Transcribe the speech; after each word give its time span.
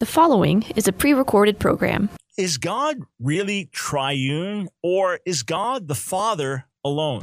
The 0.00 0.06
following 0.06 0.62
is 0.76 0.86
a 0.86 0.92
pre 0.92 1.12
recorded 1.12 1.58
program. 1.58 2.08
Is 2.36 2.56
God 2.56 3.00
really 3.18 3.68
triune, 3.72 4.68
or 4.80 5.18
is 5.26 5.42
God 5.42 5.88
the 5.88 5.96
Father 5.96 6.66
alone? 6.84 7.22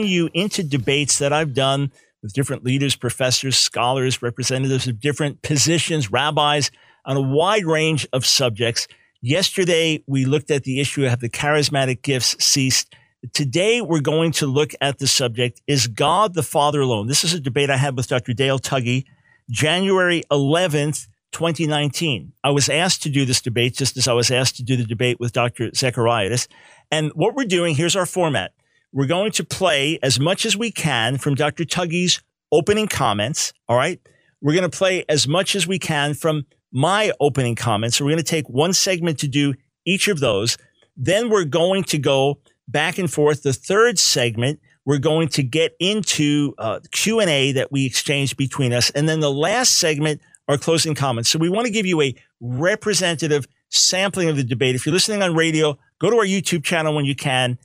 you 0.05 0.29
into 0.33 0.63
debates 0.63 1.19
that 1.19 1.33
I've 1.33 1.53
done 1.53 1.91
with 2.21 2.33
different 2.33 2.63
leaders, 2.63 2.95
professors, 2.95 3.57
scholars, 3.57 4.21
representatives 4.21 4.87
of 4.87 4.99
different 4.99 5.41
positions, 5.41 6.11
rabbis 6.11 6.71
on 7.05 7.17
a 7.17 7.21
wide 7.21 7.65
range 7.65 8.07
of 8.13 8.25
subjects. 8.25 8.87
Yesterday, 9.21 10.03
we 10.07 10.25
looked 10.25 10.51
at 10.51 10.63
the 10.63 10.79
issue 10.79 11.05
of 11.05 11.19
the 11.19 11.29
charismatic 11.29 12.01
gifts 12.01 12.43
ceased. 12.43 12.93
Today, 13.33 13.81
we're 13.81 14.01
going 14.01 14.31
to 14.33 14.47
look 14.47 14.71
at 14.81 14.99
the 14.99 15.07
subject, 15.07 15.61
is 15.67 15.87
God 15.87 16.33
the 16.33 16.43
Father 16.43 16.81
alone? 16.81 17.07
This 17.07 17.23
is 17.23 17.33
a 17.33 17.39
debate 17.39 17.69
I 17.69 17.77
had 17.77 17.95
with 17.95 18.07
Dr. 18.07 18.33
Dale 18.33 18.59
Tuggy, 18.59 19.05
January 19.49 20.23
11th, 20.31 21.07
2019. 21.31 22.33
I 22.43 22.49
was 22.51 22.69
asked 22.69 23.03
to 23.03 23.09
do 23.09 23.25
this 23.25 23.41
debate 23.41 23.75
just 23.75 23.97
as 23.97 24.07
I 24.07 24.13
was 24.13 24.31
asked 24.31 24.57
to 24.57 24.63
do 24.63 24.75
the 24.75 24.85
debate 24.85 25.19
with 25.19 25.33
Dr. 25.33 25.69
Zechariadis. 25.69 26.47
And 26.91 27.11
what 27.13 27.35
we're 27.35 27.45
doing, 27.45 27.75
here's 27.75 27.95
our 27.95 28.05
format. 28.05 28.53
We're 28.93 29.07
going 29.07 29.31
to 29.33 29.43
play 29.45 29.99
as 30.03 30.19
much 30.19 30.45
as 30.45 30.57
we 30.57 30.71
can 30.71 31.17
from 31.17 31.35
Dr. 31.35 31.63
Tuggy's 31.63 32.21
opening 32.51 32.87
comments. 32.87 33.53
All 33.69 33.77
right. 33.77 33.99
We're 34.41 34.53
going 34.53 34.69
to 34.69 34.77
play 34.77 35.05
as 35.07 35.27
much 35.27 35.55
as 35.55 35.65
we 35.65 35.79
can 35.79 36.13
from 36.13 36.45
my 36.73 37.13
opening 37.19 37.55
comments. 37.55 37.97
So 37.97 38.05
we're 38.05 38.11
going 38.11 38.23
to 38.23 38.29
take 38.29 38.49
one 38.49 38.73
segment 38.73 39.19
to 39.19 39.27
do 39.27 39.53
each 39.85 40.07
of 40.07 40.19
those. 40.19 40.57
Then 40.97 41.29
we're 41.29 41.45
going 41.45 41.83
to 41.85 41.97
go 41.97 42.39
back 42.67 42.97
and 42.97 43.11
forth. 43.11 43.43
The 43.43 43.53
third 43.53 43.97
segment, 43.97 44.59
we're 44.85 44.97
going 44.97 45.29
to 45.29 45.43
get 45.43 45.75
into 45.79 46.53
uh, 46.57 46.79
Q&A 46.91 47.53
that 47.53 47.71
we 47.71 47.85
exchanged 47.85 48.35
between 48.35 48.73
us. 48.73 48.89
And 48.89 49.07
then 49.07 49.19
the 49.19 49.31
last 49.31 49.79
segment, 49.79 50.21
our 50.47 50.57
closing 50.57 50.95
comments. 50.95 51.29
So 51.29 51.39
we 51.39 51.49
want 51.49 51.65
to 51.65 51.71
give 51.71 51.85
you 51.85 52.01
a 52.01 52.15
representative 52.41 53.47
sampling 53.69 54.27
of 54.27 54.35
the 54.35 54.43
debate. 54.43 54.75
If 54.75 54.85
you're 54.85 54.93
listening 54.93 55.21
on 55.21 55.35
radio, 55.35 55.77
go 55.99 56.09
to 56.09 56.17
our 56.17 56.25
YouTube 56.25 56.63
channel 56.63 56.95
when 56.95 57.05
you 57.05 57.15
can 57.15 57.57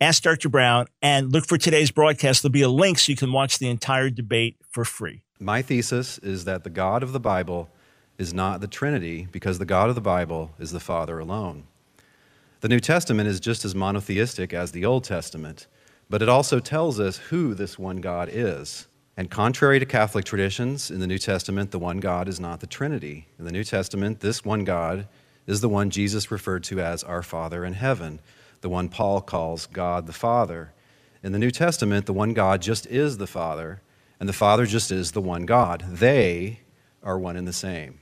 ask 0.00 0.22
Dr. 0.22 0.48
Brown 0.48 0.86
and 1.00 1.32
look 1.32 1.46
for 1.46 1.56
today's 1.56 1.90
broadcast. 1.90 2.42
There'll 2.42 2.52
be 2.52 2.62
a 2.62 2.68
link 2.68 2.98
so 2.98 3.10
you 3.10 3.16
can 3.16 3.32
watch 3.32 3.58
the 3.58 3.68
entire 3.68 4.10
debate 4.10 4.56
for 4.70 4.84
free. 4.84 5.22
My 5.40 5.62
thesis 5.62 6.18
is 6.18 6.44
that 6.44 6.64
the 6.64 6.70
God 6.70 7.02
of 7.02 7.12
the 7.12 7.20
Bible 7.20 7.68
is 8.18 8.32
not 8.32 8.60
the 8.60 8.66
Trinity 8.66 9.28
because 9.30 9.58
the 9.58 9.64
God 9.64 9.88
of 9.88 9.94
the 9.94 10.00
Bible 10.00 10.52
is 10.58 10.72
the 10.72 10.80
Father 10.80 11.18
alone. 11.18 11.64
The 12.60 12.68
New 12.68 12.80
Testament 12.80 13.28
is 13.28 13.40
just 13.40 13.64
as 13.64 13.74
monotheistic 13.74 14.52
as 14.52 14.72
the 14.72 14.84
Old 14.84 15.04
Testament, 15.04 15.66
but 16.08 16.22
it 16.22 16.28
also 16.28 16.58
tells 16.58 16.98
us 16.98 17.18
who 17.18 17.54
this 17.54 17.78
one 17.78 17.98
God 17.98 18.30
is. 18.32 18.88
And 19.18 19.30
contrary 19.30 19.78
to 19.78 19.86
Catholic 19.86 20.24
traditions, 20.24 20.90
in 20.90 21.00
the 21.00 21.06
New 21.06 21.18
Testament, 21.18 21.70
the 21.70 21.78
one 21.78 22.00
God 22.00 22.28
is 22.28 22.40
not 22.40 22.60
the 22.60 22.66
Trinity. 22.66 23.28
In 23.38 23.46
the 23.46 23.52
New 23.52 23.64
Testament, 23.64 24.20
this 24.20 24.44
one 24.44 24.64
God 24.64 25.08
is 25.46 25.60
the 25.60 25.68
one 25.68 25.90
Jesus 25.90 26.30
referred 26.30 26.64
to 26.64 26.80
as 26.80 27.02
our 27.02 27.22
Father 27.22 27.64
in 27.64 27.74
heaven 27.74 28.20
the 28.66 28.70
one 28.70 28.88
Paul 28.88 29.20
calls 29.20 29.66
God 29.66 30.08
the 30.08 30.12
Father. 30.12 30.72
In 31.22 31.30
the 31.30 31.38
New 31.38 31.52
Testament, 31.52 32.06
the 32.06 32.12
one 32.12 32.34
God 32.34 32.60
just 32.60 32.84
is 32.88 33.16
the 33.16 33.28
Father, 33.28 33.80
and 34.18 34.28
the 34.28 34.32
Father 34.32 34.66
just 34.66 34.90
is 34.90 35.12
the 35.12 35.20
one 35.20 35.46
God. 35.46 35.84
They 35.88 36.62
are 37.00 37.16
one 37.16 37.36
and 37.36 37.46
the 37.46 37.52
same. 37.52 38.00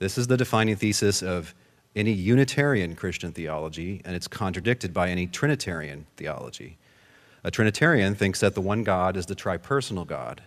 This 0.00 0.18
is 0.18 0.26
the 0.26 0.36
defining 0.36 0.76
thesis 0.76 1.22
of 1.22 1.54
any 1.96 2.12
Unitarian 2.12 2.94
Christian 2.94 3.32
theology, 3.32 4.02
and 4.04 4.14
it's 4.14 4.28
contradicted 4.28 4.92
by 4.92 5.08
any 5.08 5.26
Trinitarian 5.26 6.04
theology. 6.18 6.76
A 7.42 7.50
Trinitarian 7.50 8.14
thinks 8.14 8.40
that 8.40 8.54
the 8.54 8.60
one 8.60 8.84
God 8.84 9.16
is 9.16 9.24
the 9.24 9.34
tripersonal 9.34 10.06
God, 10.06 10.42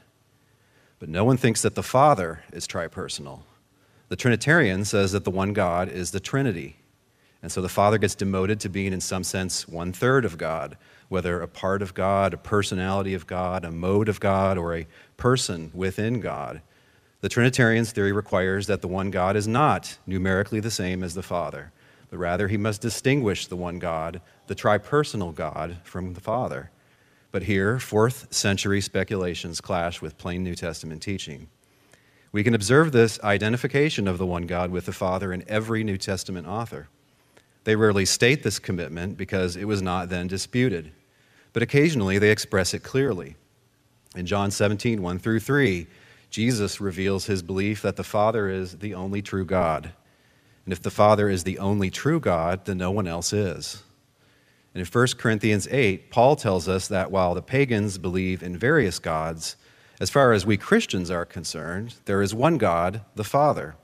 but 1.00 1.10
no 1.10 1.26
one 1.26 1.38
thinks 1.38 1.64
that 1.64 1.74
the 1.74 1.82
Father 1.82 2.44
is 2.54 2.68
tripersonal. 2.68 3.40
The 4.10 4.16
Trinitarian 4.16 4.86
says 4.86 5.12
that 5.14 5.24
the 5.24 5.32
one 5.32 5.54
God 5.54 5.90
is 5.90 6.12
the 6.12 6.20
Trinity. 6.20 6.78
And 7.46 7.52
so 7.52 7.62
the 7.62 7.70
Father 7.70 8.00
gets 8.00 8.16
demoted 8.16 8.60
to 8.62 8.70
being, 8.70 8.92
in 8.92 9.02
some 9.02 9.24
sense, 9.24 9.68
one 9.68 9.94
third 9.94 10.26
of 10.26 10.36
God, 10.36 10.78
whether 11.10 11.42
a 11.44 11.48
part 11.48 11.84
of 11.84 11.94
God, 11.94 12.34
a 12.34 12.38
personality 12.38 13.14
of 13.14 13.28
God, 13.28 13.64
a 13.64 13.70
mode 13.70 14.10
of 14.10 14.20
God, 14.20 14.58
or 14.58 14.74
a 14.74 14.88
person 15.16 15.70
within 15.72 16.22
God. 16.22 16.64
The 17.22 17.30
Trinitarian's 17.30 17.92
theory 17.92 18.12
requires 18.12 18.66
that 18.66 18.82
the 18.82 18.88
one 18.88 19.12
God 19.12 19.36
is 19.36 19.48
not 19.48 20.00
numerically 20.08 20.60
the 20.60 20.72
same 20.72 21.04
as 21.04 21.14
the 21.14 21.22
Father, 21.22 21.72
but 22.10 22.18
rather 22.18 22.48
he 22.48 22.58
must 22.58 22.82
distinguish 22.82 23.46
the 23.46 23.56
one 23.56 23.78
God, 23.78 24.22
the 24.48 24.56
tripersonal 24.56 25.36
God, 25.36 25.78
from 25.84 26.16
the 26.16 26.22
Father. 26.22 26.72
But 27.32 27.44
here, 27.44 27.78
fourth 27.78 28.34
century 28.34 28.82
speculations 28.82 29.62
clash 29.62 30.02
with 30.02 30.18
plain 30.18 30.44
New 30.44 30.56
Testament 30.56 31.04
teaching. 31.04 31.50
We 32.32 32.44
can 32.44 32.56
observe 32.56 32.92
this 32.92 33.20
identification 33.24 34.08
of 34.08 34.18
the 34.18 34.26
one 34.26 34.48
God 34.48 34.72
with 34.72 34.88
the 34.88 34.92
Father 34.94 35.32
in 35.32 35.44
every 35.48 35.84
New 35.84 35.98
Testament 35.98 36.48
author. 36.48 36.88
They 37.66 37.76
rarely 37.76 38.06
state 38.06 38.44
this 38.44 38.60
commitment 38.60 39.18
because 39.18 39.56
it 39.56 39.66
was 39.66 39.82
not 39.82 40.10
then 40.10 40.28
disputed, 40.28 40.92
but 41.52 41.64
occasionally 41.64 42.18
they 42.20 42.32
express 42.32 42.74
it 42.74 42.84
clearly. 42.84 43.36
In 44.16 44.26
John 44.26 44.52
17, 44.52 45.02
1 45.02 45.20
through 45.20 45.42
3, 45.42 45.88
Jesus 46.30 46.80
reveals 46.80 47.26
his 47.26 47.42
belief 47.42 47.82
that 47.82 47.96
the 47.96 48.04
Father 48.04 48.50
is 48.50 48.78
the 48.78 48.94
only 48.94 49.22
true 49.22 49.46
God. 49.46 49.92
And 50.64 50.74
if 50.74 50.82
the 50.82 50.92
Father 50.92 51.28
is 51.30 51.44
the 51.44 51.60
only 51.60 51.90
true 51.90 52.20
God, 52.20 52.66
then 52.66 52.78
no 52.78 52.92
one 52.92 53.08
else 53.08 53.34
is. 53.34 53.84
And 54.74 54.82
in 54.82 54.88
1 54.88 55.08
Corinthians 55.18 55.68
8, 55.70 56.12
Paul 56.12 56.36
tells 56.36 56.68
us 56.68 56.88
that 56.88 57.10
while 57.10 57.34
the 57.34 57.42
pagans 57.42 57.98
believe 57.98 58.44
in 58.44 58.58
various 58.58 59.00
gods, 59.00 59.56
as 60.00 60.10
far 60.10 60.34
as 60.34 60.46
we 60.46 60.58
Christians 60.58 61.10
are 61.10 61.26
concerned, 61.26 61.96
there 62.06 62.22
is 62.22 62.36
one 62.36 62.58
God, 62.58 63.02
the 63.16 63.24
Father. 63.24 63.76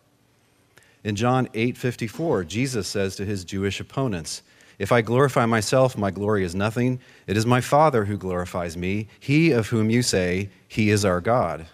In 1.03 1.16
John 1.16 1.47
8:54, 1.53 2.44
Jesus 2.44 2.88
says 2.88 3.16
to 3.16 3.25
his 3.25 3.44
Jewish 3.44 3.79
opponents, 3.79 4.44
"If 4.78 4.91
I 4.91 5.01
glorify 5.01 5.45
myself, 5.45 5.97
my 5.97 6.12
glory 6.12 6.44
is 6.44 6.56
nothing. 6.56 7.00
It 7.28 7.38
is 7.38 7.45
my 7.45 7.62
Father 7.62 8.06
who 8.06 8.17
glorifies 8.17 8.78
me, 8.78 9.07
he 9.19 9.51
of 9.51 9.69
whom 9.69 9.89
you 9.89 10.03
say, 10.03 10.50
he 10.67 10.89
is 10.89 11.03
our 11.03 11.22
God." 11.22 11.67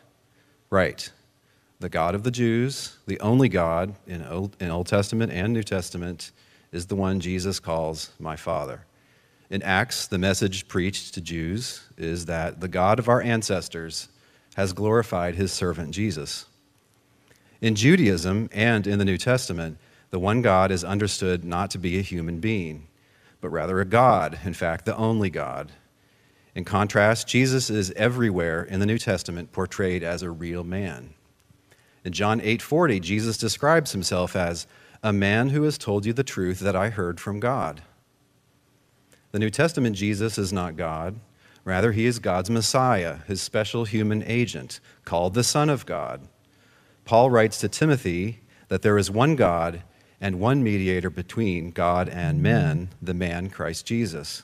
Right. 0.69 1.09
The 1.79 1.89
God 1.89 2.15
of 2.15 2.23
the 2.23 2.31
Jews, 2.31 2.97
the 3.05 3.19
only 3.19 3.49
God 3.49 3.95
in 4.07 4.23
Old, 4.23 4.55
in 4.59 4.69
Old 4.69 4.87
Testament 4.87 5.31
and 5.31 5.53
New 5.53 5.63
Testament, 5.63 6.31
is 6.71 6.87
the 6.87 6.95
one 6.95 7.19
Jesus 7.19 7.59
calls 7.59 8.09
my 8.19 8.35
Father. 8.35 8.81
In 9.49 9.61
Acts, 9.61 10.07
the 10.07 10.17
message 10.17 10.67
preached 10.67 11.13
to 11.13 11.21
Jews 11.21 11.81
is 11.97 12.25
that 12.25 12.59
the 12.59 12.67
God 12.67 12.99
of 12.99 13.07
our 13.07 13.21
ancestors 13.21 14.09
has 14.55 14.73
glorified 14.73 15.35
his 15.35 15.51
servant 15.51 15.91
Jesus. 15.91 16.45
In 17.59 17.73
Judaism 17.73 18.49
and 18.51 18.85
in 18.85 18.99
the 18.99 19.05
New 19.05 19.17
Testament, 19.17 19.79
the 20.11 20.19
one 20.19 20.43
God 20.43 20.71
is 20.71 20.83
understood 20.83 21.43
not 21.43 21.71
to 21.71 21.79
be 21.79 21.97
a 21.97 22.03
human 22.03 22.39
being, 22.39 22.87
but 23.41 23.49
rather 23.49 23.79
a 23.79 23.85
God, 23.85 24.39
in 24.45 24.53
fact, 24.53 24.85
the 24.85 24.95
only 24.95 25.31
God. 25.31 25.71
In 26.53 26.63
contrast, 26.63 27.27
Jesus 27.27 27.71
is 27.71 27.91
everywhere 27.91 28.63
in 28.63 28.79
the 28.79 28.85
New 28.85 28.99
Testament 28.99 29.51
portrayed 29.51 30.03
as 30.03 30.21
a 30.21 30.29
real 30.29 30.63
man. 30.63 31.15
In 32.03 32.13
John 32.13 32.39
8:40, 32.41 32.99
Jesus 32.99 33.37
describes 33.37 33.91
himself 33.91 34.35
as 34.35 34.67
a 35.01 35.11
man 35.11 35.49
who 35.49 35.63
has 35.63 35.79
told 35.79 36.05
you 36.05 36.13
the 36.13 36.23
truth 36.23 36.59
that 36.59 36.75
I 36.75 36.89
heard 36.89 37.19
from 37.19 37.39
God. 37.39 37.81
The 39.31 39.39
New 39.39 39.49
Testament 39.49 39.95
Jesus 39.95 40.37
is 40.37 40.53
not 40.53 40.77
God, 40.77 41.19
rather 41.65 41.91
he 41.91 42.05
is 42.05 42.19
God's 42.19 42.51
Messiah, 42.51 43.19
his 43.27 43.41
special 43.41 43.85
human 43.85 44.23
agent, 44.23 44.79
called 45.05 45.33
the 45.33 45.43
Son 45.43 45.69
of 45.69 45.87
God 45.87 46.27
Paul 47.07 47.29
writes 47.29 47.57
to 47.59 47.69
Timothy 47.69 48.41
that 48.67 48.81
there 48.81 48.97
is 48.97 49.09
one 49.09 49.37
God 49.37 49.81
and 50.19 50.41
one 50.41 50.61
mediator 50.61 51.09
between 51.09 51.71
God 51.71 52.09
and 52.09 52.43
men, 52.43 52.89
the 53.01 53.13
man 53.13 53.49
Christ 53.49 53.85
Jesus. 53.85 54.43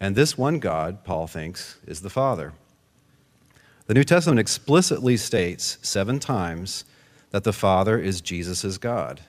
And 0.00 0.16
this 0.16 0.36
one 0.36 0.58
God, 0.58 1.04
Paul 1.04 1.28
thinks, 1.28 1.78
is 1.86 2.00
the 2.00 2.10
Father. 2.10 2.52
The 3.86 3.94
New 3.94 4.02
Testament 4.02 4.40
explicitly 4.40 5.16
states 5.16 5.78
seven 5.82 6.18
times 6.18 6.84
that 7.30 7.44
the 7.44 7.52
Father 7.52 7.96
is 7.96 8.20
Jesus' 8.20 8.76
God. 8.76 9.20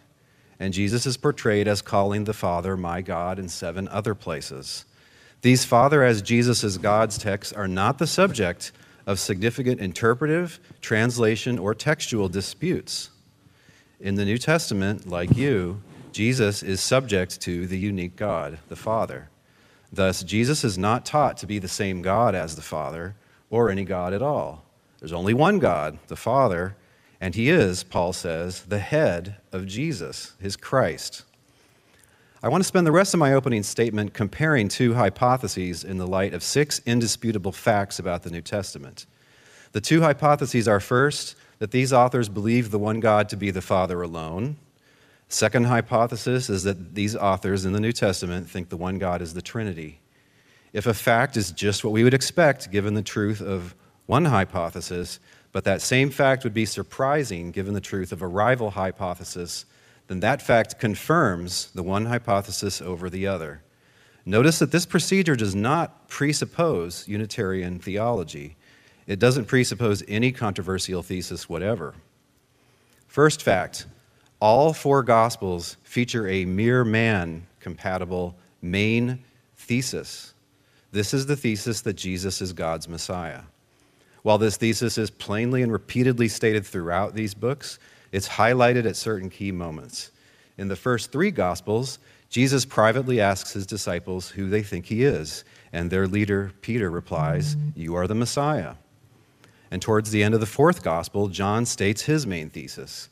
And 0.60 0.74
Jesus 0.74 1.06
is 1.06 1.18
portrayed 1.18 1.68
as 1.68 1.84
calling 1.84 2.24
the 2.24 2.34
Father 2.34 2.76
my 2.76 3.02
God 3.02 3.38
in 3.38 3.48
seven 3.48 3.88
other 3.90 4.16
places. 4.16 4.86
These 5.44 5.66
Father 5.66 6.04
as 6.04 6.24
Jesus' 6.24 6.80
God's 6.80 7.20
texts 7.20 7.54
are 7.54 7.68
not 7.68 8.00
the 8.00 8.08
subject 8.08 8.72
of 9.06 9.20
significant 9.20 9.80
interpretive, 9.80 10.60
translation, 10.82 11.58
or 11.58 11.74
textual 11.74 12.30
disputes. 12.30 13.10
In 14.00 14.16
the 14.16 14.26
New 14.26 14.38
Testament, 14.38 15.08
like 15.08 15.36
you, 15.36 15.82
Jesus 16.12 16.64
is 16.64 16.82
subject 16.82 17.40
to 17.42 17.68
the 17.68 17.78
unique 17.78 18.16
God, 18.16 18.60
the 18.68 18.76
Father. 18.76 19.30
Thus, 19.92 20.24
Jesus 20.24 20.64
is 20.64 20.78
not 20.78 21.06
taught 21.06 21.38
to 21.38 21.48
be 21.48 21.60
the 21.60 21.68
same 21.68 22.02
God 22.02 22.36
as 22.36 22.56
the 22.56 22.62
Father 22.62 23.16
or 23.50 23.70
any 23.70 23.84
God 23.84 24.14
at 24.14 24.22
all. 24.22 24.66
There's 25.00 25.14
only 25.14 25.34
one 25.34 25.60
God, 25.60 26.00
the 26.08 26.16
Father, 26.16 26.76
and 27.20 27.36
he 27.36 27.50
is, 27.50 27.84
Paul 27.84 28.14
says, 28.14 28.64
the 28.64 28.80
head 28.80 29.38
of 29.52 29.68
Jesus, 29.68 30.34
his 30.40 30.56
Christ. 30.56 31.24
I 32.44 32.50
want 32.50 32.64
to 32.64 32.68
spend 32.68 32.88
the 32.88 32.92
rest 32.92 33.14
of 33.14 33.20
my 33.20 33.34
opening 33.34 33.62
statement 33.62 34.16
comparing 34.16 34.68
two 34.68 34.96
hypotheses 34.96 35.84
in 35.84 36.00
the 36.00 36.08
light 36.08 36.34
of 36.34 36.42
six 36.42 36.82
indisputable 36.88 37.52
facts 37.52 38.00
about 38.00 38.24
the 38.24 38.32
New 38.32 38.42
Testament. 38.42 39.06
The 39.74 39.82
two 39.82 40.02
hypotheses 40.02 40.68
are 40.68 40.80
first, 40.80 41.36
that 41.60 41.70
these 41.70 41.94
authors 41.94 42.30
believe 42.30 42.72
the 42.72 42.80
one 42.80 43.00
God 43.00 43.30
to 43.30 43.38
be 43.38 43.52
the 43.52 43.62
Father 43.62 44.02
alone. 44.02 44.58
Second 45.30 45.66
hypothesis 45.66 46.50
is 46.50 46.64
that 46.64 46.96
these 46.96 47.16
authors 47.16 47.64
in 47.64 47.74
the 47.74 47.80
New 47.80 47.92
Testament 47.92 48.50
think 48.50 48.70
the 48.70 48.78
one 48.78 48.98
God 48.98 49.22
is 49.22 49.36
the 49.36 49.44
Trinity. 49.44 50.00
If 50.74 50.88
a 50.88 50.96
fact 50.96 51.38
is 51.38 51.52
just 51.52 51.84
what 51.84 51.94
we 51.94 52.04
would 52.04 52.16
expect 52.16 52.72
given 52.72 52.96
the 52.96 53.04
truth 53.04 53.40
of 53.40 53.76
one 54.08 54.26
hypothesis, 54.26 55.20
but 55.52 55.64
that 55.66 55.84
same 55.84 56.10
fact 56.10 56.44
would 56.44 56.56
be 56.56 56.66
surprising 56.66 57.52
given 57.52 57.76
the 57.76 57.82
truth 57.82 58.12
of 58.12 58.24
a 58.24 58.28
rival 58.28 58.72
hypothesis, 58.72 59.66
then 60.12 60.20
that 60.20 60.42
fact 60.42 60.78
confirms 60.78 61.72
the 61.74 61.82
one 61.82 62.08
hypothesis 62.08 62.82
over 62.82 63.10
the 63.10 63.26
other. 63.26 63.64
Notice 64.26 64.60
that 64.60 64.74
this 64.74 64.86
procedure 64.86 65.38
does 65.38 65.56
not 65.56 66.10
presuppose 66.10 67.08
Unitarian 67.08 67.80
theology. 67.80 68.58
It 69.08 69.20
doesn't 69.20 69.46
presuppose 69.46 70.04
any 70.10 70.34
controversial 70.34 71.02
thesis 71.02 71.48
whatever. 71.48 71.96
First 73.08 73.42
fact 73.42 73.86
all 74.42 74.74
four 74.74 75.02
Gospels 75.02 75.78
feature 75.84 76.28
a 76.28 76.44
mere 76.44 76.84
man 76.84 77.48
compatible 77.62 78.36
main 78.62 79.24
thesis. 79.56 80.34
This 80.92 81.14
is 81.14 81.26
the 81.26 81.38
thesis 81.38 81.80
that 81.82 81.94
Jesus 81.94 82.42
is 82.42 82.52
God's 82.52 82.90
Messiah. 82.90 83.44
While 84.24 84.38
this 84.38 84.58
thesis 84.58 84.98
is 84.98 85.10
plainly 85.10 85.62
and 85.62 85.72
repeatedly 85.72 86.28
stated 86.28 86.66
throughout 86.66 87.16
these 87.16 87.34
books, 87.34 87.80
it's 88.12 88.28
highlighted 88.28 88.86
at 88.86 88.96
certain 88.96 89.30
key 89.30 89.52
moments. 89.52 90.12
In 90.58 90.68
the 90.68 90.76
first 90.76 91.12
three 91.12 91.32
Gospels, 91.32 91.98
Jesus 92.30 92.66
privately 92.66 93.20
asks 93.20 93.54
his 93.54 93.66
disciples 93.66 94.30
who 94.30 94.50
they 94.50 94.64
think 94.64 94.86
he 94.86 95.04
is, 95.04 95.44
and 95.74 95.90
their 95.90 96.08
leader, 96.08 96.52
Peter, 96.62 96.92
replies, 96.92 97.56
You 97.76 97.96
are 97.96 98.08
the 98.08 98.16
Messiah. 98.16 98.76
And 99.72 99.82
towards 99.82 100.12
the 100.12 100.24
end 100.24 100.34
of 100.34 100.40
the 100.40 100.46
fourth 100.46 100.84
Gospel, 100.84 101.30
John 101.30 101.66
states 101.66 102.04
his 102.04 102.28
main 102.28 102.50
thesis 102.50 103.10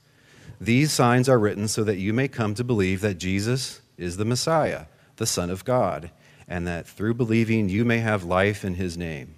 These 0.62 0.91
signs 0.91 1.27
are 1.27 1.39
written 1.39 1.67
so 1.67 1.83
that 1.85 1.97
you 1.97 2.13
may 2.13 2.27
come 2.27 2.53
to 2.55 2.63
believe 2.63 3.01
that 3.01 3.17
Jesus 3.17 3.81
is 3.97 4.17
the 4.17 4.25
Messiah, 4.25 4.85
the 5.15 5.25
Son 5.25 5.50
of 5.50 5.65
God, 5.65 6.12
and 6.47 6.67
that 6.67 6.88
through 6.88 7.13
believing 7.13 7.69
you 7.69 7.85
may 7.85 8.00
have 8.00 8.23
life 8.23 8.63
in 8.63 8.75
his 8.75 8.97
name. 8.97 9.35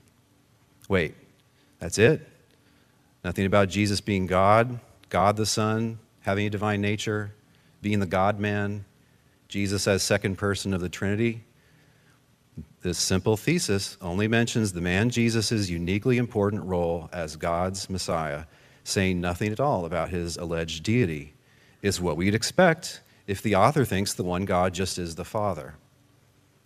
Wait, 0.90 1.16
that's 1.82 1.98
it? 1.98 2.22
Nothing 3.26 3.48
about 3.48 3.70
Jesus 3.70 4.02
being 4.02 4.28
God, 4.28 4.80
God 5.10 5.36
the 5.36 5.48
Son, 5.48 5.98
having 6.22 6.46
a 6.46 6.50
divine 6.50 6.80
nature, 6.80 7.34
being 7.82 8.00
the 8.00 8.06
God 8.06 8.40
man, 8.40 8.86
Jesus 9.48 9.88
as 9.88 10.04
second 10.04 10.38
person 10.38 10.74
of 10.76 10.80
the 10.80 10.90
Trinity. 10.90 11.44
This 12.84 13.00
simple 13.00 13.36
thesis 13.36 13.98
only 14.00 14.28
mentions 14.28 14.74
the 14.74 14.82
man 14.82 15.10
Jesus' 15.10 15.70
uniquely 15.70 16.18
important 16.18 16.64
role 16.64 17.10
as 17.12 17.36
God's 17.36 17.90
Messiah, 17.90 18.46
saying 18.84 19.20
nothing 19.20 19.52
at 19.52 19.60
all 19.60 19.84
about 19.84 20.10
his 20.10 20.38
alleged 20.38 20.84
deity. 20.84 21.34
Is 21.82 22.00
what 22.00 22.16
we'd 22.16 22.36
expect 22.36 23.02
if 23.26 23.42
the 23.42 23.56
author 23.56 23.86
thinks 23.86 24.14
the 24.14 24.24
one 24.24 24.46
God 24.46 24.76
just 24.76 25.00
is 25.00 25.16
the 25.16 25.26
Father. 25.26 25.74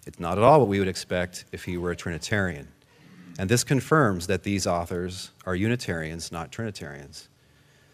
It's 0.06 0.20
not 0.20 0.38
at 0.38 0.44
all 0.44 0.60
what 0.60 0.68
we 0.68 0.80
would 0.80 0.90
expect 0.90 1.46
if 1.54 1.64
he 1.64 1.78
were 1.78 1.92
a 1.92 1.96
Trinitarian. 1.96 2.68
And 3.38 3.50
this 3.50 3.64
confirms 3.64 4.28
that 4.28 4.44
these 4.44 4.66
authors 4.66 5.32
are 5.46 5.56
Unitarians, 5.56 6.32
not 6.32 6.52
Trinitarians. 6.52 7.28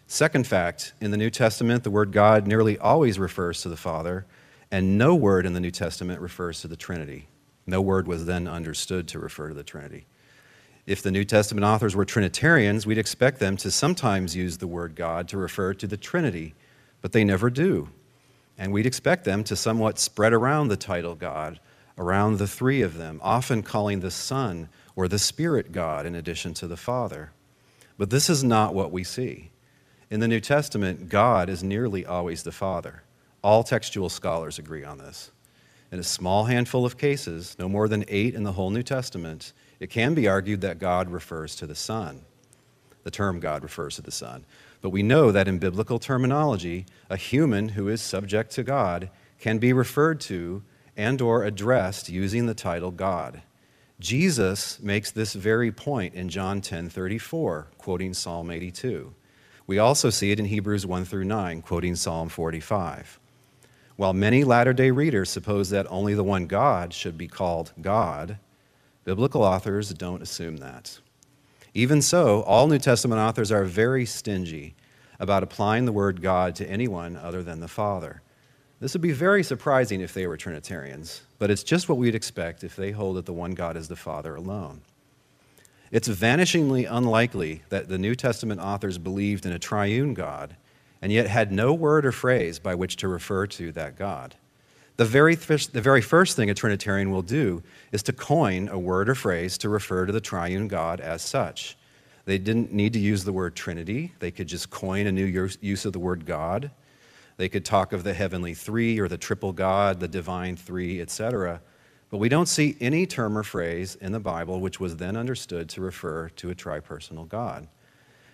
Second 0.06 0.46
fact 0.46 0.92
in 1.00 1.10
the 1.10 1.16
New 1.16 1.30
Testament, 1.30 1.84
the 1.84 1.90
word 1.90 2.12
God 2.12 2.46
nearly 2.46 2.78
always 2.78 3.18
refers 3.18 3.62
to 3.62 3.68
the 3.68 3.76
Father, 3.76 4.26
and 4.70 4.96
no 4.96 5.14
word 5.14 5.46
in 5.46 5.52
the 5.52 5.60
New 5.60 5.70
Testament 5.70 6.20
refers 6.20 6.60
to 6.60 6.68
the 6.68 6.76
Trinity. 6.76 7.28
No 7.66 7.80
word 7.80 8.06
was 8.06 8.26
then 8.26 8.46
understood 8.46 9.08
to 9.08 9.18
refer 9.18 9.48
to 9.48 9.54
the 9.54 9.62
Trinity. 9.62 10.06
If 10.86 11.02
the 11.02 11.10
New 11.10 11.24
Testament 11.24 11.64
authors 11.64 11.94
were 11.94 12.04
Trinitarians, 12.04 12.86
we'd 12.86 12.98
expect 12.98 13.38
them 13.38 13.56
to 13.58 13.70
sometimes 13.70 14.36
use 14.36 14.58
the 14.58 14.66
word 14.66 14.96
God 14.96 15.28
to 15.28 15.38
refer 15.38 15.74
to 15.74 15.86
the 15.86 15.96
Trinity, 15.96 16.54
but 17.00 17.12
they 17.12 17.24
never 17.24 17.50
do. 17.50 17.88
And 18.58 18.72
we'd 18.72 18.86
expect 18.86 19.24
them 19.24 19.44
to 19.44 19.56
somewhat 19.56 19.98
spread 19.98 20.32
around 20.32 20.68
the 20.68 20.76
title 20.76 21.14
God, 21.14 21.60
around 21.96 22.38
the 22.38 22.48
three 22.48 22.82
of 22.82 22.98
them, 22.98 23.20
often 23.22 23.62
calling 23.62 24.00
the 24.00 24.10
Son 24.10 24.68
or 24.96 25.08
the 25.08 25.18
Spirit 25.18 25.72
God 25.72 26.06
in 26.06 26.14
addition 26.14 26.54
to 26.54 26.66
the 26.66 26.76
Father. 26.76 27.32
But 27.98 28.10
this 28.10 28.28
is 28.28 28.42
not 28.42 28.74
what 28.74 28.92
we 28.92 29.04
see. 29.04 29.50
In 30.10 30.20
the 30.20 30.28
New 30.28 30.40
Testament, 30.40 31.08
God 31.08 31.48
is 31.48 31.62
nearly 31.62 32.04
always 32.04 32.42
the 32.42 32.52
Father. 32.52 33.02
All 33.42 33.64
textual 33.64 34.08
scholars 34.08 34.58
agree 34.58 34.84
on 34.84 34.98
this. 34.98 35.30
In 35.90 35.98
a 35.98 36.04
small 36.04 36.44
handful 36.44 36.86
of 36.86 36.98
cases, 36.98 37.56
no 37.58 37.68
more 37.68 37.88
than 37.88 38.04
eight 38.08 38.34
in 38.34 38.44
the 38.44 38.52
whole 38.52 38.70
New 38.70 38.82
Testament, 38.82 39.52
it 39.80 39.90
can 39.90 40.14
be 40.14 40.28
argued 40.28 40.60
that 40.62 40.78
God 40.78 41.10
refers 41.10 41.56
to 41.56 41.66
the 41.66 41.74
Son. 41.74 42.22
The 43.04 43.10
term 43.10 43.40
God 43.40 43.62
refers 43.62 43.96
to 43.96 44.02
the 44.02 44.10
Son. 44.10 44.44
But 44.80 44.90
we 44.90 45.02
know 45.02 45.32
that 45.32 45.48
in 45.48 45.58
biblical 45.58 45.98
terminology, 45.98 46.86
a 47.10 47.16
human 47.16 47.70
who 47.70 47.88
is 47.88 48.00
subject 48.00 48.52
to 48.52 48.62
God 48.62 49.10
can 49.38 49.58
be 49.58 49.72
referred 49.72 50.20
to 50.22 50.62
and 50.96 51.20
or 51.20 51.44
addressed 51.44 52.08
using 52.08 52.46
the 52.46 52.54
title 52.54 52.90
God. 52.90 53.42
Jesus 54.02 54.80
makes 54.80 55.12
this 55.12 55.32
very 55.32 55.70
point 55.70 56.14
in 56.14 56.28
John 56.28 56.60
10:34, 56.60 57.68
quoting 57.78 58.12
Psalm 58.12 58.50
82. 58.50 59.14
We 59.68 59.78
also 59.78 60.10
see 60.10 60.32
it 60.32 60.40
in 60.40 60.46
Hebrews 60.46 60.84
1 60.84 61.04
through 61.04 61.22
9, 61.24 61.62
quoting 61.62 61.94
Psalm 61.94 62.28
45. 62.28 63.20
While 63.94 64.12
many 64.12 64.42
latter-day 64.42 64.90
readers 64.90 65.30
suppose 65.30 65.70
that 65.70 65.86
only 65.88 66.14
the 66.14 66.24
one 66.24 66.48
God 66.48 66.92
should 66.92 67.16
be 67.16 67.28
called 67.28 67.72
God, 67.80 68.38
biblical 69.04 69.44
authors 69.44 69.94
don't 69.94 70.20
assume 70.20 70.56
that. 70.56 70.98
Even 71.72 72.02
so, 72.02 72.42
all 72.42 72.66
New 72.66 72.80
Testament 72.80 73.20
authors 73.20 73.52
are 73.52 73.64
very 73.64 74.04
stingy 74.04 74.74
about 75.20 75.44
applying 75.44 75.84
the 75.84 75.92
word 75.92 76.20
God 76.20 76.56
to 76.56 76.68
anyone 76.68 77.16
other 77.16 77.44
than 77.44 77.60
the 77.60 77.68
Father. 77.68 78.20
This 78.82 78.94
would 78.94 79.00
be 79.00 79.12
very 79.12 79.44
surprising 79.44 80.00
if 80.00 80.12
they 80.12 80.26
were 80.26 80.36
Trinitarians, 80.36 81.22
but 81.38 81.52
it's 81.52 81.62
just 81.62 81.88
what 81.88 81.98
we'd 81.98 82.16
expect 82.16 82.64
if 82.64 82.74
they 82.74 82.90
hold 82.90 83.14
that 83.14 83.26
the 83.26 83.32
one 83.32 83.52
God 83.52 83.76
is 83.76 83.86
the 83.86 83.94
Father 83.94 84.34
alone. 84.34 84.80
It's 85.92 86.08
vanishingly 86.08 86.88
unlikely 86.90 87.62
that 87.68 87.88
the 87.88 87.96
New 87.96 88.16
Testament 88.16 88.60
authors 88.60 88.98
believed 88.98 89.46
in 89.46 89.52
a 89.52 89.58
triune 89.60 90.14
God 90.14 90.56
and 91.00 91.12
yet 91.12 91.28
had 91.28 91.52
no 91.52 91.72
word 91.72 92.04
or 92.04 92.10
phrase 92.10 92.58
by 92.58 92.74
which 92.74 92.96
to 92.96 93.06
refer 93.06 93.46
to 93.46 93.70
that 93.70 93.96
God. 93.96 94.34
The 94.96 95.04
very, 95.04 95.36
the 95.36 95.80
very 95.80 96.00
first 96.00 96.34
thing 96.34 96.50
a 96.50 96.54
Trinitarian 96.54 97.12
will 97.12 97.22
do 97.22 97.62
is 97.92 98.02
to 98.02 98.12
coin 98.12 98.68
a 98.68 98.80
word 98.80 99.08
or 99.08 99.14
phrase 99.14 99.56
to 99.58 99.68
refer 99.68 100.06
to 100.06 100.12
the 100.12 100.20
triune 100.20 100.66
God 100.66 101.00
as 101.00 101.22
such. 101.22 101.76
They 102.24 102.36
didn't 102.36 102.72
need 102.72 102.94
to 102.94 102.98
use 102.98 103.22
the 103.22 103.32
word 103.32 103.54
Trinity, 103.54 104.12
they 104.18 104.32
could 104.32 104.48
just 104.48 104.70
coin 104.70 105.06
a 105.06 105.12
new 105.12 105.48
use 105.60 105.84
of 105.84 105.92
the 105.92 106.00
word 106.00 106.26
God. 106.26 106.72
They 107.42 107.48
could 107.48 107.64
talk 107.64 107.92
of 107.92 108.04
the 108.04 108.14
heavenly 108.14 108.54
three 108.54 109.00
or 109.00 109.08
the 109.08 109.18
triple 109.18 109.52
God, 109.52 109.98
the 109.98 110.06
divine 110.06 110.54
three, 110.54 111.00
etc. 111.00 111.60
But 112.08 112.18
we 112.18 112.28
don't 112.28 112.46
see 112.46 112.76
any 112.78 113.04
term 113.04 113.36
or 113.36 113.42
phrase 113.42 113.96
in 113.96 114.12
the 114.12 114.20
Bible 114.20 114.60
which 114.60 114.78
was 114.78 114.98
then 114.98 115.16
understood 115.16 115.68
to 115.70 115.80
refer 115.80 116.28
to 116.28 116.50
a 116.50 116.54
tripersonal 116.54 117.28
God. 117.28 117.66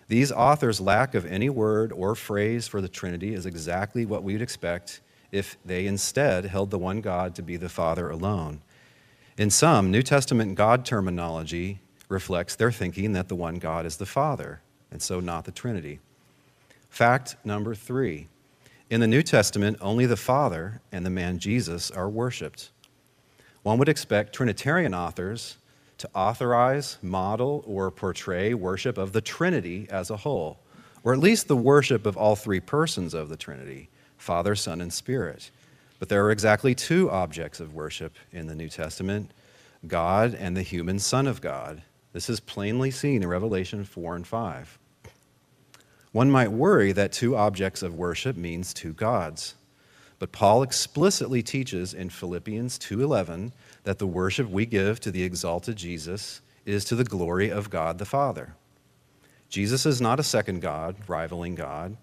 These 0.08 0.30
authors' 0.30 0.78
lack 0.78 1.14
of 1.14 1.24
any 1.24 1.48
word 1.48 1.90
or 1.90 2.14
phrase 2.14 2.68
for 2.68 2.82
the 2.82 2.88
Trinity 2.90 3.32
is 3.32 3.46
exactly 3.46 4.04
what 4.04 4.24
we'd 4.24 4.42
expect 4.42 5.00
if 5.32 5.56
they 5.64 5.86
instead 5.86 6.44
held 6.44 6.70
the 6.70 6.76
one 6.76 7.00
God 7.00 7.34
to 7.36 7.42
be 7.42 7.56
the 7.56 7.70
Father 7.70 8.10
alone. 8.10 8.60
In 9.38 9.48
some, 9.48 9.90
New 9.90 10.02
Testament 10.02 10.54
God 10.54 10.84
terminology 10.84 11.80
reflects 12.10 12.56
their 12.56 12.70
thinking 12.70 13.14
that 13.14 13.28
the 13.28 13.36
one 13.36 13.54
God 13.54 13.86
is 13.86 13.96
the 13.96 14.04
Father, 14.04 14.60
and 14.90 15.00
so 15.00 15.18
not 15.18 15.46
the 15.46 15.50
Trinity. 15.50 15.98
Fact 16.90 17.36
number 17.42 17.74
three 17.74 18.28
in 18.90 19.00
the 19.00 19.06
New 19.06 19.22
Testament, 19.22 19.78
only 19.80 20.06
the 20.06 20.16
Father 20.16 20.80
and 20.90 21.04
the 21.04 21.10
man 21.10 21.38
Jesus 21.38 21.90
are 21.90 22.08
worshiped. 22.08 22.70
One 23.62 23.78
would 23.78 23.88
expect 23.88 24.34
Trinitarian 24.34 24.94
authors 24.94 25.56
to 25.98 26.08
authorize, 26.14 26.96
model, 27.02 27.62
or 27.66 27.90
portray 27.90 28.54
worship 28.54 28.96
of 28.96 29.12
the 29.12 29.20
Trinity 29.20 29.86
as 29.90 30.10
a 30.10 30.16
whole, 30.18 30.60
or 31.04 31.12
at 31.12 31.18
least 31.18 31.48
the 31.48 31.56
worship 31.56 32.06
of 32.06 32.16
all 32.16 32.36
three 32.36 32.60
persons 32.60 33.14
of 33.14 33.28
the 33.28 33.36
Trinity 33.36 33.90
Father, 34.16 34.54
Son, 34.54 34.80
and 34.80 34.92
Spirit. 34.92 35.50
But 35.98 36.08
there 36.08 36.24
are 36.24 36.30
exactly 36.30 36.74
two 36.74 37.10
objects 37.10 37.60
of 37.60 37.74
worship 37.74 38.14
in 38.32 38.46
the 38.46 38.54
New 38.54 38.68
Testament 38.68 39.32
God 39.86 40.34
and 40.34 40.56
the 40.56 40.62
human 40.62 40.98
Son 40.98 41.26
of 41.26 41.40
God. 41.40 41.82
This 42.12 42.28
is 42.28 42.40
plainly 42.40 42.90
seen 42.90 43.22
in 43.22 43.28
Revelation 43.28 43.84
4 43.84 44.16
and 44.16 44.26
5. 44.26 44.78
One 46.12 46.30
might 46.30 46.52
worry 46.52 46.92
that 46.92 47.12
two 47.12 47.36
objects 47.36 47.82
of 47.82 47.94
worship 47.94 48.36
means 48.36 48.72
two 48.72 48.92
gods. 48.92 49.54
But 50.18 50.32
Paul 50.32 50.62
explicitly 50.62 51.42
teaches 51.42 51.94
in 51.94 52.10
Philippians 52.10 52.78
2:11 52.78 53.52
that 53.84 53.98
the 53.98 54.06
worship 54.06 54.48
we 54.48 54.66
give 54.66 55.00
to 55.00 55.10
the 55.10 55.22
exalted 55.22 55.76
Jesus 55.76 56.40
is 56.64 56.84
to 56.86 56.96
the 56.96 57.04
glory 57.04 57.50
of 57.50 57.70
God 57.70 57.98
the 57.98 58.04
Father. 58.04 58.54
Jesus 59.48 59.86
is 59.86 60.00
not 60.00 60.20
a 60.20 60.24
second 60.24 60.60
God, 60.60 60.96
rivaling 61.06 61.54
God. 61.54 61.96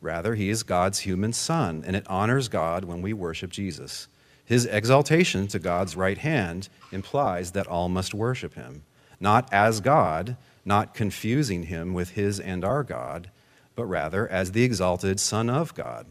Rather, 0.00 0.34
he 0.34 0.48
is 0.48 0.62
God's 0.62 1.00
human 1.00 1.32
son, 1.32 1.82
and 1.86 1.96
it 1.96 2.06
honors 2.06 2.48
God 2.48 2.84
when 2.84 3.02
we 3.02 3.12
worship 3.12 3.50
Jesus. 3.50 4.08
His 4.44 4.66
exaltation 4.66 5.48
to 5.48 5.58
God's 5.58 5.96
right 5.96 6.18
hand 6.18 6.68
implies 6.92 7.50
that 7.52 7.66
all 7.66 7.88
must 7.88 8.14
worship 8.14 8.54
him, 8.54 8.84
not 9.18 9.52
as 9.52 9.80
God, 9.80 10.36
not 10.64 10.94
confusing 10.94 11.64
him 11.64 11.94
with 11.94 12.10
his 12.10 12.38
and 12.38 12.64
our 12.64 12.84
God, 12.84 13.30
but 13.76 13.84
rather 13.84 14.26
as 14.26 14.50
the 14.50 14.64
exalted 14.64 15.20
Son 15.20 15.48
of 15.48 15.74
God. 15.74 16.06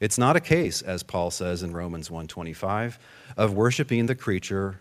It's 0.00 0.18
not 0.18 0.34
a 0.34 0.40
case, 0.40 0.80
as 0.80 1.02
Paul 1.02 1.30
says 1.30 1.62
in 1.62 1.74
Romans 1.74 2.08
1:25, 2.08 2.98
of 3.36 3.52
worshiping 3.52 4.06
the 4.06 4.14
creature 4.14 4.80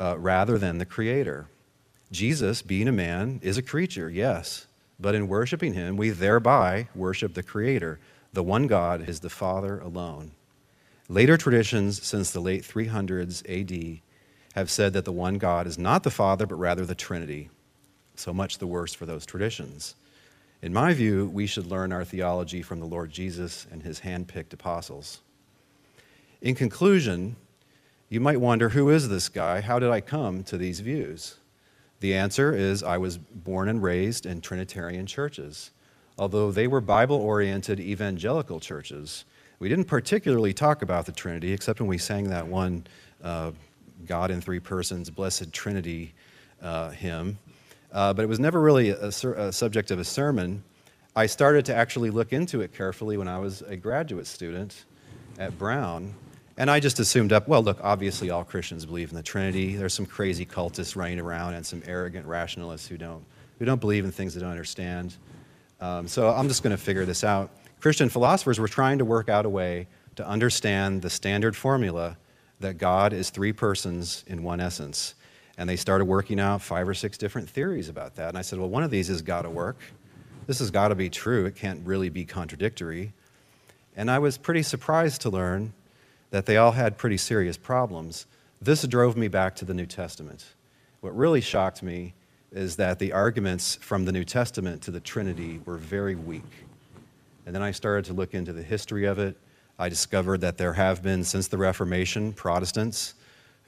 uh, 0.00 0.16
rather 0.16 0.56
than 0.56 0.78
the 0.78 0.86
creator. 0.86 1.48
Jesus, 2.12 2.62
being 2.62 2.88
a 2.88 2.92
man, 2.92 3.40
is 3.42 3.58
a 3.58 3.62
creature, 3.62 4.08
yes, 4.08 4.66
but 4.98 5.14
in 5.14 5.28
worshiping 5.28 5.74
him, 5.74 5.96
we 5.96 6.10
thereby 6.10 6.88
worship 6.94 7.34
the 7.34 7.42
creator. 7.42 7.98
The 8.32 8.42
one 8.42 8.68
God 8.68 9.08
is 9.08 9.20
the 9.20 9.30
Father 9.30 9.80
alone. 9.80 10.30
Later 11.08 11.36
traditions 11.36 12.04
since 12.06 12.30
the 12.30 12.40
late 12.40 12.62
300s 12.62 13.42
AD 13.48 14.00
have 14.54 14.70
said 14.70 14.92
that 14.92 15.04
the 15.04 15.12
one 15.12 15.38
God 15.38 15.66
is 15.66 15.78
not 15.78 16.04
the 16.04 16.10
Father, 16.10 16.46
but 16.46 16.54
rather 16.54 16.86
the 16.86 16.94
Trinity. 16.94 17.50
So 18.14 18.32
much 18.32 18.58
the 18.58 18.66
worse 18.66 18.94
for 18.94 19.06
those 19.06 19.26
traditions. 19.26 19.96
In 20.62 20.72
my 20.74 20.92
view, 20.92 21.30
we 21.32 21.46
should 21.46 21.66
learn 21.66 21.92
our 21.92 22.04
theology 22.04 22.60
from 22.60 22.80
the 22.80 22.86
Lord 22.86 23.10
Jesus 23.10 23.66
and 23.70 23.82
his 23.82 24.00
handpicked 24.00 24.52
apostles. 24.52 25.22
In 26.42 26.54
conclusion, 26.54 27.36
you 28.10 28.20
might 28.20 28.40
wonder 28.40 28.70
who 28.70 28.90
is 28.90 29.08
this 29.08 29.28
guy? 29.28 29.60
How 29.60 29.78
did 29.78 29.90
I 29.90 30.00
come 30.00 30.42
to 30.44 30.58
these 30.58 30.80
views? 30.80 31.36
The 32.00 32.14
answer 32.14 32.54
is 32.54 32.82
I 32.82 32.98
was 32.98 33.18
born 33.18 33.68
and 33.68 33.82
raised 33.82 34.26
in 34.26 34.40
Trinitarian 34.40 35.06
churches. 35.06 35.70
Although 36.18 36.50
they 36.50 36.66
were 36.66 36.80
Bible 36.80 37.16
oriented 37.16 37.80
evangelical 37.80 38.60
churches, 38.60 39.24
we 39.58 39.68
didn't 39.68 39.84
particularly 39.84 40.52
talk 40.52 40.82
about 40.82 41.06
the 41.06 41.12
Trinity, 41.12 41.52
except 41.52 41.80
when 41.80 41.88
we 41.88 41.98
sang 41.98 42.28
that 42.30 42.46
one 42.46 42.86
uh, 43.22 43.52
God 44.06 44.30
in 44.30 44.40
three 44.40 44.60
persons, 44.60 45.08
Blessed 45.08 45.52
Trinity 45.52 46.12
uh, 46.60 46.90
hymn. 46.90 47.38
Uh, 47.92 48.12
but 48.12 48.22
it 48.22 48.28
was 48.28 48.38
never 48.38 48.60
really 48.60 48.90
a, 48.90 49.06
a, 49.06 49.52
subject 49.52 49.90
of 49.90 49.98
a 49.98 50.04
sermon. 50.04 50.62
I 51.16 51.26
started 51.26 51.64
to 51.66 51.74
actually 51.74 52.10
look 52.10 52.32
into 52.32 52.60
it 52.60 52.72
carefully 52.72 53.16
when 53.16 53.26
I 53.26 53.38
was 53.38 53.62
a 53.62 53.76
graduate 53.76 54.26
student 54.26 54.84
at 55.38 55.58
Brown. 55.58 56.14
And 56.56 56.70
I 56.70 56.78
just 56.78 57.00
assumed 57.00 57.32
up, 57.32 57.48
well, 57.48 57.62
look, 57.62 57.78
obviously 57.82 58.30
all 58.30 58.44
Christians 58.44 58.86
believe 58.86 59.10
in 59.10 59.16
the 59.16 59.22
Trinity. 59.22 59.74
There's 59.74 59.94
some 59.94 60.06
crazy 60.06 60.46
cultists 60.46 60.94
running 60.94 61.18
around 61.18 61.54
and 61.54 61.64
some 61.64 61.82
arrogant 61.86 62.26
rationalists 62.26 62.86
who 62.86 62.96
don't, 62.98 63.24
who 63.58 63.64
don't 63.64 63.80
believe 63.80 64.04
in 64.04 64.12
things 64.12 64.34
they 64.34 64.40
don't 64.40 64.50
understand. 64.50 65.16
Um, 65.80 66.06
so 66.06 66.30
I'm 66.30 66.48
just 66.48 66.62
going 66.62 66.76
to 66.76 66.82
figure 66.82 67.04
this 67.04 67.24
out. 67.24 67.50
Christian 67.80 68.08
philosophers 68.08 68.60
were 68.60 68.68
trying 68.68 68.98
to 68.98 69.04
work 69.04 69.28
out 69.28 69.46
a 69.46 69.48
way 69.48 69.88
to 70.16 70.26
understand 70.26 71.00
the 71.02 71.10
standard 71.10 71.56
formula 71.56 72.18
that 72.60 72.76
God 72.76 73.12
is 73.12 73.30
three 73.30 73.52
persons 73.52 74.22
in 74.26 74.42
one 74.42 74.60
essence. 74.60 75.14
And 75.60 75.68
they 75.68 75.76
started 75.76 76.06
working 76.06 76.40
out 76.40 76.62
five 76.62 76.88
or 76.88 76.94
six 76.94 77.18
different 77.18 77.46
theories 77.46 77.90
about 77.90 78.14
that. 78.14 78.30
And 78.30 78.38
I 78.38 78.40
said, 78.40 78.58
well, 78.58 78.70
one 78.70 78.82
of 78.82 78.90
these 78.90 79.08
has 79.08 79.20
got 79.20 79.42
to 79.42 79.50
work. 79.50 79.76
This 80.46 80.58
has 80.60 80.70
got 80.70 80.88
to 80.88 80.94
be 80.94 81.10
true. 81.10 81.44
It 81.44 81.54
can't 81.54 81.86
really 81.86 82.08
be 82.08 82.24
contradictory. 82.24 83.12
And 83.94 84.10
I 84.10 84.20
was 84.20 84.38
pretty 84.38 84.62
surprised 84.62 85.20
to 85.20 85.28
learn 85.28 85.74
that 86.30 86.46
they 86.46 86.56
all 86.56 86.72
had 86.72 86.96
pretty 86.96 87.18
serious 87.18 87.58
problems. 87.58 88.24
This 88.62 88.86
drove 88.86 89.18
me 89.18 89.28
back 89.28 89.54
to 89.56 89.66
the 89.66 89.74
New 89.74 89.84
Testament. 89.84 90.46
What 91.02 91.14
really 91.14 91.42
shocked 91.42 91.82
me 91.82 92.14
is 92.50 92.76
that 92.76 92.98
the 92.98 93.12
arguments 93.12 93.74
from 93.82 94.06
the 94.06 94.12
New 94.12 94.24
Testament 94.24 94.80
to 94.84 94.90
the 94.90 95.00
Trinity 95.00 95.60
were 95.66 95.76
very 95.76 96.14
weak. 96.14 96.64
And 97.44 97.54
then 97.54 97.60
I 97.60 97.72
started 97.72 98.06
to 98.06 98.14
look 98.14 98.32
into 98.32 98.54
the 98.54 98.62
history 98.62 99.04
of 99.04 99.18
it. 99.18 99.36
I 99.78 99.90
discovered 99.90 100.40
that 100.40 100.56
there 100.56 100.72
have 100.72 101.02
been, 101.02 101.22
since 101.22 101.48
the 101.48 101.58
Reformation, 101.58 102.32
Protestants 102.32 103.12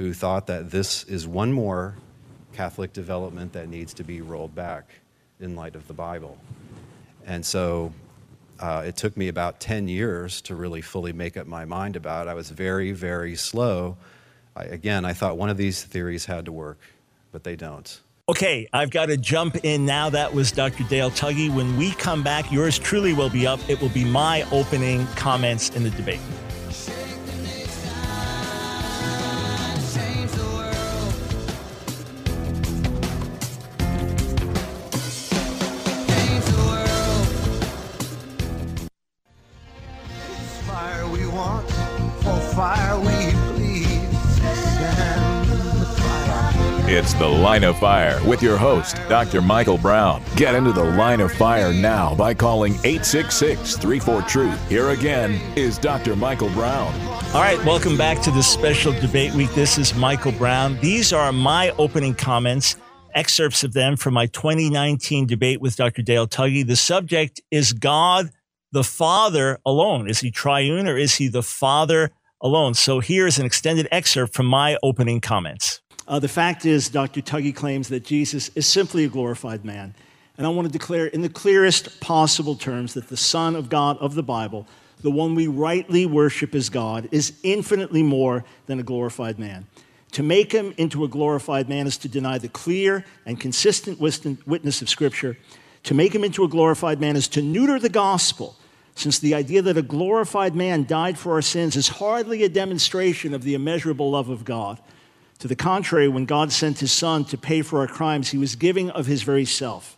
who 0.02 0.12
thought 0.12 0.48
that 0.48 0.68
this 0.68 1.04
is 1.04 1.28
one 1.28 1.52
more 1.52 1.94
Catholic 2.52 2.92
development 2.92 3.52
that 3.52 3.68
needs 3.68 3.94
to 3.94 4.02
be 4.02 4.20
rolled 4.20 4.52
back 4.52 4.90
in 5.38 5.54
light 5.54 5.76
of 5.76 5.86
the 5.86 5.94
Bible. 5.94 6.36
And 7.24 7.46
so 7.46 7.92
uh, 8.58 8.82
it 8.84 8.96
took 8.96 9.16
me 9.16 9.28
about 9.28 9.60
10 9.60 9.86
years 9.86 10.40
to 10.42 10.56
really 10.56 10.80
fully 10.80 11.12
make 11.12 11.36
up 11.36 11.46
my 11.46 11.64
mind 11.64 11.94
about 11.94 12.26
it. 12.26 12.30
I 12.30 12.34
was 12.34 12.50
very, 12.50 12.90
very 12.90 13.36
slow. 13.36 13.96
I, 14.56 14.64
again, 14.64 15.04
I 15.04 15.12
thought 15.12 15.36
one 15.36 15.50
of 15.50 15.56
these 15.56 15.84
theories 15.84 16.24
had 16.24 16.46
to 16.46 16.52
work, 16.52 16.80
but 17.30 17.44
they 17.44 17.54
don't. 17.54 18.00
Okay, 18.28 18.68
I've 18.72 18.90
got 18.90 19.06
to 19.06 19.16
jump 19.16 19.64
in 19.64 19.86
now. 19.86 20.10
That 20.10 20.34
was 20.34 20.50
Dr. 20.50 20.82
Dale 20.84 21.12
Tuggy. 21.12 21.48
When 21.48 21.76
we 21.76 21.92
come 21.92 22.24
back, 22.24 22.50
yours 22.50 22.76
truly 22.76 23.12
will 23.12 23.30
be 23.30 23.46
up. 23.46 23.60
It 23.70 23.80
will 23.80 23.88
be 23.90 24.04
my 24.04 24.42
opening 24.50 25.06
comments 25.14 25.70
in 25.70 25.84
the 25.84 25.90
debate. 25.90 26.20
Fire 47.82 48.24
with 48.24 48.44
your 48.44 48.56
host, 48.56 48.94
Dr. 49.08 49.42
Michael 49.42 49.76
Brown. 49.76 50.22
Get 50.36 50.54
into 50.54 50.70
the 50.70 50.84
line 50.84 51.20
of 51.20 51.32
fire 51.32 51.72
now 51.72 52.14
by 52.14 52.32
calling 52.32 52.74
866 52.84 53.76
34 53.76 54.22
Truth. 54.22 54.68
Here 54.68 54.90
again 54.90 55.32
is 55.56 55.78
Dr. 55.78 56.14
Michael 56.14 56.48
Brown. 56.50 56.94
All 57.34 57.40
right, 57.40 57.58
welcome 57.64 57.96
back 57.96 58.20
to 58.20 58.30
this 58.30 58.46
special 58.46 58.92
debate 59.00 59.34
week. 59.34 59.50
This 59.54 59.78
is 59.78 59.96
Michael 59.96 60.30
Brown. 60.30 60.78
These 60.78 61.12
are 61.12 61.32
my 61.32 61.70
opening 61.70 62.14
comments, 62.14 62.76
excerpts 63.16 63.64
of 63.64 63.72
them 63.72 63.96
from 63.96 64.14
my 64.14 64.26
2019 64.26 65.26
debate 65.26 65.60
with 65.60 65.74
Dr. 65.74 66.02
Dale 66.02 66.28
Tuggy. 66.28 66.64
The 66.64 66.76
subject 66.76 67.40
is 67.50 67.72
God 67.72 68.30
the 68.70 68.84
Father 68.84 69.58
alone. 69.66 70.08
Is 70.08 70.20
he 70.20 70.30
triune 70.30 70.86
or 70.86 70.96
is 70.96 71.16
he 71.16 71.26
the 71.26 71.42
Father 71.42 72.12
alone? 72.40 72.74
So 72.74 73.00
here's 73.00 73.40
an 73.40 73.44
extended 73.44 73.88
excerpt 73.90 74.34
from 74.34 74.46
my 74.46 74.78
opening 74.84 75.20
comments. 75.20 75.81
Uh, 76.12 76.18
the 76.18 76.28
fact 76.28 76.66
is, 76.66 76.90
Dr. 76.90 77.22
Tuggy 77.22 77.56
claims 77.56 77.88
that 77.88 78.04
Jesus 78.04 78.50
is 78.54 78.66
simply 78.66 79.04
a 79.04 79.08
glorified 79.08 79.64
man. 79.64 79.94
And 80.36 80.46
I 80.46 80.50
want 80.50 80.68
to 80.68 80.72
declare 80.72 81.06
in 81.06 81.22
the 81.22 81.30
clearest 81.30 82.00
possible 82.00 82.54
terms 82.54 82.92
that 82.92 83.08
the 83.08 83.16
Son 83.16 83.56
of 83.56 83.70
God 83.70 83.96
of 83.96 84.14
the 84.14 84.22
Bible, 84.22 84.66
the 85.00 85.10
one 85.10 85.34
we 85.34 85.46
rightly 85.46 86.04
worship 86.04 86.54
as 86.54 86.68
God, 86.68 87.08
is 87.12 87.32
infinitely 87.42 88.02
more 88.02 88.44
than 88.66 88.78
a 88.78 88.82
glorified 88.82 89.38
man. 89.38 89.66
To 90.10 90.22
make 90.22 90.52
him 90.52 90.74
into 90.76 91.02
a 91.02 91.08
glorified 91.08 91.70
man 91.70 91.86
is 91.86 91.96
to 91.96 92.08
deny 92.10 92.36
the 92.36 92.50
clear 92.50 93.06
and 93.24 93.40
consistent 93.40 93.98
witness 93.98 94.82
of 94.82 94.90
Scripture. 94.90 95.38
To 95.84 95.94
make 95.94 96.14
him 96.14 96.24
into 96.24 96.44
a 96.44 96.48
glorified 96.48 97.00
man 97.00 97.16
is 97.16 97.26
to 97.28 97.40
neuter 97.40 97.78
the 97.78 97.88
gospel, 97.88 98.54
since 98.94 99.18
the 99.18 99.32
idea 99.32 99.62
that 99.62 99.78
a 99.78 99.82
glorified 99.82 100.54
man 100.54 100.84
died 100.84 101.16
for 101.16 101.32
our 101.32 101.40
sins 101.40 101.74
is 101.74 101.88
hardly 101.88 102.42
a 102.42 102.50
demonstration 102.50 103.32
of 103.32 103.44
the 103.44 103.54
immeasurable 103.54 104.10
love 104.10 104.28
of 104.28 104.44
God. 104.44 104.78
To 105.42 105.48
the 105.48 105.56
contrary, 105.56 106.06
when 106.06 106.24
God 106.24 106.52
sent 106.52 106.78
his 106.78 106.92
son 106.92 107.24
to 107.24 107.36
pay 107.36 107.62
for 107.62 107.80
our 107.80 107.88
crimes, 107.88 108.30
he 108.30 108.38
was 108.38 108.54
giving 108.54 108.90
of 108.90 109.06
his 109.06 109.24
very 109.24 109.44
self. 109.44 109.96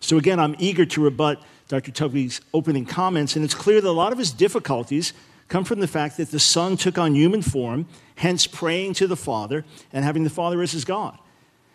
So 0.00 0.18
again, 0.18 0.40
I'm 0.40 0.56
eager 0.58 0.84
to 0.84 1.04
rebut 1.04 1.40
Dr. 1.68 1.92
Tuggy's 1.92 2.40
opening 2.52 2.84
comments, 2.84 3.36
and 3.36 3.44
it's 3.44 3.54
clear 3.54 3.80
that 3.80 3.88
a 3.88 3.92
lot 3.92 4.10
of 4.10 4.18
his 4.18 4.32
difficulties 4.32 5.12
come 5.46 5.62
from 5.62 5.78
the 5.78 5.86
fact 5.86 6.16
that 6.16 6.32
the 6.32 6.40
son 6.40 6.76
took 6.76 6.98
on 6.98 7.14
human 7.14 7.42
form, 7.42 7.86
hence 8.16 8.48
praying 8.48 8.94
to 8.94 9.06
the 9.06 9.14
Father 9.14 9.64
and 9.92 10.04
having 10.04 10.24
the 10.24 10.30
Father 10.30 10.60
as 10.62 10.72
his 10.72 10.84
God. 10.84 11.16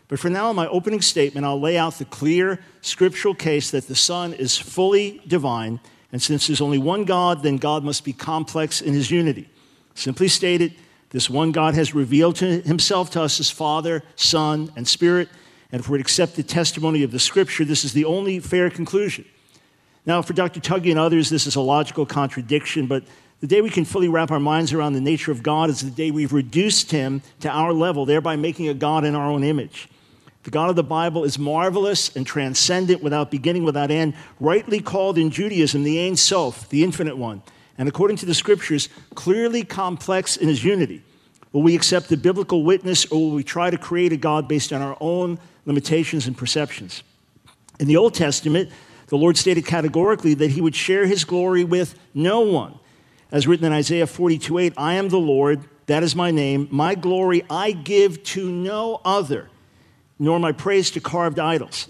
But 0.10 0.20
for 0.20 0.30
now, 0.30 0.50
in 0.50 0.58
my 0.58 0.68
opening 0.68 1.00
statement, 1.00 1.46
I'll 1.46 1.62
lay 1.62 1.78
out 1.78 1.94
the 1.94 2.04
clear 2.04 2.60
scriptural 2.82 3.36
case 3.36 3.72
that 3.72 3.88
the 3.88 3.96
Son 3.96 4.34
is 4.34 4.58
fully 4.58 5.22
divine, 5.26 5.80
and 6.12 6.22
since 6.22 6.48
there's 6.48 6.60
only 6.60 6.78
one 6.78 7.06
God, 7.06 7.42
then 7.42 7.56
God 7.56 7.86
must 7.86 8.04
be 8.04 8.12
complex 8.12 8.82
in 8.82 8.94
his 8.94 9.10
unity. 9.10 9.48
Simply 9.96 10.28
stated, 10.28 10.76
this 11.10 11.30
one 11.30 11.52
God 11.52 11.74
has 11.74 11.96
revealed 11.96 12.36
to 12.38 12.62
himself 12.62 13.10
to 13.12 13.22
us 13.22 13.40
as 13.40 13.50
Father, 13.50 14.04
Son, 14.16 14.72
and 14.76 14.88
Spirit. 14.88 15.30
And 15.72 15.80
if 15.80 15.90
we're 15.90 16.00
accept 16.00 16.36
the 16.36 16.44
testimony 16.44 17.04
of 17.04 17.12
the 17.12 17.20
Scripture, 17.20 17.66
this 17.66 17.86
is 17.86 17.94
the 17.94 18.06
only 18.06 18.40
fair 18.40 18.70
conclusion. 18.70 19.26
Now, 20.06 20.22
for 20.22 20.34
Dr. 20.34 20.60
Tuggy 20.60 20.90
and 20.90 21.00
others, 21.00 21.30
this 21.30 21.48
is 21.48 21.56
a 21.56 21.62
logical 21.62 22.06
contradiction, 22.06 22.88
but 22.88 23.04
the 23.40 23.48
day 23.48 23.62
we 23.62 23.70
can 23.70 23.86
fully 23.86 24.08
wrap 24.08 24.32
our 24.32 24.40
minds 24.40 24.74
around 24.74 24.94
the 24.94 25.02
nature 25.02 25.32
of 25.32 25.44
God 25.44 25.70
is 25.70 25.82
the 25.82 25.92
day 25.92 26.12
we've 26.12 26.34
reduced 26.34 26.92
him 26.92 27.22
to 27.42 27.50
our 27.50 27.72
level, 27.72 28.06
thereby 28.06 28.36
making 28.36 28.68
a 28.68 28.74
God 28.74 29.04
in 29.04 29.16
our 29.16 29.30
own 29.30 29.44
image. 29.44 29.90
The 30.44 30.52
God 30.52 30.70
of 30.70 30.78
the 30.78 30.84
Bible 30.84 31.26
is 31.26 31.38
marvelous 31.38 32.16
and 32.16 32.26
transcendent, 32.26 33.04
without 33.04 33.30
beginning, 33.30 33.66
without 33.66 33.92
end, 33.92 34.14
rightly 34.40 34.80
called 34.80 35.18
in 35.18 35.30
Judaism 35.30 35.84
the 35.84 36.00
Ein 36.08 36.16
Sof, 36.16 36.70
the 36.70 36.86
infinite 36.86 37.18
one, 37.18 37.44
and 37.78 37.88
according 37.88 38.18
to 38.18 38.26
the 38.26 38.34
scriptures, 38.34 38.90
clearly 39.16 39.64
complex 39.64 40.38
in 40.38 40.48
his 40.48 40.64
unity. 40.64 41.04
Will 41.52 41.62
we 41.62 41.76
accept 41.76 42.10
the 42.10 42.18
biblical 42.18 42.64
witness 42.64 43.06
or 43.06 43.20
will 43.20 43.32
we 43.32 43.44
try 43.44 43.70
to 43.70 43.78
create 43.78 44.12
a 44.12 44.18
God 44.18 44.48
based 44.48 44.74
on 44.74 44.82
our 44.82 44.98
own 45.00 45.40
limitations 45.66 46.28
and 46.28 46.38
perceptions? 46.38 47.04
In 47.80 47.88
the 47.88 47.98
Old 47.98 48.14
Testament, 48.14 48.70
the 49.08 49.18
Lord 49.18 49.38
stated 49.38 49.66
categorically 49.66 50.34
that 50.36 50.52
he 50.52 50.62
would 50.62 50.76
share 50.76 51.06
his 51.06 51.24
glory 51.24 51.64
with 51.64 51.98
no 52.14 52.42
one. 52.42 52.78
As 53.32 53.48
written 53.48 53.66
in 53.66 53.74
Isaiah 53.74 54.08
42 54.08 54.58
8, 54.58 54.74
I 54.78 54.96
am 54.96 55.10
the 55.10 55.20
Lord, 55.20 55.64
that 55.86 56.04
is 56.04 56.16
my 56.16 56.32
name. 56.32 56.68
My 56.72 56.96
glory 56.96 57.44
I 57.50 57.72
give 57.72 58.24
to 58.24 58.50
no 58.50 59.02
other, 59.06 59.50
nor 60.20 60.40
my 60.40 60.52
praise 60.52 60.92
to 60.92 61.00
carved 61.00 61.40
idols. 61.40 61.88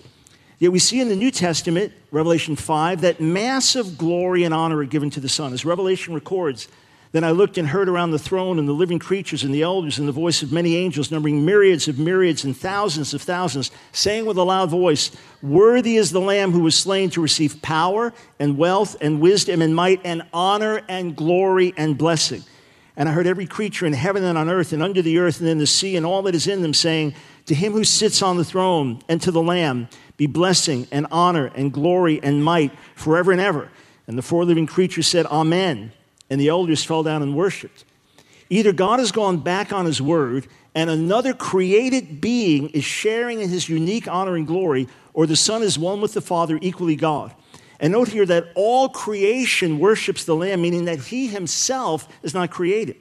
Yet 0.60 0.72
we 0.72 0.80
see 0.80 1.00
in 1.00 1.10
the 1.10 1.16
New 1.16 1.30
Testament, 1.30 1.94
Revelation 2.10 2.56
5, 2.56 3.02
that 3.02 3.22
massive 3.22 3.98
glory 3.98 4.44
and 4.44 4.54
honor 4.54 4.78
are 4.78 4.86
given 4.86 5.12
to 5.12 5.20
the 5.20 5.30
Son. 5.30 5.54
As 5.54 5.66
Revelation 5.66 6.16
records, 6.16 6.68
then 7.12 7.24
I 7.24 7.32
looked 7.32 7.58
and 7.58 7.68
heard 7.68 7.88
around 7.88 8.12
the 8.12 8.20
throne 8.20 8.58
and 8.58 8.68
the 8.68 8.74
living 8.74 9.00
creatures 9.00 9.44
and 9.44 9.54
the 9.54 9.62
elders 9.62 10.00
and 10.00 10.08
the 10.08 10.14
voice 10.14 10.42
of 10.42 10.52
many 10.52 10.76
angels, 10.76 11.12
numbering 11.12 11.46
myriads 11.46 11.88
of 11.88 12.00
myriads 12.00 12.44
and 12.44 12.58
thousands 12.58 13.14
of 13.14 13.22
thousands, 13.22 13.72
saying 13.92 14.26
with 14.26 14.38
a 14.38 14.44
loud 14.44 14.72
voice, 14.72 15.12
Worthy 15.44 15.96
is 15.96 16.12
the 16.12 16.20
Lamb 16.20 16.52
who 16.52 16.62
was 16.62 16.76
slain 16.76 17.12
to 17.12 17.22
receive 17.22 17.62
power 17.62 18.12
and 18.40 18.58
wealth 18.58 18.98
and 19.00 19.22
wisdom 19.22 19.62
and 19.62 19.76
might 19.76 20.02
and 20.04 20.24
honor 20.34 20.82
and 20.90 21.16
glory 21.16 21.74
and 21.78 21.98
blessing. 21.98 22.44
And 22.98 23.08
I 23.08 23.12
heard 23.12 23.28
every 23.28 23.46
creature 23.46 23.86
in 23.86 23.94
heaven 23.94 24.24
and 24.24 24.40
on 24.40 24.50
earth 24.50 24.74
and 24.74 24.82
under 24.82 25.04
the 25.04 25.20
earth 25.20 25.40
and 25.40 25.48
in 25.48 25.60
the 25.60 25.68
sea 25.68 25.96
and 25.96 26.06
all 26.06 26.24
that 26.24 26.34
is 26.34 26.48
in 26.48 26.64
them 26.64 26.74
saying, 26.74 27.14
To 27.46 27.54
him 27.54 27.74
who 27.74 27.84
sits 27.84 28.24
on 28.24 28.38
the 28.38 28.44
throne 28.44 29.04
and 29.08 29.22
to 29.22 29.30
the 29.30 29.42
Lamb 29.42 29.88
be 30.18 30.28
blessing 30.28 30.88
and 30.92 31.08
honor 31.12 31.52
and 31.56 31.72
glory 31.72 32.20
and 32.22 32.44
might 32.44 32.72
forever 32.96 33.32
and 33.32 33.40
ever. 33.40 33.70
And 34.08 34.18
the 34.18 34.22
four 34.22 34.46
living 34.46 34.68
creatures 34.68 35.08
said, 35.08 35.26
Amen 35.28 35.92
and 36.30 36.40
the 36.40 36.50
elders 36.50 36.84
fell 36.84 37.04
down 37.04 37.22
and 37.22 37.36
worshiped. 37.36 37.86
Either 38.50 38.72
God 38.72 39.00
has 39.00 39.12
gone 39.12 39.40
back 39.40 39.74
on 39.74 39.86
his 39.86 40.02
word 40.02 40.48
and 40.74 40.90
another 40.90 41.34
created 41.34 42.22
being 42.22 42.70
is 42.70 42.84
sharing 42.84 43.42
in 43.42 43.50
his 43.50 43.68
unique 43.68 44.08
honor 44.08 44.36
and 44.36 44.46
glory, 44.46 44.88
or 45.14 45.26
the 45.26 45.36
Son 45.36 45.64
is 45.64 45.80
one 45.80 46.02
with 46.02 46.14
the 46.14 46.22
Father, 46.22 46.60
equally 46.62 46.96
God. 46.96 47.34
And 47.80 47.94
note 47.94 48.10
here 48.10 48.26
that 48.28 48.50
all 48.56 48.90
creation 48.90 49.80
worships 49.80 50.24
the 50.24 50.36
Lamb, 50.36 50.62
meaning 50.62 50.86
that 50.86 51.00
he 51.00 51.28
himself 51.28 52.08
is 52.24 52.34
not 52.34 52.52
created. 52.52 52.96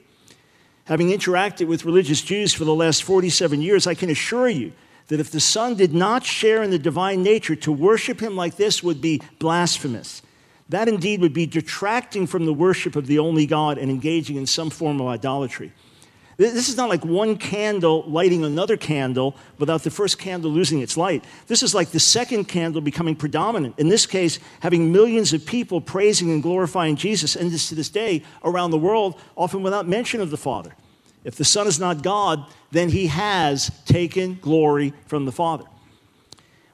Having 0.85 1.09
interacted 1.09 1.67
with 1.67 1.85
religious 1.85 2.21
Jews 2.21 2.53
for 2.53 2.65
the 2.65 2.73
last 2.73 3.03
47 3.03 3.61
years, 3.61 3.85
I 3.87 3.93
can 3.93 4.09
assure 4.09 4.49
you 4.49 4.73
that 5.07 5.19
if 5.19 5.31
the 5.31 5.39
Son 5.39 5.75
did 5.75 5.93
not 5.93 6.23
share 6.23 6.63
in 6.63 6.71
the 6.71 6.79
divine 6.79 7.23
nature, 7.23 7.55
to 7.55 7.71
worship 7.71 8.21
him 8.21 8.35
like 8.35 8.57
this 8.57 8.83
would 8.83 9.01
be 9.01 9.21
blasphemous 9.39 10.21
that 10.69 10.87
indeed 10.87 11.21
would 11.21 11.33
be 11.33 11.45
detracting 11.45 12.27
from 12.27 12.45
the 12.45 12.53
worship 12.53 12.95
of 12.95 13.07
the 13.07 13.19
only 13.19 13.45
God 13.45 13.77
and 13.77 13.89
engaging 13.89 14.35
in 14.35 14.45
some 14.45 14.69
form 14.69 14.99
of 14.99 15.07
idolatry. 15.07 15.71
This 16.35 16.69
is 16.69 16.77
not 16.77 16.89
like 16.89 17.03
one 17.03 17.37
candle 17.37 18.03
lighting 18.07 18.45
another 18.45 18.77
candle 18.77 19.35
without 19.57 19.81
the 19.81 19.89
first 19.89 20.19
candle 20.19 20.51
losing 20.51 20.81
its 20.81 20.95
light. 20.95 21.23
This 21.47 21.63
is 21.63 21.73
like 21.73 21.89
the 21.89 21.99
second 21.99 22.45
candle 22.45 22.79
becoming 22.79 23.15
predominant. 23.15 23.73
In 23.79 23.89
this 23.89 24.05
case, 24.05 24.37
having 24.59 24.91
millions 24.91 25.33
of 25.33 25.43
people 25.47 25.81
praising 25.81 26.29
and 26.29 26.43
glorifying 26.43 26.95
Jesus, 26.95 27.35
and 27.35 27.49
this 27.49 27.69
to 27.69 27.75
this 27.75 27.89
day 27.89 28.23
around 28.43 28.69
the 28.69 28.77
world, 28.77 29.19
often 29.35 29.63
without 29.63 29.87
mention 29.87 30.21
of 30.21 30.29
the 30.29 30.37
Father. 30.37 30.75
If 31.23 31.37
the 31.37 31.45
Son 31.45 31.65
is 31.65 31.79
not 31.79 32.03
God, 32.03 32.45
then 32.71 32.89
he 32.89 33.07
has 33.07 33.71
taken 33.85 34.37
glory 34.41 34.93
from 35.05 35.25
the 35.25 35.31
Father. 35.31 35.65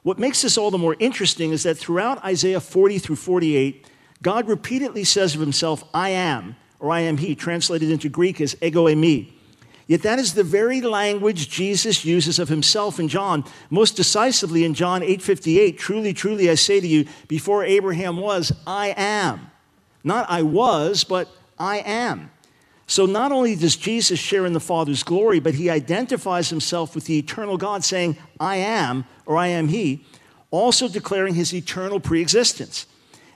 What 0.02 0.18
makes 0.18 0.42
this 0.42 0.58
all 0.58 0.70
the 0.70 0.78
more 0.78 0.96
interesting 0.98 1.52
is 1.52 1.62
that 1.62 1.78
throughout 1.78 2.22
Isaiah 2.24 2.60
40 2.60 2.98
through 2.98 3.16
48, 3.16 3.88
God 4.22 4.48
repeatedly 4.48 5.04
says 5.04 5.34
of 5.34 5.40
himself, 5.40 5.84
I 5.94 6.10
am, 6.10 6.56
or 6.78 6.90
I 6.90 7.00
am 7.00 7.16
he, 7.16 7.34
translated 7.34 7.90
into 7.90 8.08
Greek 8.08 8.40
as 8.40 8.56
ego 8.60 8.86
eimi. 8.86 9.32
Yet 9.86 10.02
that 10.02 10.18
is 10.18 10.32
the 10.32 10.44
very 10.44 10.80
language 10.80 11.50
Jesus 11.50 12.04
uses 12.04 12.38
of 12.38 12.48
himself 12.48 12.98
in 12.98 13.08
John, 13.08 13.44
most 13.68 13.96
decisively 13.96 14.64
in 14.64 14.72
John 14.72 15.02
8:58, 15.02 15.78
truly 15.78 16.14
truly 16.14 16.50
I 16.50 16.54
say 16.54 16.80
to 16.80 16.86
you, 16.86 17.06
before 17.28 17.64
Abraham 17.64 18.16
was, 18.16 18.52
I 18.66 18.94
am. 18.96 19.50
Not 20.02 20.26
I 20.28 20.42
was, 20.42 21.04
but 21.04 21.28
I 21.58 21.78
am. 21.78 22.30
So 22.86 23.06
not 23.06 23.32
only 23.32 23.56
does 23.56 23.76
Jesus 23.76 24.18
share 24.18 24.44
in 24.44 24.52
the 24.52 24.60
Father's 24.60 25.02
glory, 25.02 25.40
but 25.40 25.54
he 25.54 25.70
identifies 25.70 26.50
himself 26.50 26.94
with 26.94 27.06
the 27.06 27.18
eternal 27.18 27.56
God, 27.56 27.84
saying, 27.84 28.16
I 28.38 28.56
am, 28.56 29.06
or 29.24 29.36
I 29.36 29.48
am 29.48 29.68
he, 29.68 30.04
also 30.50 30.88
declaring 30.88 31.34
his 31.34 31.54
eternal 31.54 31.98
preexistence. 31.98 32.86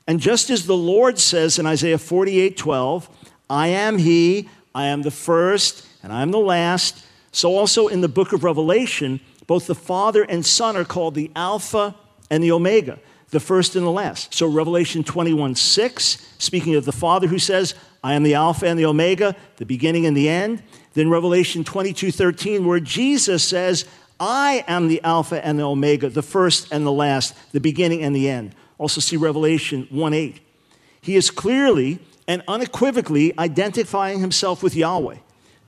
And 0.06 0.20
just 0.20 0.50
as 0.50 0.66
the 0.66 0.76
Lord 0.76 1.18
says 1.18 1.58
in 1.58 1.66
Isaiah 1.66 1.98
48 1.98 2.56
12, 2.56 3.08
I 3.50 3.68
am 3.68 3.98
he, 3.98 4.48
I 4.74 4.87
am 4.87 5.02
the 5.02 5.11
first, 5.11 5.87
and 6.02 6.12
I 6.12 6.22
am 6.22 6.30
the 6.30 6.38
last, 6.38 7.04
so 7.32 7.56
also 7.56 7.88
in 7.88 8.00
the 8.00 8.08
book 8.08 8.32
of 8.32 8.44
Revelation, 8.44 9.20
both 9.46 9.66
the 9.66 9.74
Father 9.74 10.22
and 10.22 10.44
Son 10.44 10.76
are 10.76 10.84
called 10.84 11.14
the 11.14 11.30
Alpha 11.34 11.94
and 12.30 12.42
the 12.42 12.52
Omega, 12.52 12.98
the 13.30 13.40
first 13.40 13.76
and 13.76 13.84
the 13.84 13.90
last. 13.90 14.34
So 14.34 14.46
Revelation 14.46 15.04
21 15.04 15.54
6, 15.54 16.34
speaking 16.38 16.74
of 16.74 16.84
the 16.84 16.92
Father 16.92 17.26
who 17.26 17.38
says, 17.38 17.74
I 18.02 18.14
am 18.14 18.22
the 18.22 18.34
Alpha 18.34 18.66
and 18.66 18.78
the 18.78 18.87
Omega, 18.87 19.34
the 19.56 19.66
beginning 19.66 20.06
and 20.06 20.16
the 20.16 20.28
end. 20.28 20.62
Then 20.94 21.11
Revelation 21.11 21.64
22 21.64 22.12
13, 22.12 22.66
where 22.66 22.80
Jesus 22.80 23.42
says, 23.42 23.84
I 24.20 24.64
am 24.66 24.88
the 24.88 25.02
Alpha 25.02 25.44
and 25.44 25.58
the 25.58 25.64
Omega, 25.64 26.08
the 26.08 26.22
first 26.22 26.72
and 26.72 26.84
the 26.84 26.92
last, 26.92 27.34
the 27.52 27.61
beginning 27.61 28.02
and 28.02 28.14
the 28.14 28.28
end. 28.28 28.54
Also 28.78 29.00
see 29.00 29.16
Revelation 29.16 29.87
1 29.90 30.14
8. 30.14 30.40
He 31.00 31.16
is 31.16 31.30
clearly 31.30 32.00
and 32.26 32.42
unequivocally 32.46 33.37
identifying 33.38 34.20
himself 34.20 34.62
with 34.62 34.74
Yahweh. 34.74 35.16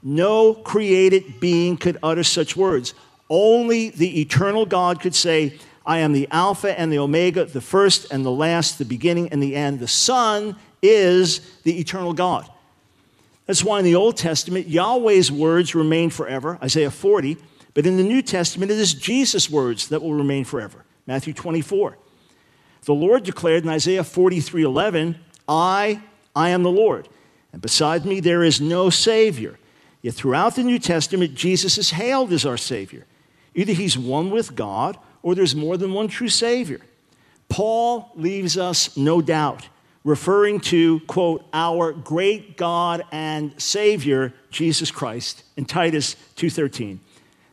No 0.02 0.54
created 0.54 1.40
being 1.40 1.76
could 1.76 1.98
utter 2.02 2.24
such 2.24 2.56
words. 2.56 2.94
Only 3.28 3.90
the 3.90 4.20
eternal 4.20 4.66
God 4.66 5.00
could 5.00 5.14
say, 5.14 5.58
I 5.86 5.98
am 5.98 6.12
the 6.12 6.28
Alpha 6.30 6.78
and 6.78 6.92
the 6.92 6.98
Omega, 6.98 7.44
the 7.44 7.60
first 7.60 8.12
and 8.12 8.24
the 8.24 8.30
last, 8.30 8.78
the 8.78 8.84
beginning 8.84 9.28
and 9.30 9.42
the 9.42 9.56
end. 9.56 9.80
The 9.80 9.88
Son 9.88 10.56
is 10.82 11.40
the 11.62 11.78
eternal 11.78 12.12
God. 12.12 12.48
That's 13.46 13.64
why 13.64 13.80
in 13.80 13.84
the 13.84 13.96
Old 13.96 14.16
Testament, 14.16 14.68
Yahweh's 14.68 15.32
words 15.32 15.74
remain 15.74 16.10
forever, 16.10 16.58
Isaiah 16.62 16.90
40, 16.90 17.36
but 17.74 17.86
in 17.86 17.96
the 17.96 18.02
New 18.02 18.22
Testament, 18.22 18.70
it 18.70 18.78
is 18.78 18.94
Jesus' 18.94 19.50
words 19.50 19.88
that 19.88 20.02
will 20.02 20.14
remain 20.14 20.44
forever, 20.44 20.84
Matthew 21.06 21.32
24. 21.32 21.98
The 22.84 22.94
Lord 22.94 23.24
declared 23.24 23.64
in 23.64 23.70
Isaiah 23.70 24.04
43 24.04 24.62
11, 24.62 25.18
I, 25.48 26.02
I 26.34 26.50
am 26.50 26.62
the 26.62 26.70
Lord, 26.70 27.08
and 27.52 27.60
beside 27.60 28.06
me 28.06 28.20
there 28.20 28.42
is 28.42 28.60
no 28.60 28.90
Savior. 28.90 29.58
Yet 30.02 30.14
throughout 30.14 30.56
the 30.56 30.62
New 30.62 30.78
Testament, 30.78 31.34
Jesus 31.34 31.76
is 31.76 31.90
hailed 31.90 32.32
as 32.32 32.46
our 32.46 32.56
Savior. 32.56 33.06
Either 33.54 33.72
he's 33.72 33.98
one 33.98 34.30
with 34.30 34.54
God 34.54 34.96
or 35.22 35.34
there's 35.34 35.54
more 35.54 35.76
than 35.76 35.92
one 35.92 36.08
true 36.08 36.28
Savior. 36.28 36.80
Paul 37.48 38.12
leaves 38.14 38.56
us 38.56 38.96
no 38.96 39.20
doubt 39.20 39.68
referring 40.04 40.60
to, 40.60 41.00
quote, 41.00 41.44
our 41.52 41.92
great 41.92 42.56
God 42.56 43.04
and 43.12 43.60
Savior, 43.60 44.32
Jesus 44.50 44.90
Christ, 44.90 45.44
in 45.56 45.64
Titus 45.66 46.16
2.13. 46.36 46.98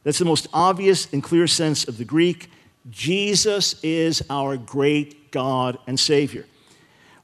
That's 0.03 0.19
the 0.19 0.25
most 0.25 0.47
obvious 0.53 1.12
and 1.12 1.21
clear 1.21 1.47
sense 1.47 1.88
of 1.88 1.97
the 1.97 2.05
Greek. 2.05 2.49
Jesus 2.89 3.81
is 3.83 4.23
our 4.29 4.55
great 4.55 5.31
God 5.31 5.77
and 5.88 5.99
Savior. 5.99 6.45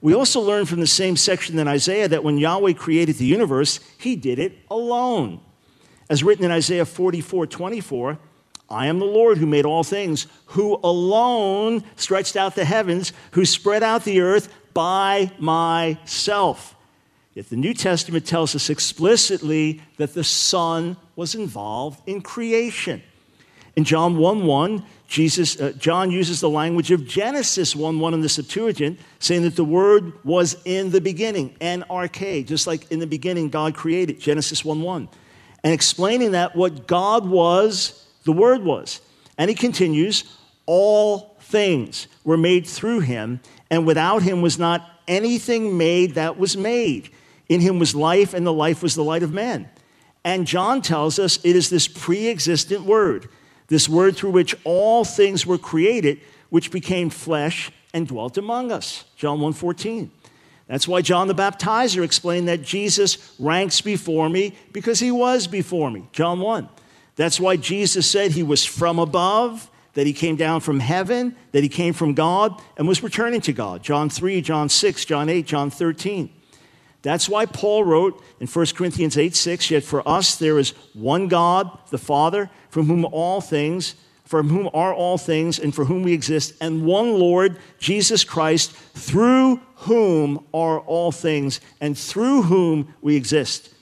We 0.01 0.13
also 0.13 0.41
learn 0.41 0.65
from 0.65 0.81
the 0.81 0.87
same 0.87 1.15
section 1.15 1.57
in 1.57 1.67
Isaiah 1.69 2.09
that 2.09 2.25
when 2.25 2.37
Yahweh 2.37 2.73
created 2.73 3.15
the 3.15 3.25
universe, 3.25 3.79
he 3.97 4.17
did 4.17 4.37
it 4.37 4.57
alone. 4.69 5.39
As 6.09 6.25
written 6.25 6.43
in 6.43 6.51
Isaiah 6.51 6.83
44 6.83 7.47
24, 7.47 8.19
I 8.69 8.87
am 8.87 8.99
the 8.99 9.05
Lord 9.05 9.37
who 9.37 9.45
made 9.45 9.65
all 9.65 9.83
things, 9.85 10.27
who 10.47 10.77
alone 10.83 11.83
stretched 11.95 12.35
out 12.35 12.55
the 12.55 12.65
heavens, 12.65 13.13
who 13.31 13.45
spread 13.45 13.81
out 13.81 14.03
the 14.03 14.19
earth 14.19 14.53
by 14.73 15.31
myself. 15.39 16.75
Yet 17.33 17.49
the 17.49 17.55
New 17.55 17.73
Testament 17.73 18.25
tells 18.25 18.55
us 18.55 18.69
explicitly 18.69 19.81
that 19.97 20.13
the 20.13 20.23
Son 20.23 20.97
was 21.15 21.33
involved 21.33 22.01
in 22.07 22.21
creation. 22.21 23.01
In 23.75 23.83
John 23.83 24.17
1 24.17 24.45
1, 24.45 24.85
Jesus, 25.07 25.59
uh, 25.59 25.71
John 25.77 26.11
uses 26.11 26.41
the 26.41 26.49
language 26.49 26.91
of 26.91 27.07
Genesis 27.07 27.75
1 27.75 27.99
1 27.99 28.13
in 28.13 28.21
the 28.21 28.29
Septuagint, 28.29 28.99
saying 29.19 29.41
that 29.43 29.55
the 29.55 29.65
Word 29.65 30.13
was 30.23 30.57
in 30.65 30.91
the 30.91 31.01
beginning, 31.01 31.55
en 31.59 31.83
arche, 31.89 32.45
just 32.45 32.67
like 32.67 32.91
in 32.91 32.99
the 32.99 33.07
beginning 33.07 33.49
God 33.49 33.73
created, 33.73 34.19
Genesis 34.19 34.63
1 34.63 34.81
1. 34.81 35.09
And 35.63 35.73
explaining 35.73 36.31
that 36.31 36.55
what 36.55 36.87
God 36.87 37.27
was, 37.27 38.05
the 38.25 38.31
Word 38.31 38.63
was. 38.63 39.01
And 39.37 39.49
he 39.49 39.55
continues, 39.55 40.23
all 40.67 41.35
things 41.39 42.07
were 42.23 42.37
made 42.37 42.67
through 42.67 42.99
him, 43.01 43.39
and 43.73 43.87
without 43.87 44.21
him 44.21 44.43
was 44.43 44.59
not 44.59 44.87
anything 45.07 45.79
made 45.79 46.13
that 46.13 46.37
was 46.37 46.55
made. 46.55 47.09
In 47.49 47.59
him 47.59 47.79
was 47.79 47.95
life, 47.95 48.35
and 48.35 48.45
the 48.45 48.53
life 48.53 48.83
was 48.83 48.93
the 48.93 49.03
light 49.03 49.23
of 49.23 49.33
men. 49.33 49.67
And 50.23 50.45
John 50.45 50.79
tells 50.83 51.17
us 51.17 51.39
it 51.43 51.55
is 51.55 51.71
this 51.71 51.87
pre 51.87 52.27
existent 52.27 52.83
word 52.83 53.29
this 53.69 53.89
word 53.89 54.15
through 54.15 54.29
which 54.29 54.55
all 54.63 55.03
things 55.03 55.47
were 55.47 55.57
created, 55.57 56.19
which 56.51 56.69
became 56.69 57.09
flesh 57.09 57.71
and 57.95 58.07
dwelt 58.07 58.37
among 58.37 58.71
us. 58.71 59.05
John 59.15 59.39
1:14. 59.39 60.11
That's 60.67 60.87
why 60.87 61.01
John 61.01 61.27
the 61.27 61.33
Baptizer 61.33 62.03
explained 62.03 62.47
that 62.49 62.61
Jesus 62.61 63.17
ranks 63.39 63.81
before 63.81 64.29
me 64.29 64.53
because 64.71 64.99
he 64.99 65.09
was 65.09 65.47
before 65.47 65.89
me. 65.89 66.03
John 66.11 66.39
1. 66.39 66.69
That's 67.15 67.39
why 67.39 67.55
Jesus 67.55 68.05
said 68.05 68.33
he 68.33 68.43
was 68.43 68.63
from 68.63 68.99
above, 68.99 69.71
that 69.93 70.07
he 70.07 70.13
came 70.13 70.35
down 70.35 70.59
from 70.59 70.79
heaven, 70.79 71.35
that 71.51 71.63
he 71.63 71.69
came 71.69 71.93
from 71.93 72.13
God 72.13 72.59
and 72.77 72.87
was 72.87 73.03
returning 73.03 73.41
to 73.41 73.53
God. 73.53 73.83
John 73.83 74.09
3, 74.09 74.41
John 74.41 74.69
6, 74.69 75.05
John 75.05 75.29
8, 75.29 75.45
John 75.45 75.69
13. 75.69 76.29
That's 77.03 77.27
why 77.27 77.45
Paul 77.45 77.83
wrote 77.83 78.23
in 78.39 78.47
1 78.47 78.65
Corinthians 78.75 79.17
8 79.17 79.35
6, 79.35 79.71
yet 79.71 79.83
for 79.83 80.07
us 80.07 80.37
there 80.37 80.57
is 80.57 80.71
one 80.93 81.27
God, 81.27 81.69
the 81.89 81.97
Father, 81.97 82.49
from 82.69 82.87
whom 82.87 83.05
all 83.05 83.41
things, 83.41 83.95
from 84.23 84.49
whom 84.49 84.69
are 84.73 84.93
all 84.93 85.17
things, 85.17 85.59
and 85.59 85.75
for 85.75 85.85
whom 85.85 86.01
we 86.01 86.13
exist, 86.13 86.53
and 86.61 86.85
one 86.85 87.19
Lord, 87.19 87.59
Jesus 87.77 88.23
Christ, 88.23 88.71
through 88.71 89.57
whom 89.75 90.45
are 90.53 90.79
all 90.79 91.11
things, 91.11 91.59
and 91.81 91.97
through 91.97 92.43
whom 92.43 92.93
we 93.01 93.17
exist. 93.17 93.73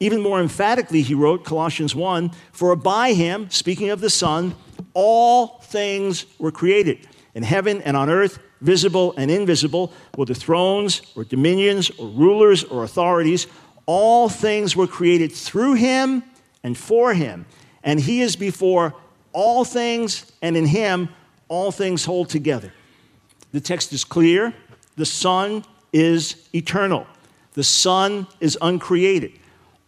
Even 0.00 0.22
more 0.22 0.40
emphatically, 0.40 1.02
he 1.02 1.14
wrote, 1.14 1.44
Colossians 1.44 1.94
1 1.94 2.30
For 2.50 2.74
by 2.76 3.12
him, 3.12 3.50
speaking 3.50 3.90
of 3.90 4.00
the 4.00 4.10
Son, 4.10 4.54
all 4.94 5.58
things 5.60 6.26
were 6.38 6.52
created, 6.52 7.06
in 7.34 7.42
heaven 7.42 7.82
and 7.82 7.96
on 7.96 8.08
earth 8.08 8.38
visible 8.64 9.14
and 9.18 9.30
invisible, 9.30 9.92
whether 10.16 10.34
thrones 10.34 11.02
or 11.14 11.24
dominions 11.24 11.90
or 11.98 12.08
rulers 12.08 12.64
or 12.64 12.82
authorities, 12.82 13.46
all 13.86 14.28
things 14.28 14.74
were 14.74 14.86
created 14.86 15.30
through 15.30 15.74
him 15.74 16.22
and 16.62 16.76
for 16.76 17.12
him. 17.12 17.44
And 17.82 18.00
he 18.00 18.22
is 18.22 18.34
before 18.34 18.94
all 19.32 19.64
things, 19.64 20.32
and 20.40 20.56
in 20.56 20.64
him 20.64 21.10
all 21.48 21.70
things 21.70 22.04
hold 22.04 22.30
together. 22.30 22.72
The 23.52 23.60
text 23.60 23.92
is 23.92 24.04
clear. 24.04 24.54
The 24.96 25.04
Son 25.04 25.64
is 25.92 26.48
eternal, 26.54 27.06
the 27.52 27.64
Son 27.64 28.26
is 28.40 28.56
uncreated. 28.62 29.32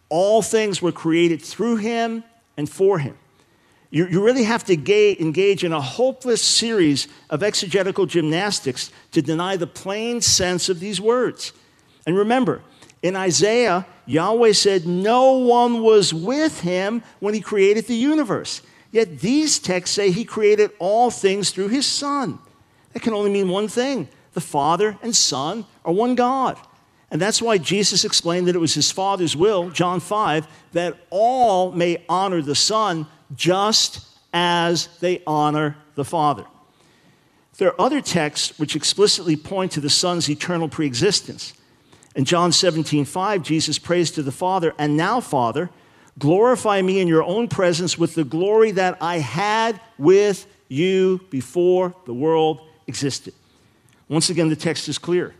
All 0.09 0.41
things 0.41 0.81
were 0.81 0.93
created 0.93 1.41
through 1.41 1.77
him 1.77 2.23
and 2.55 2.69
for 2.69 2.99
him. 2.99 3.17
You, 3.89 4.07
you 4.07 4.23
really 4.23 4.43
have 4.43 4.65
to 4.65 4.75
ga- 4.75 5.17
engage 5.19 5.63
in 5.63 5.71
a 5.71 5.81
hopeless 5.81 6.41
series 6.41 7.07
of 7.29 7.43
exegetical 7.43 8.05
gymnastics 8.05 8.91
to 9.13 9.21
deny 9.21 9.55
the 9.55 9.67
plain 9.67 10.21
sense 10.21 10.69
of 10.69 10.79
these 10.79 10.99
words. 10.99 11.53
And 12.05 12.17
remember, 12.17 12.61
in 13.01 13.15
Isaiah, 13.15 13.85
Yahweh 14.05 14.53
said 14.53 14.85
no 14.85 15.33
one 15.33 15.81
was 15.81 16.13
with 16.13 16.61
him 16.61 17.03
when 17.19 17.33
he 17.33 17.41
created 17.41 17.87
the 17.87 17.95
universe. 17.95 18.61
Yet 18.91 19.19
these 19.19 19.59
texts 19.59 19.95
say 19.95 20.11
he 20.11 20.25
created 20.25 20.71
all 20.79 21.11
things 21.11 21.51
through 21.51 21.69
his 21.69 21.85
Son. 21.85 22.39
That 22.93 23.01
can 23.01 23.13
only 23.13 23.31
mean 23.31 23.49
one 23.49 23.67
thing 23.67 24.09
the 24.33 24.41
Father 24.41 24.97
and 25.01 25.15
Son 25.15 25.65
are 25.83 25.93
one 25.93 26.15
God. 26.15 26.57
And 27.09 27.21
that's 27.21 27.41
why 27.41 27.57
Jesus 27.57 28.03
explained 28.03 28.47
that 28.47 28.55
it 28.55 28.59
was 28.59 28.73
his 28.73 28.91
Father's 28.91 29.35
will, 29.35 29.69
John 29.69 29.99
5, 29.99 30.47
that 30.73 30.97
all 31.09 31.71
may 31.71 32.03
honor 32.09 32.41
the 32.41 32.55
Son 32.55 33.07
just 33.35 34.05
as 34.33 34.87
they 34.99 35.21
honor 35.25 35.77
the 35.95 36.05
Father. 36.05 36.45
There 37.57 37.69
are 37.69 37.81
other 37.81 38.01
texts 38.01 38.59
which 38.59 38.75
explicitly 38.75 39.35
point 39.35 39.71
to 39.73 39.81
the 39.81 39.89
Son's 39.89 40.29
eternal 40.29 40.69
preexistence. 40.69 41.53
In 42.15 42.25
John 42.25 42.51
17, 42.51 43.05
5, 43.05 43.43
Jesus 43.43 43.79
prays 43.79 44.11
to 44.11 44.23
the 44.23 44.31
Father, 44.31 44.73
And 44.77 44.95
now, 44.95 45.19
Father, 45.19 45.69
glorify 46.19 46.81
me 46.81 46.99
in 46.99 47.07
your 47.07 47.23
own 47.23 47.47
presence 47.47 47.97
with 47.97 48.15
the 48.15 48.23
glory 48.23 48.71
that 48.71 48.97
I 49.01 49.19
had 49.19 49.79
with 49.97 50.47
you 50.67 51.21
before 51.29 51.95
the 52.05 52.13
world 52.13 52.61
existed. 52.85 53.33
Once 54.09 54.29
again, 54.29 54.49
the 54.49 54.55
text 54.55 54.87
is 54.87 54.97
clear. 54.97 55.33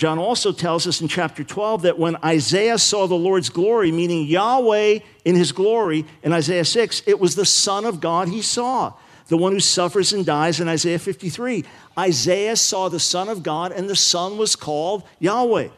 John 0.00 0.18
also 0.18 0.50
tells 0.50 0.86
us 0.86 1.02
in 1.02 1.08
chapter 1.08 1.44
12 1.44 1.82
that 1.82 1.98
when 1.98 2.16
Isaiah 2.24 2.78
saw 2.78 3.06
the 3.06 3.14
Lord's 3.14 3.50
glory, 3.50 3.92
meaning 3.92 4.26
Yahweh 4.26 5.00
in 5.26 5.34
his 5.34 5.52
glory, 5.52 6.06
in 6.22 6.32
Isaiah 6.32 6.64
6, 6.64 7.02
it 7.06 7.20
was 7.20 7.34
the 7.34 7.44
Son 7.44 7.84
of 7.84 8.00
God 8.00 8.28
he 8.28 8.40
saw, 8.40 8.94
the 9.28 9.36
one 9.36 9.52
who 9.52 9.60
suffers 9.60 10.14
and 10.14 10.24
dies 10.24 10.58
in 10.58 10.70
Isaiah 10.70 10.98
53. 10.98 11.66
Isaiah 11.98 12.56
saw 12.56 12.88
the 12.88 12.98
Son 12.98 13.28
of 13.28 13.42
God, 13.42 13.72
and 13.72 13.90
the 13.90 13.94
Son 13.94 14.38
was 14.38 14.56
called 14.56 15.02
Yahweh. 15.18 15.68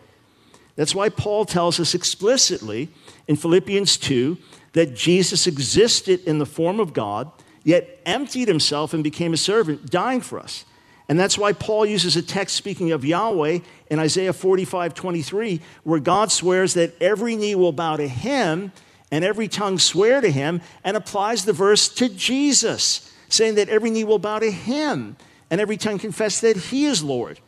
That's 0.76 0.94
why 0.94 1.08
Paul 1.08 1.44
tells 1.44 1.80
us 1.80 1.92
explicitly 1.92 2.90
in 3.26 3.34
Philippians 3.34 3.96
2 3.96 4.38
that 4.74 4.94
Jesus 4.94 5.48
existed 5.48 6.20
in 6.26 6.38
the 6.38 6.46
form 6.46 6.78
of 6.78 6.92
God, 6.92 7.28
yet 7.64 7.98
emptied 8.06 8.46
himself 8.46 8.94
and 8.94 9.02
became 9.02 9.32
a 9.32 9.36
servant, 9.36 9.90
dying 9.90 10.20
for 10.20 10.38
us. 10.38 10.64
And 11.12 11.20
that's 11.20 11.36
why 11.36 11.52
Paul 11.52 11.84
uses 11.84 12.16
a 12.16 12.22
text 12.22 12.56
speaking 12.56 12.90
of 12.90 13.04
Yahweh 13.04 13.58
in 13.90 13.98
Isaiah 13.98 14.32
45 14.32 14.94
23, 14.94 15.60
where 15.84 16.00
God 16.00 16.32
swears 16.32 16.72
that 16.72 16.94
every 17.02 17.36
knee 17.36 17.54
will 17.54 17.70
bow 17.70 17.96
to 17.96 18.08
him 18.08 18.72
and 19.10 19.22
every 19.22 19.46
tongue 19.46 19.78
swear 19.78 20.22
to 20.22 20.30
him, 20.30 20.62
and 20.82 20.96
applies 20.96 21.44
the 21.44 21.52
verse 21.52 21.90
to 21.96 22.08
Jesus, 22.08 23.12
saying 23.28 23.56
that 23.56 23.68
every 23.68 23.90
knee 23.90 24.04
will 24.04 24.18
bow 24.18 24.38
to 24.38 24.50
him 24.50 25.18
and 25.50 25.60
every 25.60 25.76
tongue 25.76 25.98
confess 25.98 26.40
that 26.40 26.56
he 26.56 26.86
is 26.86 27.04
Lord. 27.04 27.40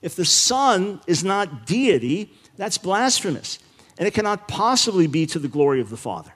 If 0.00 0.16
the 0.16 0.24
Son 0.24 1.02
is 1.06 1.22
not 1.22 1.66
deity, 1.66 2.32
that's 2.56 2.78
blasphemous, 2.78 3.58
and 3.98 4.08
it 4.08 4.14
cannot 4.14 4.48
possibly 4.48 5.06
be 5.06 5.26
to 5.26 5.38
the 5.38 5.46
glory 5.46 5.82
of 5.82 5.90
the 5.90 5.98
Father. 5.98 6.32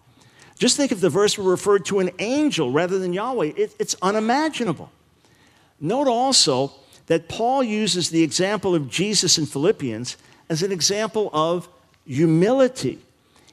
Just 0.59 0.77
think 0.77 0.93
if 0.93 1.01
the 1.01 1.09
verse 1.09 1.39
were 1.39 1.51
referred 1.51 1.87
to 1.87 2.01
an 2.01 2.11
angel 2.19 2.71
rather 2.71 2.99
than 2.99 3.15
Yahweh, 3.15 3.53
it, 3.57 3.75
it's 3.79 3.97
unimaginable. 4.03 4.91
Note 5.81 6.09
also 6.09 6.73
that 7.07 7.29
Paul 7.29 7.63
uses 7.63 8.11
the 8.11 8.23
example 8.23 8.75
of 8.75 8.89
Jesus 8.89 9.39
in 9.39 9.47
Philippians 9.47 10.17
as 10.49 10.63
an 10.63 10.73
example 10.73 11.31
of 11.33 11.69
humility. 12.07 12.99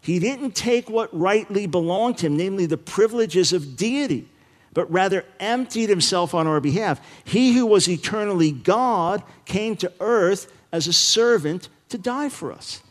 He 0.01 0.19
didn't 0.19 0.55
take 0.55 0.89
what 0.89 1.17
rightly 1.17 1.67
belonged 1.67 2.19
to 2.19 2.27
him, 2.27 2.37
namely 2.37 2.65
the 2.65 2.77
privileges 2.77 3.53
of 3.53 3.75
deity, 3.75 4.27
but 4.73 4.91
rather 4.91 5.25
emptied 5.39 5.89
himself 5.89 6.33
on 6.33 6.47
our 6.47 6.59
behalf. 6.59 6.99
He 7.23 7.53
who 7.53 7.65
was 7.65 7.87
eternally 7.87 8.51
God 8.51 9.23
came 9.45 9.75
to 9.77 9.91
earth 9.99 10.51
as 10.71 10.87
a 10.87 10.93
servant 10.93 11.69
to 11.89 11.97
die 11.97 12.29
for 12.29 12.51
us. 12.51 12.81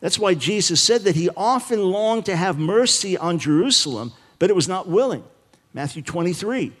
That's 0.00 0.18
why 0.18 0.34
Jesus 0.34 0.82
said 0.82 1.02
that 1.02 1.14
he 1.16 1.28
often 1.36 1.82
longed 1.82 2.26
to 2.26 2.36
have 2.36 2.58
mercy 2.58 3.16
on 3.16 3.38
Jerusalem, 3.38 4.12
but 4.38 4.50
it 4.50 4.56
was 4.56 4.68
not 4.68 4.88
willing. 4.88 5.24
Matthew 5.72 6.02
23. 6.02 6.72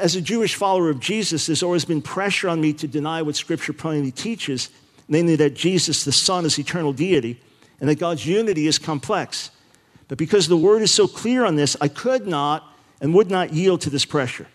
As 0.00 0.16
a 0.16 0.20
Jewish 0.20 0.54
follower 0.54 0.90
of 0.90 1.00
Jesus, 1.00 1.46
there's 1.46 1.62
always 1.62 1.84
been 1.84 2.02
pressure 2.02 2.48
on 2.48 2.60
me 2.60 2.72
to 2.74 2.86
deny 2.86 3.22
what 3.22 3.36
Scripture 3.36 3.72
plainly 3.72 4.10
teaches, 4.10 4.70
namely 5.08 5.36
that 5.36 5.54
Jesus, 5.54 6.04
the 6.04 6.12
Son, 6.12 6.44
is 6.44 6.58
eternal 6.58 6.92
deity 6.92 7.40
and 7.80 7.88
that 7.88 7.96
God's 7.98 8.26
unity 8.26 8.66
is 8.66 8.78
complex. 8.78 9.50
But 10.08 10.18
because 10.18 10.48
the 10.48 10.56
Word 10.56 10.82
is 10.82 10.90
so 10.90 11.06
clear 11.08 11.44
on 11.44 11.56
this, 11.56 11.76
I 11.80 11.88
could 11.88 12.26
not 12.26 12.64
and 13.00 13.14
would 13.14 13.30
not 13.30 13.52
yield 13.52 13.80
to 13.82 13.90
this 13.90 14.04
pressure. 14.04 14.46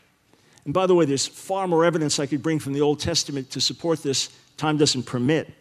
And 0.65 0.73
by 0.73 0.87
the 0.87 0.95
way, 0.95 1.05
there's 1.05 1.27
far 1.27 1.67
more 1.67 1.85
evidence 1.85 2.19
I 2.19 2.25
could 2.25 2.43
bring 2.43 2.59
from 2.59 2.73
the 2.73 2.81
Old 2.81 2.99
Testament 2.99 3.49
to 3.51 3.61
support 3.61 4.03
this. 4.03 4.29
Time 4.57 4.77
doesn't 4.77 5.03
permit. 5.03 5.53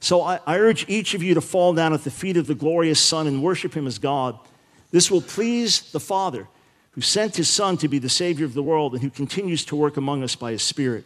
So 0.00 0.22
I, 0.22 0.40
I 0.46 0.58
urge 0.58 0.88
each 0.88 1.14
of 1.14 1.22
you 1.22 1.34
to 1.34 1.40
fall 1.40 1.72
down 1.74 1.92
at 1.92 2.04
the 2.04 2.10
feet 2.10 2.36
of 2.36 2.46
the 2.46 2.54
glorious 2.54 3.00
Son 3.00 3.26
and 3.26 3.42
worship 3.42 3.74
Him 3.74 3.86
as 3.86 3.98
God. 3.98 4.38
This 4.90 5.10
will 5.10 5.22
please 5.22 5.90
the 5.92 6.00
Father 6.00 6.46
who 6.94 7.00
sent 7.00 7.36
his 7.36 7.50
Son 7.50 7.76
to 7.78 7.88
be 7.88 7.98
the 7.98 8.08
Savior 8.08 8.46
of 8.46 8.54
the 8.54 8.62
world 8.62 8.92
and 8.92 9.02
who 9.02 9.10
continues 9.10 9.64
to 9.66 9.76
work 9.76 9.96
among 9.96 10.22
us 10.22 10.36
by 10.36 10.52
his 10.52 10.62
Spirit. 10.62 11.04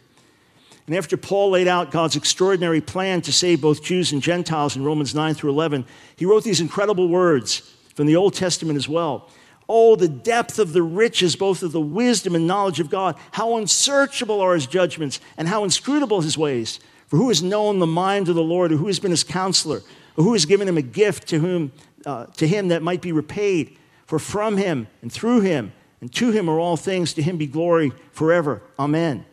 And 0.85 0.95
after 0.95 1.17
Paul 1.17 1.51
laid 1.51 1.67
out 1.67 1.91
God's 1.91 2.15
extraordinary 2.15 2.81
plan 2.81 3.21
to 3.21 3.31
save 3.31 3.61
both 3.61 3.83
Jews 3.83 4.11
and 4.11 4.21
Gentiles 4.21 4.75
in 4.75 4.83
Romans 4.83 5.13
9 5.13 5.33
through 5.35 5.51
11, 5.51 5.85
he 6.15 6.25
wrote 6.25 6.43
these 6.43 6.61
incredible 6.61 7.07
words 7.07 7.75
from 7.95 8.07
the 8.07 8.15
Old 8.15 8.33
Testament 8.33 8.77
as 8.77 8.89
well. 8.89 9.29
Oh, 9.67 9.95
the 9.95 10.07
depth 10.07 10.57
of 10.57 10.73
the 10.73 10.81
riches, 10.81 11.35
both 11.35 11.61
of 11.61 11.71
the 11.71 11.81
wisdom 11.81 12.33
and 12.33 12.47
knowledge 12.47 12.79
of 12.79 12.89
God. 12.89 13.15
How 13.31 13.57
unsearchable 13.57 14.41
are 14.41 14.55
his 14.55 14.65
judgments, 14.65 15.19
and 15.37 15.47
how 15.47 15.63
inscrutable 15.63 16.21
his 16.21 16.37
ways. 16.37 16.79
For 17.07 17.17
who 17.17 17.29
has 17.29 17.43
known 17.43 17.77
the 17.77 17.87
mind 17.87 18.29
of 18.29 18.35
the 18.35 18.43
Lord, 18.43 18.71
or 18.71 18.77
who 18.77 18.87
has 18.87 18.99
been 18.99 19.11
his 19.11 19.23
counselor, 19.23 19.81
or 20.17 20.23
who 20.23 20.33
has 20.33 20.45
given 20.45 20.67
him 20.67 20.77
a 20.77 20.81
gift 20.81 21.27
to, 21.27 21.39
whom, 21.39 21.71
uh, 22.05 22.25
to 22.37 22.47
him 22.47 22.69
that 22.69 22.81
might 22.81 23.01
be 23.01 23.11
repaid? 23.11 23.77
For 24.07 24.17
from 24.17 24.57
him 24.57 24.87
and 25.03 25.11
through 25.11 25.41
him 25.41 25.71
and 26.01 26.13
to 26.13 26.31
him 26.31 26.49
are 26.49 26.59
all 26.59 26.77
things, 26.77 27.13
to 27.13 27.21
him 27.21 27.37
be 27.37 27.47
glory 27.47 27.91
forever. 28.11 28.61
Amen. 28.77 29.25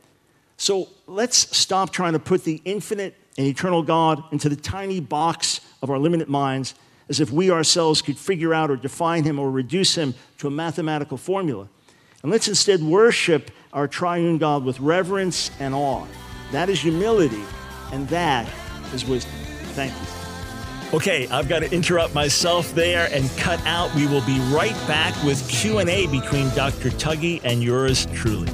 So 0.56 0.88
let's 1.06 1.56
stop 1.56 1.90
trying 1.90 2.14
to 2.14 2.18
put 2.18 2.44
the 2.44 2.60
infinite 2.64 3.14
and 3.38 3.46
eternal 3.46 3.82
God 3.82 4.22
into 4.32 4.48
the 4.48 4.56
tiny 4.56 5.00
box 5.00 5.60
of 5.82 5.90
our 5.90 5.98
limited 5.98 6.28
minds 6.28 6.74
as 7.08 7.20
if 7.20 7.30
we 7.30 7.50
ourselves 7.50 8.02
could 8.02 8.18
figure 8.18 8.52
out 8.52 8.70
or 8.70 8.76
define 8.76 9.24
him 9.24 9.38
or 9.38 9.50
reduce 9.50 9.94
him 9.94 10.14
to 10.38 10.48
a 10.48 10.50
mathematical 10.50 11.16
formula. 11.16 11.68
And 12.22 12.32
let's 12.32 12.48
instead 12.48 12.82
worship 12.82 13.50
our 13.72 13.86
triune 13.86 14.38
God 14.38 14.64
with 14.64 14.80
reverence 14.80 15.50
and 15.60 15.74
awe. 15.74 16.06
That 16.50 16.68
is 16.68 16.80
humility, 16.80 17.42
and 17.92 18.08
that 18.08 18.48
is 18.92 19.04
wisdom. 19.04 19.34
Thank 19.74 19.92
you. 19.92 20.15
Okay, 20.94 21.26
I've 21.32 21.48
got 21.48 21.60
to 21.60 21.74
interrupt 21.74 22.14
myself 22.14 22.72
there 22.74 23.08
and 23.10 23.28
cut 23.36 23.60
out. 23.66 23.92
We 23.96 24.06
will 24.06 24.24
be 24.24 24.38
right 24.54 24.76
back 24.86 25.20
with 25.24 25.46
Q&A 25.48 26.06
between 26.06 26.48
Dr. 26.50 26.90
Tuggy 26.90 27.40
and 27.42 27.62
yours 27.62 28.06
truly. 28.14 28.46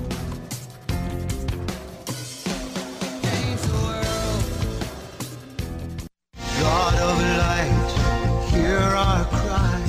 God 6.58 6.94
of 6.94 7.18
light, 7.38 8.50
hear 8.50 8.78
our 8.78 9.24
cry. 9.26 9.84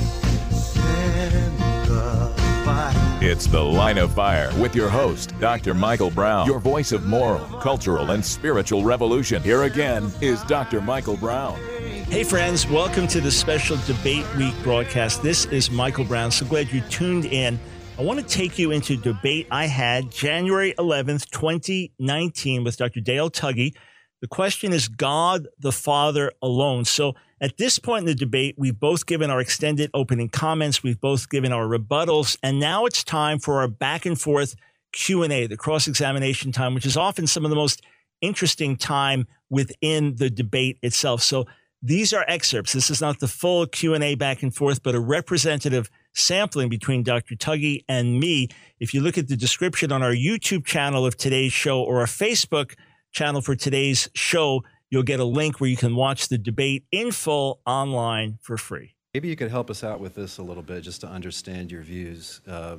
Send 0.50 1.58
the 1.88 2.32
fire. 2.64 3.18
It's 3.22 3.46
The 3.46 3.62
Line 3.62 3.96
of 3.96 4.12
Fire 4.12 4.52
with 4.60 4.76
your 4.76 4.90
host, 4.90 5.32
Dr. 5.40 5.72
Michael 5.72 6.10
Brown, 6.10 6.46
your 6.46 6.58
voice 6.58 6.92
of 6.92 7.06
moral, 7.06 7.46
cultural, 7.60 8.10
and 8.10 8.22
spiritual 8.22 8.84
revolution. 8.84 9.42
Here 9.42 9.62
again 9.62 10.12
is 10.20 10.42
Dr. 10.42 10.82
Michael 10.82 11.16
Brown. 11.16 11.58
Hey, 12.08 12.22
friends, 12.22 12.68
welcome 12.68 13.08
to 13.08 13.20
the 13.20 13.30
special 13.30 13.76
Debate 13.86 14.24
Week 14.36 14.54
broadcast. 14.62 15.22
This 15.22 15.46
is 15.46 15.70
Michael 15.70 16.04
Brown. 16.04 16.30
So 16.30 16.46
glad 16.46 16.70
you 16.70 16.80
tuned 16.82 17.24
in. 17.24 17.58
I 17.98 18.02
want 18.02 18.20
to 18.20 18.26
take 18.26 18.58
you 18.58 18.70
into 18.70 18.96
debate 18.96 19.48
I 19.50 19.66
had 19.66 20.12
January 20.12 20.74
11th, 20.78 21.30
2019, 21.30 22.62
with 22.62 22.76
Dr. 22.76 23.00
Dale 23.00 23.30
Tuggy. 23.30 23.74
The 24.20 24.28
question 24.28 24.72
is 24.72 24.86
God 24.86 25.48
the 25.58 25.72
Father 25.72 26.30
alone. 26.40 26.84
So 26.84 27.14
at 27.40 27.56
this 27.56 27.78
point 27.78 28.02
in 28.02 28.06
the 28.06 28.14
debate, 28.14 28.54
we've 28.56 28.78
both 28.78 29.06
given 29.06 29.30
our 29.30 29.40
extended 29.40 29.90
opening 29.92 30.28
comments, 30.28 30.82
we've 30.82 31.00
both 31.00 31.28
given 31.30 31.52
our 31.52 31.66
rebuttals, 31.66 32.36
and 32.42 32.60
now 32.60 32.84
it's 32.84 33.02
time 33.02 33.38
for 33.38 33.60
our 33.60 33.68
back 33.68 34.06
and 34.06 34.20
forth 34.20 34.54
Q&A, 34.92 35.46
the 35.46 35.56
cross-examination 35.56 36.52
time, 36.52 36.74
which 36.74 36.86
is 36.86 36.96
often 36.96 37.26
some 37.26 37.44
of 37.44 37.50
the 37.50 37.56
most 37.56 37.82
interesting 38.20 38.76
time 38.76 39.26
within 39.50 40.14
the 40.16 40.30
debate 40.30 40.78
itself. 40.82 41.20
So 41.22 41.46
these 41.86 42.14
are 42.14 42.24
excerpts. 42.26 42.72
This 42.72 42.88
is 42.88 43.02
not 43.02 43.20
the 43.20 43.28
full 43.28 43.66
Q&A 43.66 44.14
back 44.14 44.42
and 44.42 44.54
forth, 44.54 44.82
but 44.82 44.94
a 44.94 45.00
representative 45.00 45.90
sampling 46.14 46.70
between 46.70 47.02
Dr. 47.02 47.34
Tuggy 47.34 47.84
and 47.86 48.18
me. 48.18 48.48
If 48.80 48.94
you 48.94 49.02
look 49.02 49.18
at 49.18 49.28
the 49.28 49.36
description 49.36 49.92
on 49.92 50.02
our 50.02 50.14
YouTube 50.14 50.64
channel 50.64 51.04
of 51.04 51.18
today's 51.18 51.52
show 51.52 51.82
or 51.82 52.00
our 52.00 52.06
Facebook 52.06 52.74
channel 53.12 53.42
for 53.42 53.54
today's 53.54 54.08
show, 54.14 54.64
you'll 54.88 55.02
get 55.02 55.20
a 55.20 55.24
link 55.24 55.60
where 55.60 55.68
you 55.68 55.76
can 55.76 55.94
watch 55.94 56.28
the 56.28 56.38
debate 56.38 56.84
in 56.90 57.12
full 57.12 57.60
online 57.66 58.38
for 58.40 58.56
free. 58.56 58.94
Maybe 59.12 59.28
you 59.28 59.36
could 59.36 59.50
help 59.50 59.68
us 59.68 59.84
out 59.84 60.00
with 60.00 60.14
this 60.14 60.38
a 60.38 60.42
little 60.42 60.62
bit 60.62 60.80
just 60.80 61.02
to 61.02 61.06
understand 61.06 61.70
your 61.70 61.82
views. 61.82 62.40
Uh, 62.48 62.78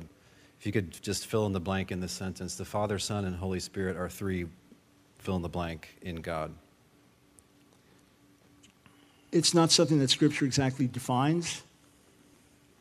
if 0.58 0.66
you 0.66 0.72
could 0.72 1.00
just 1.00 1.26
fill 1.26 1.46
in 1.46 1.52
the 1.52 1.60
blank 1.60 1.92
in 1.92 2.00
this 2.00 2.12
sentence 2.12 2.56
the 2.56 2.64
Father, 2.64 2.98
Son, 2.98 3.24
and 3.24 3.36
Holy 3.36 3.60
Spirit 3.60 3.96
are 3.96 4.08
three 4.08 4.46
fill 5.20 5.36
in 5.36 5.42
the 5.42 5.48
blank 5.48 5.96
in 6.02 6.16
God. 6.16 6.52
It's 9.32 9.54
not 9.54 9.70
something 9.70 9.98
that 9.98 10.10
Scripture 10.10 10.44
exactly 10.44 10.86
defines. 10.86 11.62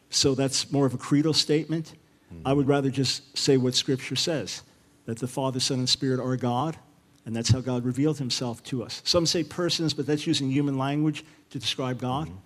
So 0.10 0.36
that's 0.36 0.72
more 0.72 0.86
of 0.86 0.94
a 0.94 0.98
creedal 0.98 1.34
statement. 1.34 1.94
I 2.44 2.54
would 2.54 2.68
rather 2.68 2.90
just 2.90 3.38
say 3.38 3.56
what 3.56 3.76
Scripture 3.76 4.16
says 4.16 4.62
that 5.06 5.20
the 5.20 5.28
Father, 5.28 5.60
Son, 5.60 5.80
and 5.80 5.88
Spirit 5.90 6.20
are 6.20 6.36
God, 6.36 6.78
and 7.26 7.36
that's 7.36 7.50
how 7.50 7.62
God 7.62 7.86
revealed 7.86 8.18
himself 8.18 8.64
to 8.66 8.84
us. 8.84 9.02
Some 9.06 9.26
say 9.26 9.44
persons, 9.44 9.94
but 9.94 10.06
that's 10.06 10.28
using 10.28 10.50
human 10.50 10.78
language 10.78 11.24
to 11.52 11.60
describe 11.60 12.00
God. 12.00 12.28
Mm-hmm. 12.28 12.38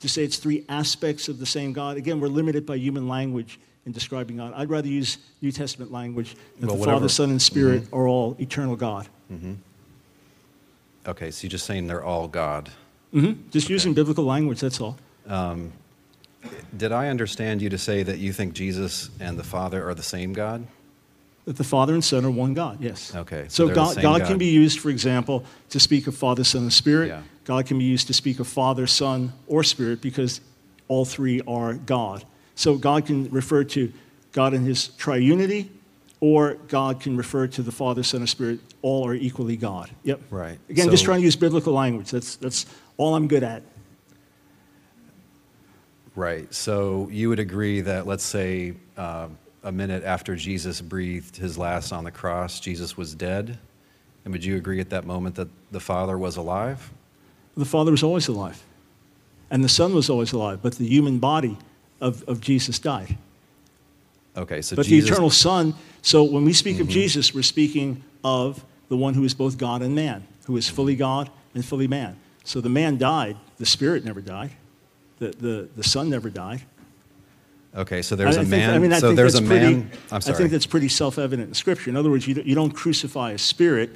To 0.00 0.08
say 0.08 0.24
it's 0.24 0.36
three 0.36 0.64
aspects 0.68 1.28
of 1.28 1.38
the 1.38 1.46
same 1.46 1.72
God. 1.72 1.96
Again, 1.96 2.20
we're 2.20 2.28
limited 2.28 2.66
by 2.66 2.76
human 2.76 3.08
language 3.08 3.58
in 3.86 3.92
describing 3.92 4.36
God. 4.36 4.52
I'd 4.54 4.68
rather 4.68 4.88
use 4.88 5.18
New 5.40 5.52
Testament 5.52 5.90
language 5.90 6.34
that 6.60 6.66
Well, 6.66 6.74
the 6.74 6.80
whatever- 6.80 6.96
Father, 6.96 7.08
Son, 7.08 7.30
and 7.30 7.40
Spirit 7.40 7.84
mm-hmm. 7.84 7.96
are 7.96 8.06
all 8.06 8.36
eternal 8.38 8.76
God. 8.76 9.08
Mm-hmm. 9.32 9.54
Okay, 11.06 11.30
so 11.30 11.44
you're 11.44 11.50
just 11.50 11.66
saying 11.66 11.86
they're 11.86 12.04
all 12.04 12.28
God. 12.28 12.70
Mm-hmm. 13.14 13.50
Just 13.50 13.70
using 13.70 13.94
biblical 13.94 14.24
language, 14.24 14.60
that's 14.60 14.80
all. 14.80 14.98
Did 16.76 16.92
I 16.92 17.08
understand 17.08 17.62
you 17.62 17.68
to 17.70 17.78
say 17.78 18.02
that 18.02 18.18
you 18.18 18.32
think 18.32 18.54
Jesus 18.54 19.10
and 19.18 19.38
the 19.38 19.44
Father 19.44 19.88
are 19.88 19.94
the 19.94 20.02
same 20.02 20.32
God? 20.32 20.66
That 21.44 21.56
the 21.56 21.64
Father 21.64 21.94
and 21.94 22.04
Son 22.04 22.24
are 22.24 22.30
one 22.30 22.54
God, 22.54 22.78
yes. 22.80 23.14
Okay, 23.14 23.46
so 23.48 23.68
So 23.68 23.74
God, 23.74 23.96
God 24.02 24.20
God. 24.20 24.28
can 24.28 24.38
be 24.38 24.46
used, 24.46 24.80
for 24.80 24.90
example, 24.90 25.44
to 25.70 25.78
speak 25.78 26.06
of 26.08 26.16
Father, 26.16 26.42
Son, 26.44 26.62
and 26.62 26.72
Spirit. 26.72 27.08
Yeah. 27.08 27.22
God 27.44 27.66
can 27.66 27.78
be 27.78 27.84
used 27.84 28.08
to 28.08 28.14
speak 28.14 28.40
of 28.40 28.48
Father, 28.48 28.86
Son, 28.88 29.32
or 29.46 29.62
Spirit 29.62 30.00
because 30.00 30.40
all 30.88 31.04
three 31.04 31.40
are 31.46 31.74
God. 31.74 32.24
So 32.56 32.76
God 32.76 33.06
can 33.06 33.30
refer 33.30 33.62
to 33.64 33.92
God 34.32 34.54
in 34.54 34.64
his 34.64 34.88
triunity, 34.98 35.68
or 36.20 36.54
God 36.68 37.00
can 37.00 37.16
refer 37.16 37.46
to 37.46 37.62
the 37.62 37.72
Father, 37.72 38.02
Son, 38.02 38.20
and 38.20 38.28
Spirit. 38.28 38.60
All 38.82 39.06
are 39.06 39.14
equally 39.14 39.56
God. 39.56 39.90
Yep. 40.04 40.20
Right. 40.30 40.58
Again, 40.68 40.90
just 40.90 41.04
trying 41.04 41.20
to 41.20 41.24
use 41.24 41.36
biblical 41.36 41.72
language. 41.72 42.10
That's, 42.10 42.36
that's 42.36 42.66
all 42.96 43.14
I'm 43.14 43.28
good 43.28 43.42
at. 43.42 43.62
Right. 46.14 46.52
So 46.54 47.08
you 47.10 47.28
would 47.28 47.40
agree 47.40 47.82
that, 47.82 48.06
let's 48.06 48.24
say, 48.24 48.74
uh, 48.96 49.28
a 49.66 49.72
minute 49.72 50.04
after 50.04 50.36
Jesus 50.36 50.80
breathed 50.80 51.36
his 51.36 51.58
last 51.58 51.92
on 51.92 52.04
the 52.04 52.10
cross, 52.12 52.60
Jesus 52.60 52.96
was 52.96 53.14
dead? 53.14 53.58
And 54.24 54.32
would 54.32 54.44
you 54.44 54.56
agree 54.56 54.80
at 54.80 54.90
that 54.90 55.04
moment 55.04 55.34
that 55.34 55.48
the 55.72 55.80
Father 55.80 56.16
was 56.16 56.36
alive? 56.36 56.92
The 57.56 57.64
Father 57.64 57.90
was 57.90 58.02
always 58.02 58.28
alive, 58.28 58.62
and 59.50 59.64
the 59.64 59.68
Son 59.68 59.94
was 59.94 60.08
always 60.08 60.32
alive, 60.32 60.60
but 60.62 60.74
the 60.74 60.86
human 60.86 61.18
body 61.18 61.58
of, 62.00 62.22
of 62.28 62.40
Jesus 62.40 62.78
died. 62.78 63.16
Okay, 64.36 64.60
so 64.62 64.76
But 64.76 64.86
Jesus, 64.86 65.08
the 65.08 65.14
eternal 65.14 65.30
Son, 65.30 65.74
so 66.02 66.22
when 66.24 66.44
we 66.44 66.52
speak 66.52 66.80
of 66.80 66.88
Jesus, 66.88 67.34
we're 67.34 67.42
speaking 67.42 68.02
of 68.22 68.62
the 68.88 68.96
one 68.96 69.14
who 69.14 69.24
is 69.24 69.34
both 69.34 69.56
God 69.56 69.82
and 69.82 69.94
man, 69.94 70.26
who 70.46 70.56
is 70.56 70.68
fully 70.68 70.94
God 70.94 71.30
and 71.54 71.64
fully 71.64 71.88
man. 71.88 72.16
So 72.44 72.60
the 72.60 72.68
man 72.68 72.98
died, 72.98 73.36
the 73.56 73.66
Spirit 73.66 74.04
never 74.04 74.20
died, 74.20 74.50
the, 75.18 75.28
the, 75.28 75.68
the 75.74 75.82
Son 75.82 76.10
never 76.10 76.28
died. 76.30 76.62
Okay, 77.74 78.02
so 78.02 78.16
there's 78.16 78.36
I 78.36 78.42
a 78.42 78.44
think- 78.44 78.50
man. 78.50 78.74
I 78.74 78.78
mean, 78.78 78.92
I 78.92 78.98
so 78.98 79.08
think 79.08 79.16
there's 79.16 79.34
a 79.34 79.40
that's 79.40 79.48
pretty, 79.48 79.74
man. 79.76 79.90
I'm 80.10 80.20
sorry. 80.20 80.34
I 80.34 80.38
think 80.38 80.50
that's 80.50 80.66
pretty 80.66 80.88
self 80.88 81.18
evident 81.18 81.48
in 81.48 81.54
Scripture. 81.54 81.90
In 81.90 81.96
other 81.96 82.10
words, 82.10 82.26
you 82.26 82.34
don't, 82.34 82.46
you 82.46 82.54
don't 82.54 82.70
crucify 82.70 83.32
a 83.32 83.38
spirit. 83.38 83.90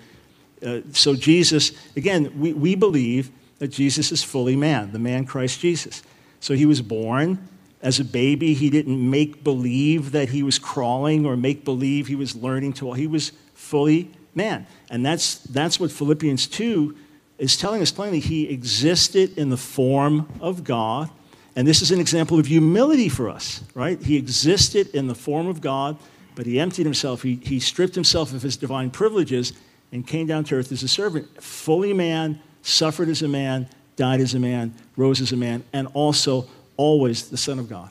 Uh, 0.64 0.80
so 0.92 1.14
Jesus, 1.14 1.72
again, 1.96 2.38
we, 2.38 2.52
we 2.52 2.74
believe 2.74 3.30
that 3.58 3.68
Jesus 3.68 4.12
is 4.12 4.22
fully 4.22 4.56
man, 4.56 4.92
the 4.92 4.98
man 4.98 5.24
Christ 5.24 5.60
Jesus. 5.60 6.02
So 6.40 6.54
he 6.54 6.66
was 6.66 6.82
born 6.82 7.46
as 7.82 8.00
a 8.00 8.04
baby. 8.04 8.54
He 8.54 8.70
didn't 8.70 9.10
make 9.10 9.42
believe 9.42 10.12
that 10.12 10.30
he 10.30 10.42
was 10.42 10.58
crawling 10.58 11.26
or 11.26 11.36
make 11.36 11.64
believe 11.64 12.06
he 12.06 12.16
was 12.16 12.36
learning 12.36 12.74
to. 12.74 12.86
walk. 12.86 12.96
He 12.98 13.06
was 13.06 13.32
fully 13.54 14.10
man. 14.34 14.66
And 14.90 15.04
that's, 15.04 15.38
that's 15.38 15.80
what 15.80 15.90
Philippians 15.90 16.46
2 16.46 16.96
is 17.38 17.56
telling 17.56 17.82
us 17.82 17.90
plainly. 17.90 18.20
He 18.20 18.48
existed 18.48 19.36
in 19.38 19.50
the 19.50 19.56
form 19.56 20.28
of 20.40 20.64
God. 20.64 21.10
And 21.56 21.66
this 21.66 21.82
is 21.82 21.90
an 21.90 22.00
example 22.00 22.38
of 22.38 22.46
humility 22.46 23.08
for 23.08 23.28
us, 23.28 23.62
right? 23.74 24.00
He 24.00 24.16
existed 24.16 24.94
in 24.94 25.08
the 25.08 25.14
form 25.14 25.48
of 25.48 25.60
God, 25.60 25.98
but 26.34 26.46
he 26.46 26.60
emptied 26.60 26.84
himself. 26.84 27.22
He, 27.22 27.40
he 27.42 27.58
stripped 27.58 27.94
himself 27.94 28.32
of 28.32 28.42
his 28.42 28.56
divine 28.56 28.90
privileges 28.90 29.52
and 29.90 30.06
came 30.06 30.26
down 30.26 30.44
to 30.44 30.54
earth 30.54 30.70
as 30.70 30.82
a 30.82 30.88
servant, 30.88 31.42
fully 31.42 31.92
man, 31.92 32.40
suffered 32.62 33.08
as 33.08 33.22
a 33.22 33.28
man, 33.28 33.68
died 33.96 34.20
as 34.20 34.34
a 34.34 34.38
man, 34.38 34.72
rose 34.96 35.20
as 35.20 35.32
a 35.32 35.36
man, 35.36 35.64
and 35.72 35.88
also 35.92 36.46
always 36.80 37.28
the 37.28 37.36
Son 37.36 37.58
of 37.58 37.68
God. 37.68 37.90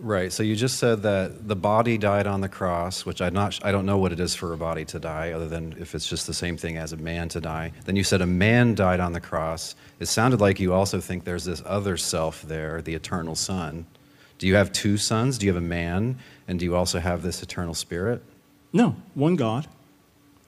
Right. 0.00 0.32
So 0.32 0.42
you 0.42 0.56
just 0.56 0.78
said 0.78 1.02
that 1.02 1.46
the 1.46 1.54
body 1.54 1.98
died 1.98 2.26
on 2.26 2.40
the 2.40 2.48
cross, 2.48 3.04
which 3.06 3.20
I'm 3.20 3.34
not. 3.34 3.64
I 3.64 3.70
don't 3.70 3.86
know 3.86 3.98
what 3.98 4.12
it 4.12 4.18
is 4.18 4.34
for 4.34 4.52
a 4.52 4.56
body 4.56 4.84
to 4.86 4.98
die, 4.98 5.32
other 5.32 5.46
than 5.46 5.76
if 5.78 5.94
it's 5.94 6.08
just 6.08 6.26
the 6.26 6.34
same 6.34 6.56
thing 6.56 6.78
as 6.78 6.92
a 6.92 6.96
man 6.96 7.28
to 7.28 7.40
die. 7.40 7.72
Then 7.84 7.96
you 7.96 8.02
said 8.02 8.22
a 8.22 8.26
man 8.26 8.74
died 8.74 8.98
on 8.98 9.12
the 9.12 9.20
cross. 9.20 9.76
It 10.00 10.06
sounded 10.06 10.40
like 10.40 10.58
you 10.58 10.72
also 10.72 11.00
think 11.00 11.24
there's 11.24 11.44
this 11.44 11.62
other 11.64 11.96
self 11.96 12.42
there, 12.42 12.82
the 12.82 12.94
eternal 12.94 13.36
Son. 13.36 13.86
Do 14.38 14.46
you 14.46 14.56
have 14.56 14.72
two 14.72 14.96
sons? 14.96 15.38
Do 15.38 15.46
you 15.46 15.52
have 15.52 15.62
a 15.62 15.66
man, 15.66 16.18
and 16.48 16.58
do 16.58 16.64
you 16.64 16.74
also 16.74 16.98
have 16.98 17.22
this 17.22 17.42
eternal 17.42 17.74
Spirit? 17.74 18.22
No, 18.72 18.96
one 19.14 19.36
God, 19.36 19.68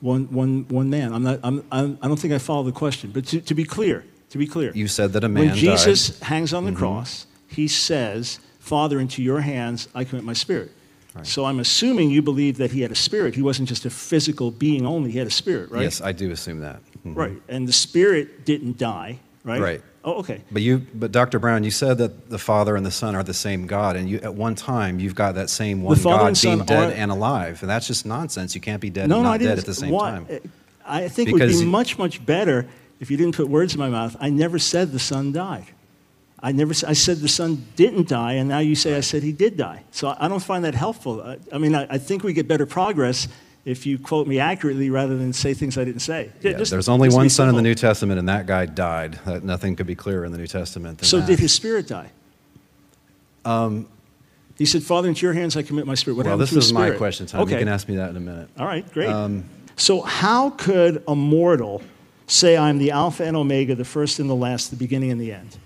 one, 0.01 0.33
one, 0.33 0.67
one 0.69 0.89
man. 0.89 1.13
I'm 1.13 1.23
not, 1.23 1.41
I'm, 1.45 1.63
I'm, 1.71 1.99
I 2.01 2.09
don't 2.09 2.19
think 2.19 2.33
I 2.33 2.39
follow 2.39 2.63
the 2.65 2.73
question, 2.73 3.11
but 3.13 3.27
to, 3.27 3.41
to 3.43 3.55
be 3.55 3.65
clear, 3.65 4.05
to 4.33 4.39
be 4.39 4.47
clear. 4.47 4.73
You 4.75 4.89
said 4.89 5.13
that 5.13 5.25
a 5.25 5.29
man 5.29 5.47
when 5.47 5.55
Jesus 5.55 6.09
died. 6.09 6.17
Mm-hmm. 6.17 6.25
hangs 6.25 6.53
on 6.55 6.65
the 6.65 6.73
cross, 6.73 7.27
he 7.49 7.69
says, 7.69 8.41
Father, 8.59 8.99
into 8.99 9.23
your 9.23 9.41
hands 9.41 9.89
I 9.95 10.05
commit 10.05 10.25
my 10.25 10.33
spirit. 10.33 10.71
Right. 11.15 11.27
So 11.27 11.45
I'm 11.45 11.61
assuming 11.61 12.11
you 12.11 12.23
believe 12.23 12.57
that 12.57 12.71
he 12.73 12.81
had 12.81 12.91
a 12.91 12.95
spirit. 12.95 13.35
He 13.35 13.43
wasn't 13.43 13.69
just 13.69 13.85
a 13.85 13.91
physical 13.91 14.51
being 14.51 14.87
only, 14.87 15.11
he 15.11 15.19
had 15.19 15.27
a 15.27 15.31
spirit, 15.31 15.71
right? 15.71 15.83
Yes, 15.83 16.01
I 16.01 16.13
do 16.13 16.31
assume 16.31 16.61
that. 16.61 16.81
Mhm. 17.07 17.15
Right. 17.17 17.43
And 17.49 17.69
the 17.69 17.73
spirit 17.73 18.47
didn't 18.47 18.79
die, 18.79 19.19
right? 19.45 19.61
Right. 19.61 19.83
Oh, 20.05 20.15
okay. 20.21 20.41
But 20.51 20.63
you, 20.63 20.85
but 20.95 21.13
Dr. 21.13 21.39
Brown, 21.39 21.63
you 21.65 21.71
said 21.71 21.99
that 21.99 22.31
the 22.31 22.39
Father 22.39 22.75
and 22.77 22.85
the 22.87 22.91
Son 22.91 23.15
are 23.15 23.23
the 23.23 23.35
same 23.35 23.67
God, 23.67 23.95
and 23.97 24.09
you 24.09 24.19
at 24.21 24.35
one 24.35 24.55
time 24.55 24.99
you've 24.99 25.15
got 25.15 25.35
that 25.35 25.51
same 25.51 25.83
one 25.83 26.01
God 26.03 26.37
being 26.43 26.65
dead 26.65 26.91
are- 26.93 26.95
and 26.95 27.11
alive, 27.13 27.59
and 27.61 27.69
that's 27.71 27.87
just 27.87 28.07
nonsense. 28.07 28.55
You 28.55 28.61
can't 28.63 28.81
be 28.81 28.89
dead 28.91 29.09
No, 29.11 29.17
and 29.17 29.25
not 29.25 29.39
didn't. 29.39 29.51
dead 29.51 29.59
at 29.59 29.67
the 29.67 29.75
same 29.75 29.91
why- 29.91 30.11
time. 30.13 30.27
I 30.85 31.07
think 31.09 31.29
it 31.29 31.33
would 31.35 31.49
be 31.49 31.65
much, 31.65 31.99
much 31.99 32.25
better 32.27 32.67
if 33.03 33.11
you 33.11 33.17
didn't 33.17 33.35
put 33.35 33.49
words 33.49 33.75
in 33.75 33.81
my 33.81 33.89
mouth. 33.89 34.17
I 34.21 34.31
never 34.31 34.61
said 34.61 34.93
the 34.93 35.01
son 35.01 35.33
died. 35.33 35.67
I 36.39 36.53
never. 36.53 36.73
I 36.87 36.93
said 36.93 37.19
the 37.19 37.29
son 37.29 37.67
didn't 37.75 38.09
die, 38.09 38.35
and 38.35 38.49
now 38.49 38.61
you 38.61 38.77
say 38.77 38.97
I 38.97 39.01
said 39.01 39.25
he 39.25 39.33
did 39.33 39.57
die. 39.57 39.83
So 39.91 40.15
I 40.19 40.29
don't 40.29 40.43
find 40.43 40.65
that 40.65 40.75
helpful. 40.75 41.21
I, 41.21 41.37
I 41.53 41.59
mean, 41.59 41.75
I, 41.75 41.87
I 41.91 41.99
think 41.99 42.23
we 42.23 42.33
get 42.33 42.47
better 42.47 42.65
progress 42.65 43.27
if 43.65 43.87
you 43.87 43.99
quote 43.99 44.29
me 44.29 44.39
accurately 44.39 44.89
rather 44.89 45.17
than 45.17 45.33
say 45.33 45.53
things 45.53 45.77
I 45.77 45.85
didn't 45.85 46.01
say. 46.01 46.31
Yeah, 46.43 46.53
Just- 46.53 46.71
there's 46.71 46.89
only 46.89 47.09
one 47.09 47.29
son 47.29 47.49
in 47.49 47.57
the. 47.57 47.63
New 47.63 47.75
Testament, 47.75 48.21
and 48.21 48.29
that 48.29 48.47
guy 48.47 48.67
died. 48.67 49.19
That- 49.25 49.43
Nothing 49.43 49.75
could 49.75 49.87
be 49.89 49.97
clearer 49.97 50.25
in 50.25 50.31
the 50.31 50.39
New 50.39 50.47
Testament 50.47 50.99
than 50.99 51.07
So 51.07 51.19
that. 51.19 51.27
did 51.27 51.41
his 51.41 51.53
spirit 51.53 51.89
die? 51.89 52.11
Um, 53.45 53.89
he 54.59 54.65
said, 54.65 54.85
Father, 54.85 55.09
into 55.09 55.27
your 55.27 55.33
hands 55.33 55.57
I 55.57 55.63
commit 55.63 55.87
my 55.87 55.95
spirit. 55.95 56.17
What 56.17 56.27
well, 56.27 56.39
this 56.39 56.53
is 56.53 56.73
my 56.73 56.91
question 56.93 57.27
time. 57.27 57.43
Okay. 57.43 57.55
You 57.55 57.59
can 57.59 57.69
ask 57.69 57.89
me 57.89 57.97
that 57.97 58.11
in 58.11 58.17
a 58.17 58.21
minute. 58.21 58.49
All 58.57 58.67
right, 58.67 58.89
great. 58.93 59.09
Um, 59.09 59.45
so, 59.77 60.03
how 60.03 60.51
could 60.51 61.03
a 61.09 61.17
mortal 61.17 61.83
say, 62.33 62.57
I'm 62.57 62.79
the 62.79 62.91
Alpha 62.91 63.25
and 63.25 63.37
Omega, 63.37 63.75
the 63.75 63.85
first 63.85 64.19
and 64.19 64.29
the 64.29 64.35
last, 64.35 64.71
the 64.71 64.77
beginning 64.77 65.11
and 65.11 65.21
the 65.21 65.33
end? 65.33 65.59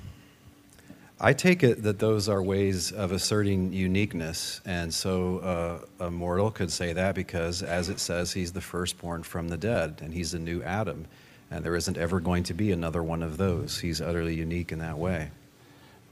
I 1.18 1.32
take 1.32 1.62
it 1.62 1.82
that 1.82 1.98
those 1.98 2.28
are 2.28 2.42
ways 2.42 2.92
of 2.92 3.10
asserting 3.10 3.72
uniqueness, 3.72 4.60
and 4.66 4.92
so 4.92 5.38
uh, 5.38 6.04
a 6.04 6.10
mortal 6.10 6.50
could 6.50 6.70
say 6.70 6.92
that 6.92 7.14
because, 7.14 7.62
as 7.62 7.88
it 7.88 8.00
says, 8.00 8.32
he's 8.32 8.52
the 8.52 8.60
firstborn 8.60 9.22
from 9.22 9.48
the 9.48 9.56
dead, 9.56 10.00
and 10.02 10.12
he's 10.12 10.34
a 10.34 10.38
new 10.38 10.62
Adam, 10.62 11.06
and 11.50 11.64
there 11.64 11.74
isn't 11.74 11.96
ever 11.96 12.20
going 12.20 12.42
to 12.42 12.54
be 12.54 12.70
another 12.70 13.02
one 13.02 13.22
of 13.22 13.38
those. 13.38 13.80
He's 13.80 14.02
utterly 14.02 14.34
unique 14.34 14.72
in 14.72 14.78
that 14.80 14.98
way. 14.98 15.30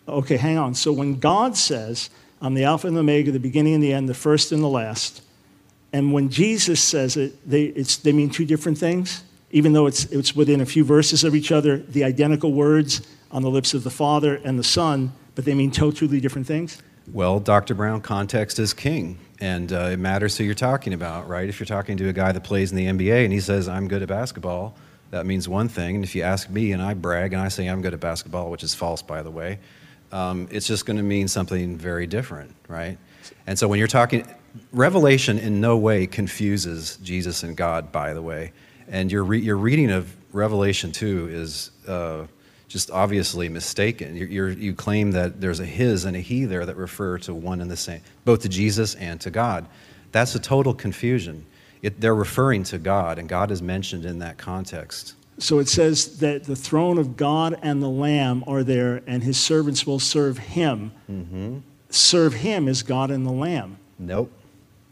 Okay, 0.08 0.38
hang 0.38 0.56
on. 0.56 0.74
So, 0.74 0.90
when 0.90 1.18
God 1.18 1.54
says, 1.54 2.08
I'm 2.40 2.54
the 2.54 2.64
Alpha 2.64 2.86
and 2.86 2.96
the 2.96 3.00
Omega, 3.00 3.30
the 3.30 3.38
beginning 3.38 3.74
and 3.74 3.82
the 3.82 3.92
end, 3.92 4.08
the 4.08 4.14
first 4.14 4.52
and 4.52 4.62
the 4.62 4.68
last, 4.68 5.20
and 5.92 6.14
when 6.14 6.30
Jesus 6.30 6.82
says 6.82 7.18
it, 7.18 7.48
they, 7.48 7.64
it's, 7.64 7.98
they 7.98 8.12
mean 8.12 8.30
two 8.30 8.46
different 8.46 8.78
things, 8.78 9.22
even 9.54 9.72
though 9.72 9.86
it's, 9.86 10.04
it's 10.06 10.34
within 10.34 10.60
a 10.60 10.66
few 10.66 10.82
verses 10.82 11.22
of 11.22 11.32
each 11.32 11.52
other, 11.52 11.78
the 11.78 12.02
identical 12.02 12.52
words 12.52 13.02
on 13.30 13.42
the 13.42 13.48
lips 13.48 13.72
of 13.72 13.84
the 13.84 13.90
Father 13.90 14.40
and 14.42 14.58
the 14.58 14.64
Son, 14.64 15.12
but 15.36 15.44
they 15.44 15.54
mean 15.54 15.70
totally 15.70 16.20
different 16.20 16.48
things? 16.48 16.82
Well, 17.12 17.38
Dr. 17.38 17.74
Brown, 17.74 18.00
context 18.00 18.58
is 18.58 18.74
king, 18.74 19.16
and 19.38 19.72
uh, 19.72 19.90
it 19.92 19.98
matters 19.98 20.36
who 20.36 20.42
you're 20.42 20.54
talking 20.54 20.92
about, 20.92 21.28
right? 21.28 21.48
If 21.48 21.60
you're 21.60 21.66
talking 21.66 21.96
to 21.98 22.08
a 22.08 22.12
guy 22.12 22.32
that 22.32 22.42
plays 22.42 22.72
in 22.72 22.76
the 22.76 22.86
NBA 22.86 23.22
and 23.22 23.32
he 23.32 23.38
says, 23.38 23.68
I'm 23.68 23.86
good 23.86 24.02
at 24.02 24.08
basketball, 24.08 24.74
that 25.12 25.24
means 25.24 25.48
one 25.48 25.68
thing. 25.68 25.94
And 25.94 26.04
if 26.04 26.16
you 26.16 26.22
ask 26.22 26.50
me 26.50 26.72
and 26.72 26.82
I 26.82 26.94
brag 26.94 27.32
and 27.32 27.40
I 27.40 27.46
say 27.46 27.68
I'm 27.68 27.80
good 27.80 27.94
at 27.94 28.00
basketball, 28.00 28.50
which 28.50 28.64
is 28.64 28.74
false, 28.74 29.02
by 29.02 29.22
the 29.22 29.30
way, 29.30 29.60
um, 30.10 30.48
it's 30.50 30.66
just 30.66 30.84
going 30.84 30.96
to 30.96 31.04
mean 31.04 31.28
something 31.28 31.78
very 31.78 32.08
different, 32.08 32.52
right? 32.66 32.98
And 33.46 33.56
so 33.56 33.68
when 33.68 33.78
you're 33.78 33.86
talking, 33.86 34.26
Revelation 34.72 35.38
in 35.38 35.60
no 35.60 35.76
way 35.76 36.08
confuses 36.08 36.96
Jesus 37.04 37.44
and 37.44 37.56
God, 37.56 37.92
by 37.92 38.14
the 38.14 38.22
way. 38.22 38.52
And 38.88 39.10
your, 39.10 39.24
re- 39.24 39.40
your 39.40 39.56
reading 39.56 39.90
of 39.90 40.14
Revelation 40.32 40.92
2 40.92 41.28
is 41.30 41.70
uh, 41.86 42.26
just 42.68 42.90
obviously 42.90 43.48
mistaken. 43.48 44.16
You're, 44.16 44.28
you're, 44.28 44.50
you 44.50 44.74
claim 44.74 45.12
that 45.12 45.40
there's 45.40 45.60
a 45.60 45.66
his 45.66 46.04
and 46.04 46.16
a 46.16 46.20
he 46.20 46.44
there 46.44 46.66
that 46.66 46.76
refer 46.76 47.18
to 47.18 47.34
one 47.34 47.60
and 47.60 47.70
the 47.70 47.76
same, 47.76 48.00
both 48.24 48.42
to 48.42 48.48
Jesus 48.48 48.94
and 48.96 49.20
to 49.20 49.30
God. 49.30 49.66
That's 50.12 50.34
a 50.34 50.40
total 50.40 50.74
confusion. 50.74 51.46
It, 51.82 52.00
they're 52.00 52.14
referring 52.14 52.64
to 52.64 52.78
God, 52.78 53.18
and 53.18 53.28
God 53.28 53.50
is 53.50 53.60
mentioned 53.60 54.04
in 54.04 54.18
that 54.20 54.38
context. 54.38 55.14
So 55.38 55.58
it 55.58 55.68
says 55.68 56.18
that 56.18 56.44
the 56.44 56.56
throne 56.56 56.98
of 56.98 57.16
God 57.16 57.58
and 57.62 57.82
the 57.82 57.88
Lamb 57.88 58.44
are 58.46 58.62
there, 58.62 59.02
and 59.06 59.22
his 59.22 59.38
servants 59.38 59.86
will 59.86 59.98
serve 59.98 60.38
him. 60.38 60.92
Serve 61.90 62.34
him 62.34 62.68
as 62.68 62.82
God 62.82 63.10
and 63.10 63.26
the 63.26 63.32
Lamb. 63.32 63.78
Nope. 63.98 64.32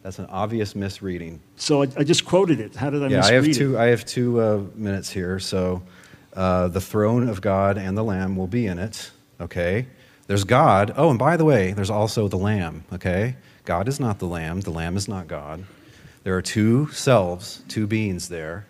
That's 0.03 0.19
an 0.19 0.27
obvious 0.27 0.75
misreading. 0.75 1.41
So 1.57 1.83
I, 1.83 1.89
I 1.97 2.05
just 2.05 2.25
quoted 2.25 2.61
it. 2.61 2.75
How 2.75 2.91
did 2.91 3.03
I 3.03 3.09
yeah, 3.09 3.19
I 3.19 3.21
misread 3.21 3.35
have 3.35 3.49
it? 3.49 3.55
two. 3.55 3.79
I 3.79 3.85
have 3.87 4.05
two 4.05 4.41
uh, 4.41 4.63
minutes 4.75 5.11
here. 5.11 5.39
So, 5.39 5.83
uh, 6.35 6.69
the 6.69 6.81
throne 6.81 7.29
of 7.29 7.41
God 7.41 7.79
and 7.79 7.97
the 7.97 8.03
Lamb 8.03 8.37
will 8.37 8.47
be 8.47 8.67
in 8.67 8.79
it. 8.79 9.11
Okay. 9.41 9.87
There's 10.27 10.45
God. 10.45 10.93
Oh, 10.97 11.11
and 11.11 11.19
by 11.19 11.37
the 11.37 11.45
way, 11.45 11.73
there's 11.73 11.91
also 11.91 12.27
the 12.29 12.37
Lamb. 12.37 12.85
Okay. 12.93 13.37
God 13.65 13.87
is 13.87 14.01
not 14.01 14.19
the 14.19 14.27
Lamb. 14.27 14.61
The 14.63 14.71
Lamb 14.71 14.97
is 14.97 15.09
not 15.09 15.29
God. 15.29 15.65
There 16.25 16.37
are 16.37 16.43
two 16.43 16.89
selves, 16.89 17.63
two 17.69 17.87
beings 17.87 18.29
there, 18.29 18.67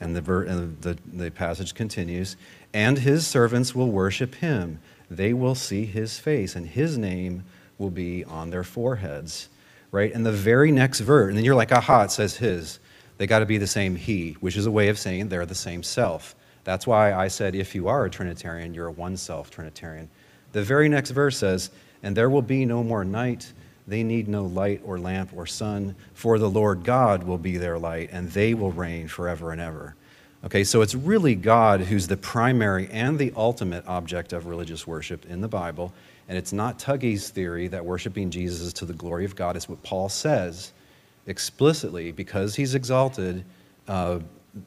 and 0.00 0.14
the 0.14 0.20
ver- 0.20 0.44
and 0.44 0.80
the, 0.80 0.98
the 1.12 1.30
passage 1.30 1.74
continues. 1.74 2.36
And 2.72 2.98
his 2.98 3.26
servants 3.26 3.74
will 3.74 3.90
worship 3.90 4.36
him. 4.36 4.78
They 5.10 5.32
will 5.32 5.54
see 5.54 5.86
his 5.86 6.18
face, 6.18 6.54
and 6.54 6.66
his 6.66 6.96
name 6.96 7.44
will 7.78 7.90
be 7.90 8.24
on 8.24 8.50
their 8.50 8.62
foreheads. 8.62 9.48
Right? 9.92 10.12
And 10.12 10.24
the 10.24 10.32
very 10.32 10.70
next 10.70 11.00
verse, 11.00 11.28
and 11.28 11.36
then 11.36 11.44
you're 11.44 11.54
like, 11.54 11.72
aha, 11.72 12.04
it 12.04 12.10
says 12.10 12.36
his. 12.36 12.78
They 13.18 13.26
got 13.26 13.40
to 13.40 13.46
be 13.46 13.58
the 13.58 13.66
same 13.66 13.96
he, 13.96 14.32
which 14.40 14.56
is 14.56 14.66
a 14.66 14.70
way 14.70 14.88
of 14.88 14.98
saying 14.98 15.28
they're 15.28 15.44
the 15.44 15.54
same 15.54 15.82
self. 15.82 16.34
That's 16.64 16.86
why 16.86 17.12
I 17.12 17.28
said 17.28 17.54
if 17.54 17.74
you 17.74 17.88
are 17.88 18.04
a 18.04 18.10
Trinitarian, 18.10 18.72
you're 18.72 18.86
a 18.86 18.92
one 18.92 19.16
self 19.16 19.50
Trinitarian. 19.50 20.08
The 20.52 20.62
very 20.62 20.88
next 20.88 21.10
verse 21.10 21.36
says, 21.36 21.70
And 22.02 22.16
there 22.16 22.30
will 22.30 22.42
be 22.42 22.64
no 22.64 22.82
more 22.82 23.04
night. 23.04 23.52
They 23.86 24.02
need 24.02 24.28
no 24.28 24.44
light 24.44 24.80
or 24.84 24.98
lamp 24.98 25.32
or 25.34 25.46
sun, 25.46 25.96
for 26.14 26.38
the 26.38 26.48
Lord 26.48 26.84
God 26.84 27.24
will 27.24 27.38
be 27.38 27.56
their 27.56 27.78
light, 27.78 28.10
and 28.12 28.30
they 28.30 28.54
will 28.54 28.72
reign 28.72 29.08
forever 29.08 29.52
and 29.52 29.60
ever. 29.60 29.96
Okay, 30.44 30.64
so 30.64 30.80
it's 30.80 30.94
really 30.94 31.34
God 31.34 31.80
who's 31.80 32.06
the 32.06 32.16
primary 32.16 32.88
and 32.88 33.18
the 33.18 33.32
ultimate 33.36 33.86
object 33.86 34.32
of 34.32 34.46
religious 34.46 34.86
worship 34.86 35.26
in 35.26 35.40
the 35.40 35.48
Bible. 35.48 35.92
And 36.30 36.38
it's 36.38 36.52
not 36.52 36.78
Tuggy's 36.78 37.28
theory 37.28 37.66
that 37.68 37.84
worshiping 37.84 38.30
Jesus 38.30 38.60
is 38.60 38.72
to 38.74 38.84
the 38.84 38.92
glory 38.92 39.24
of 39.24 39.34
God. 39.34 39.56
It's 39.56 39.68
what 39.68 39.82
Paul 39.82 40.08
says 40.08 40.72
explicitly 41.26 42.12
because 42.12 42.54
he's 42.54 42.76
exalted. 42.76 43.44
Uh, 43.88 44.20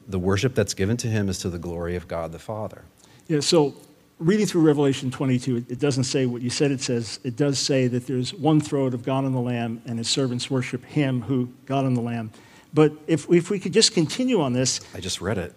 the 0.06 0.18
worship 0.18 0.54
that's 0.54 0.74
given 0.74 0.98
to 0.98 1.08
him 1.08 1.30
is 1.30 1.38
to 1.38 1.48
the 1.48 1.58
glory 1.58 1.96
of 1.96 2.06
God 2.06 2.32
the 2.32 2.38
Father. 2.38 2.82
Yeah, 3.28 3.40
so 3.40 3.74
reading 4.18 4.44
through 4.44 4.60
Revelation 4.60 5.10
22, 5.10 5.56
it, 5.56 5.70
it 5.70 5.78
doesn't 5.80 6.04
say 6.04 6.26
what 6.26 6.42
you 6.42 6.50
said 6.50 6.70
it 6.70 6.82
says. 6.82 7.18
It 7.24 7.34
does 7.34 7.58
say 7.58 7.86
that 7.86 8.06
there's 8.06 8.34
one 8.34 8.60
throne 8.60 8.92
of 8.92 9.02
God 9.02 9.24
and 9.24 9.34
the 9.34 9.40
Lamb, 9.40 9.80
and 9.86 9.96
his 9.96 10.10
servants 10.10 10.50
worship 10.50 10.84
him 10.84 11.22
who, 11.22 11.48
God 11.64 11.86
and 11.86 11.96
the 11.96 12.02
Lamb. 12.02 12.30
But 12.74 12.92
if, 13.06 13.26
if 13.30 13.48
we 13.48 13.58
could 13.58 13.72
just 13.72 13.94
continue 13.94 14.42
on 14.42 14.52
this, 14.52 14.80
I 14.94 15.00
just 15.00 15.22
read 15.22 15.38
it. 15.38 15.54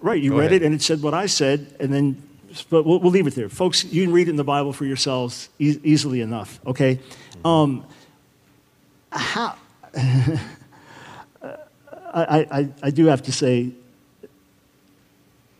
right, 0.00 0.22
you 0.22 0.30
Go 0.30 0.36
read 0.38 0.52
ahead. 0.52 0.62
it 0.62 0.66
and 0.66 0.72
it 0.72 0.82
said 0.82 1.02
what 1.02 1.14
I 1.14 1.26
said, 1.26 1.74
and 1.80 1.92
then, 1.92 2.22
but 2.70 2.84
we'll, 2.84 3.00
we'll 3.00 3.12
leave 3.12 3.26
it 3.26 3.34
there. 3.34 3.48
Folks, 3.48 3.84
you 3.84 4.04
can 4.04 4.12
read 4.12 4.28
it 4.28 4.30
in 4.30 4.36
the 4.36 4.44
Bible 4.44 4.72
for 4.72 4.84
yourselves 4.84 5.48
e- 5.58 5.80
easily 5.82 6.20
enough, 6.20 6.60
okay? 6.66 7.00
Um, 7.44 7.84
how, 9.10 9.56
I, 9.94 10.40
I, 12.14 12.68
I 12.82 12.90
do 12.90 13.06
have 13.06 13.22
to 13.22 13.32
say 13.32 13.72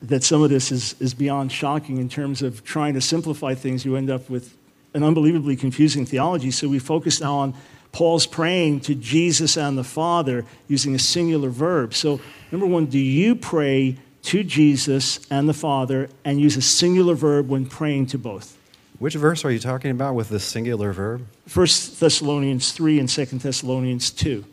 that 0.03 0.25
some 0.25 0.43
of 0.43 0.51
this 0.51 0.73
is, 0.73 0.95
is 1.01 1.15
beyond 1.15 1.53
shocking 1.53 1.99
in 1.99 2.09
terms 2.09 2.43
of 2.43 2.65
trying 2.65 2.95
to 2.95 3.01
simplify 3.01 3.55
things. 3.55 3.85
You 3.85 3.97
end 3.97 4.11
up 4.11 4.29
with 4.29 4.57
an 4.95 5.03
unbelievably 5.03 5.57
confusing 5.57 6.05
theology. 6.05 6.51
So 6.51 6.69
we 6.69 6.79
focus 6.79 7.21
now 7.21 7.37
on 7.37 7.55
Paul's 7.93 8.27
praying 8.27 8.81
to 8.81 8.95
Jesus 8.95 9.57
and 9.57 9.79
the 9.79 9.85
Father 9.85 10.45
using 10.67 10.95
a 10.95 10.99
singular 10.99 11.51
verb. 11.51 11.95
So, 11.95 12.21
number 12.51 12.67
one, 12.67 12.87
do 12.87 12.99
you 12.99 13.35
pray 13.35 13.97
to 14.23 14.43
Jesus 14.45 15.21
and 15.31 15.49
the 15.49 15.55
Father 15.55 16.09
and 16.25 16.41
use 16.41 16.57
a 16.57 16.63
singular 16.63 17.15
verb 17.15 17.49
when 17.49 17.67
praying 17.67 18.07
to 18.07 18.19
both? 18.19 18.59
Which 18.99 19.15
verse 19.15 19.45
are 19.45 19.51
you 19.51 19.59
talking 19.59 19.91
about 19.91 20.15
with 20.15 20.29
this 20.29 20.45
singular 20.45 20.93
verb? 20.93 21.27
1 21.53 21.67
Thessalonians 21.99 22.73
3 22.73 23.01
and 23.01 23.09
2 23.09 23.25
Thessalonians 23.25 24.11
2. 24.11 24.45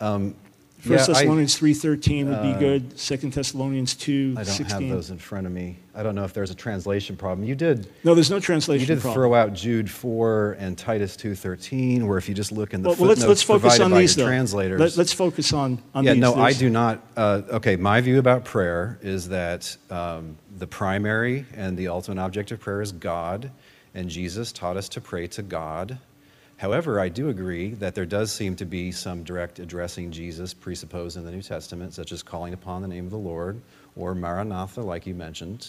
Um, 0.00 0.34
1 0.84 0.98
yeah, 0.98 1.06
Thessalonians 1.06 1.58
3.13 1.58 2.26
would 2.26 2.42
be 2.42 2.52
uh, 2.52 2.58
good. 2.58 2.98
2 2.98 3.16
Thessalonians 3.16 3.94
2, 3.94 4.34
I 4.36 4.42
don't 4.42 4.52
16. 4.52 4.66
have 4.68 4.94
those 4.94 5.10
in 5.10 5.18
front 5.18 5.46
of 5.46 5.52
me. 5.52 5.78
I 5.96 6.02
don't 6.02 6.16
know 6.16 6.24
if 6.24 6.32
there's 6.32 6.50
a 6.50 6.54
translation 6.56 7.16
problem. 7.16 7.46
You 7.46 7.54
did. 7.54 7.88
No, 8.02 8.14
there's 8.14 8.30
no 8.30 8.40
translation. 8.40 8.80
You 8.80 8.94
did 8.94 9.00
problem. 9.00 9.14
throw 9.14 9.34
out 9.34 9.52
Jude 9.52 9.88
4 9.88 10.56
and 10.58 10.76
Titus 10.76 11.16
2:13, 11.16 12.08
where 12.08 12.18
if 12.18 12.28
you 12.28 12.34
just 12.34 12.50
look 12.50 12.74
in 12.74 12.82
the 12.82 12.88
Well, 12.88 12.96
well, 12.98 13.08
let's, 13.08 13.20
footnotes 13.20 13.28
let's 13.28 13.42
focus 13.42 13.62
provided 13.62 13.84
on 13.84 13.90
by 13.92 14.00
these, 14.00 14.16
your 14.16 14.26
though. 14.26 14.30
translators. 14.30 14.96
Let, 14.96 14.98
us 14.98 15.12
focus 15.12 15.52
on, 15.52 15.80
on 15.94 16.04
yeah, 16.04 16.14
these. 16.14 16.20
no, 16.20 16.34
I 16.34 16.52
do 16.52 16.68
not. 16.68 17.00
Uh, 17.16 17.42
okay, 17.50 17.76
my 17.76 18.00
view 18.00 18.18
about 18.18 18.44
prayer 18.44 18.98
is 19.02 19.28
that 19.28 19.76
um, 19.88 20.36
the 20.58 20.66
primary 20.66 21.46
and 21.54 21.76
the 21.76 21.88
ultimate 21.88 22.20
object 22.20 22.50
of 22.50 22.58
prayer 22.58 22.82
is 22.82 22.90
God, 22.90 23.52
and 23.94 24.08
Jesus 24.08 24.50
taught 24.50 24.76
us 24.76 24.88
to 24.90 25.00
pray 25.00 25.28
to 25.28 25.42
God. 25.42 25.98
However, 26.56 26.98
I 26.98 27.08
do 27.08 27.28
agree 27.28 27.70
that 27.74 27.94
there 27.94 28.06
does 28.06 28.32
seem 28.32 28.56
to 28.56 28.64
be 28.64 28.90
some 28.90 29.22
direct 29.22 29.58
addressing 29.60 30.10
Jesus 30.10 30.54
presupposed 30.54 31.16
in 31.16 31.24
the 31.24 31.30
New 31.30 31.42
Testament, 31.42 31.94
such 31.94 32.10
as 32.10 32.22
calling 32.22 32.52
upon 32.52 32.82
the 32.82 32.88
name 32.88 33.04
of 33.04 33.10
the 33.10 33.18
Lord 33.18 33.60
or 33.96 34.14
Maranatha, 34.14 34.80
like 34.80 35.06
you 35.06 35.14
mentioned. 35.14 35.68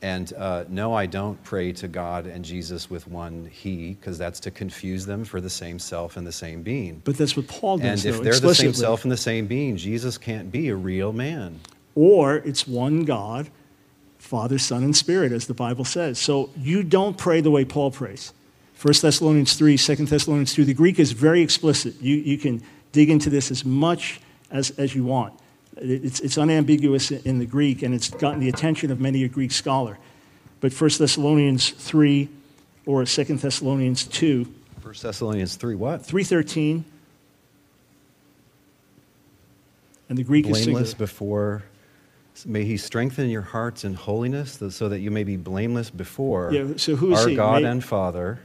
And 0.00 0.32
uh, 0.34 0.64
no, 0.68 0.94
I 0.94 1.06
don't 1.06 1.42
pray 1.42 1.72
to 1.72 1.88
God 1.88 2.26
and 2.26 2.44
Jesus 2.44 2.88
with 2.88 3.08
one 3.08 3.50
He, 3.52 3.94
because 3.94 4.16
that's 4.16 4.38
to 4.40 4.50
confuse 4.50 5.06
them 5.06 5.24
for 5.24 5.40
the 5.40 5.50
same 5.50 5.78
self 5.78 6.16
and 6.16 6.26
the 6.26 6.32
same 6.32 6.62
being. 6.62 7.02
But 7.04 7.16
that's 7.16 7.36
what 7.36 7.48
Paul 7.48 7.78
does. 7.78 8.04
And 8.04 8.14
if 8.14 8.18
though, 8.18 8.24
they're 8.24 8.40
the 8.40 8.54
same 8.54 8.74
self 8.74 9.02
and 9.02 9.10
the 9.10 9.16
same 9.16 9.46
being, 9.46 9.76
Jesus 9.76 10.16
can't 10.16 10.52
be 10.52 10.68
a 10.68 10.76
real 10.76 11.12
man. 11.12 11.60
Or 11.96 12.36
it's 12.36 12.66
one 12.66 13.04
God, 13.04 13.50
Father, 14.18 14.58
Son, 14.58 14.84
and 14.84 14.96
Spirit, 14.96 15.32
as 15.32 15.48
the 15.48 15.54
Bible 15.54 15.84
says. 15.84 16.20
So 16.20 16.50
you 16.56 16.84
don't 16.84 17.18
pray 17.18 17.40
the 17.40 17.50
way 17.50 17.64
Paul 17.64 17.90
prays. 17.90 18.32
1 18.80 18.94
Thessalonians 19.02 19.54
3, 19.54 19.76
2 19.76 19.96
Thessalonians 20.06 20.54
2. 20.54 20.64
The 20.64 20.74
Greek 20.74 21.00
is 21.00 21.10
very 21.10 21.42
explicit. 21.42 21.94
You, 22.00 22.14
you 22.14 22.38
can 22.38 22.62
dig 22.92 23.10
into 23.10 23.30
this 23.30 23.50
as 23.50 23.64
much 23.64 24.20
as, 24.52 24.70
as 24.70 24.94
you 24.94 25.04
want. 25.04 25.34
It's, 25.80 26.20
it's 26.20 26.38
unambiguous 26.38 27.10
in 27.10 27.38
the 27.38 27.46
Greek, 27.46 27.82
and 27.82 27.94
it's 27.94 28.10
gotten 28.10 28.40
the 28.40 28.48
attention 28.48 28.90
of 28.90 29.00
many 29.00 29.24
a 29.24 29.28
Greek 29.28 29.52
scholar. 29.52 29.98
But 30.60 30.72
1 30.72 30.90
Thessalonians 30.98 31.70
3 31.70 32.28
or 32.86 33.04
2 33.04 33.24
Thessalonians 33.24 34.04
2, 34.04 34.54
1 34.82 34.94
Thessalonians 35.02 35.56
3 35.56 35.74
what? 35.74 36.04
313 36.04 36.84
And 40.08 40.16
the 40.16 40.22
Greek 40.22 40.46
is 40.46 40.64
blameless 40.64 40.94
before. 40.94 41.64
May 42.46 42.64
he 42.64 42.76
strengthen 42.76 43.28
your 43.28 43.42
hearts 43.42 43.84
in 43.84 43.94
holiness, 43.94 44.58
so 44.70 44.88
that 44.88 45.00
you 45.00 45.10
may 45.10 45.24
be 45.24 45.36
blameless 45.36 45.90
before 45.90 46.52
Yeah, 46.52 46.68
so 46.76 46.94
who 46.96 47.12
is 47.12 47.18
our 47.18 47.28
he? 47.28 47.36
God 47.36 47.62
May- 47.62 47.68
and 47.68 47.84
Father, 47.84 48.38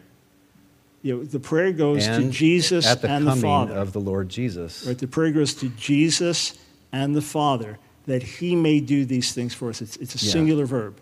You 1.04 1.18
know, 1.18 1.24
the 1.24 1.40
prayer 1.40 1.72
goes 1.72 2.06
to 2.06 2.30
Jesus 2.30 2.86
at 2.88 3.02
the 3.02 3.10
and 3.10 3.26
the 3.26 3.32
coming 3.32 3.44
Father. 3.44 3.76
of 3.76 3.94
the 3.94 4.02
Lord 4.02 4.30
Jesus. 4.30 4.86
Right, 4.86 4.98
the 4.98 5.08
prayer 5.08 5.32
goes 5.32 5.54
to 5.56 5.70
Jesus 5.70 6.58
and 6.94 7.14
the 7.14 7.22
Father 7.22 7.78
that 8.06 8.24
He 8.24 8.56
may 8.56 8.80
do 8.80 9.04
these 9.04 9.34
things 9.34 9.54
for 9.54 9.70
us. 9.70 9.82
It's, 9.82 9.98
it's 9.98 10.16
a 10.22 10.26
Yeah. 10.26 10.32
singular 10.32 10.66
verb, 10.66 10.96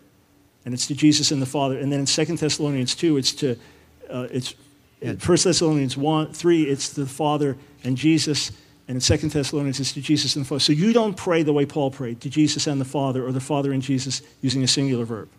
and 0.66 0.74
it's 0.74 0.88
to 0.88 0.96
Jesus 0.96 1.32
and 1.32 1.40
the 1.42 1.46
Father. 1.46 1.78
And 1.78 1.92
then 1.92 2.00
in 2.00 2.06
2 2.08 2.26
Thessalonians 2.38 2.96
2, 2.96 3.18
it's 3.18 3.34
to 3.34 3.56
uh, 4.10 4.28
it's 4.32 4.56
Yeah. 5.02 5.14
1 5.14 5.38
Thessalonians 5.44 5.96
1, 5.98 6.34
3, 6.34 6.64
it's 6.64 6.90
the 6.90 7.06
Father 7.06 7.58
and 7.84 7.96
Jesus. 7.98 8.52
And 8.88 8.96
in 8.98 9.02
2 9.20 9.30
Thessalonians, 9.30 9.80
it's 9.80 9.94
to 9.94 10.02
Jesus 10.02 10.36
and 10.36 10.44
the 10.44 10.50
Father. 10.50 10.60
So 10.60 10.74
you 10.74 10.92
don't 10.94 11.16
pray 11.16 11.44
the 11.44 11.54
way 11.54 11.66
Paul 11.66 11.92
prayed, 11.92 12.20
to 12.22 12.30
Jesus 12.30 12.68
and 12.68 12.80
the 12.82 12.86
Father, 12.86 13.26
or 13.26 13.32
the 13.32 13.40
Father 13.40 13.72
and 13.72 13.82
Jesus 13.82 14.22
using 14.42 14.64
a 14.64 14.68
singular 14.68 15.06
verb. 15.06 15.30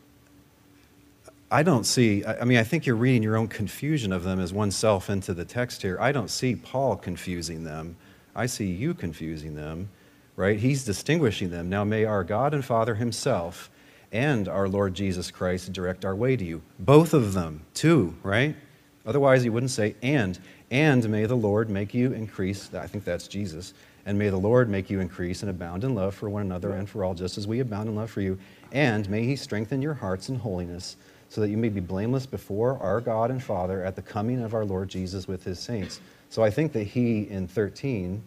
I 1.50 1.62
don't 1.62 1.84
see, 1.84 2.24
I 2.24 2.40
I 2.40 2.44
mean, 2.44 2.56
I 2.58 2.64
think 2.64 2.86
you're 2.86 2.96
reading 2.96 3.22
your 3.22 3.36
own 3.36 3.46
confusion 3.48 4.10
of 4.12 4.24
them 4.24 4.40
as 4.40 4.52
oneself 4.52 5.10
into 5.10 5.34
the 5.34 5.44
text 5.44 5.82
here. 5.82 5.98
I 6.00 6.10
don't 6.12 6.30
see 6.30 6.56
Paul 6.56 6.96
confusing 6.96 7.62
them. 7.64 7.96
I 8.34 8.46
see 8.46 8.66
you 8.66 8.94
confusing 8.94 9.54
them, 9.54 9.90
right? 10.42 10.58
He's 10.58 10.84
distinguishing 10.84 11.50
them. 11.50 11.68
Now, 11.68 11.84
may 11.84 12.04
our 12.04 12.24
God 12.24 12.52
and 12.52 12.64
Father 12.64 12.96
Himself 12.96 13.70
and 14.10 14.48
our 14.48 14.66
Lord 14.66 14.92
Jesus 14.92 15.30
Christ 15.30 15.72
direct 15.72 16.04
our 16.04 16.16
way 16.16 16.36
to 16.36 16.44
you. 16.44 16.62
Both 16.80 17.14
of 17.14 17.32
them, 17.32 17.62
too, 17.74 18.16
right? 18.24 18.56
Otherwise, 19.06 19.44
he 19.44 19.50
wouldn't 19.50 19.70
say, 19.70 19.94
and. 20.02 20.36
And 20.68 21.08
may 21.08 21.26
the 21.26 21.36
Lord 21.36 21.70
make 21.70 21.94
you 21.94 22.12
increase, 22.12 22.74
I 22.74 22.88
think 22.88 23.04
that's 23.04 23.28
Jesus, 23.28 23.72
and 24.04 24.18
may 24.18 24.30
the 24.30 24.36
Lord 24.36 24.68
make 24.68 24.90
you 24.90 24.98
increase 24.98 25.42
and 25.42 25.50
abound 25.50 25.84
in 25.84 25.94
love 25.94 26.12
for 26.12 26.28
one 26.28 26.42
another 26.42 26.72
and 26.72 26.90
for 26.90 27.04
all, 27.04 27.14
just 27.14 27.38
as 27.38 27.46
we 27.46 27.60
abound 27.60 27.88
in 27.88 27.94
love 27.94 28.10
for 28.10 28.20
you. 28.20 28.36
And 28.72 29.08
may 29.08 29.22
he 29.22 29.36
strengthen 29.36 29.80
your 29.80 29.94
hearts 29.94 30.28
in 30.28 30.34
holiness, 30.34 30.96
so 31.28 31.40
that 31.40 31.50
you 31.50 31.56
may 31.56 31.68
be 31.68 31.78
blameless 31.78 32.26
before 32.26 32.78
our 32.78 33.00
God 33.00 33.30
and 33.30 33.40
Father 33.40 33.84
at 33.84 33.94
the 33.94 34.02
coming 34.02 34.42
of 34.42 34.54
our 34.54 34.64
Lord 34.64 34.88
Jesus 34.88 35.28
with 35.28 35.44
his 35.44 35.60
saints. 35.60 36.00
So 36.30 36.42
I 36.42 36.50
think 36.50 36.72
that 36.72 36.88
he 36.88 37.30
in 37.30 37.46
13 37.46 38.24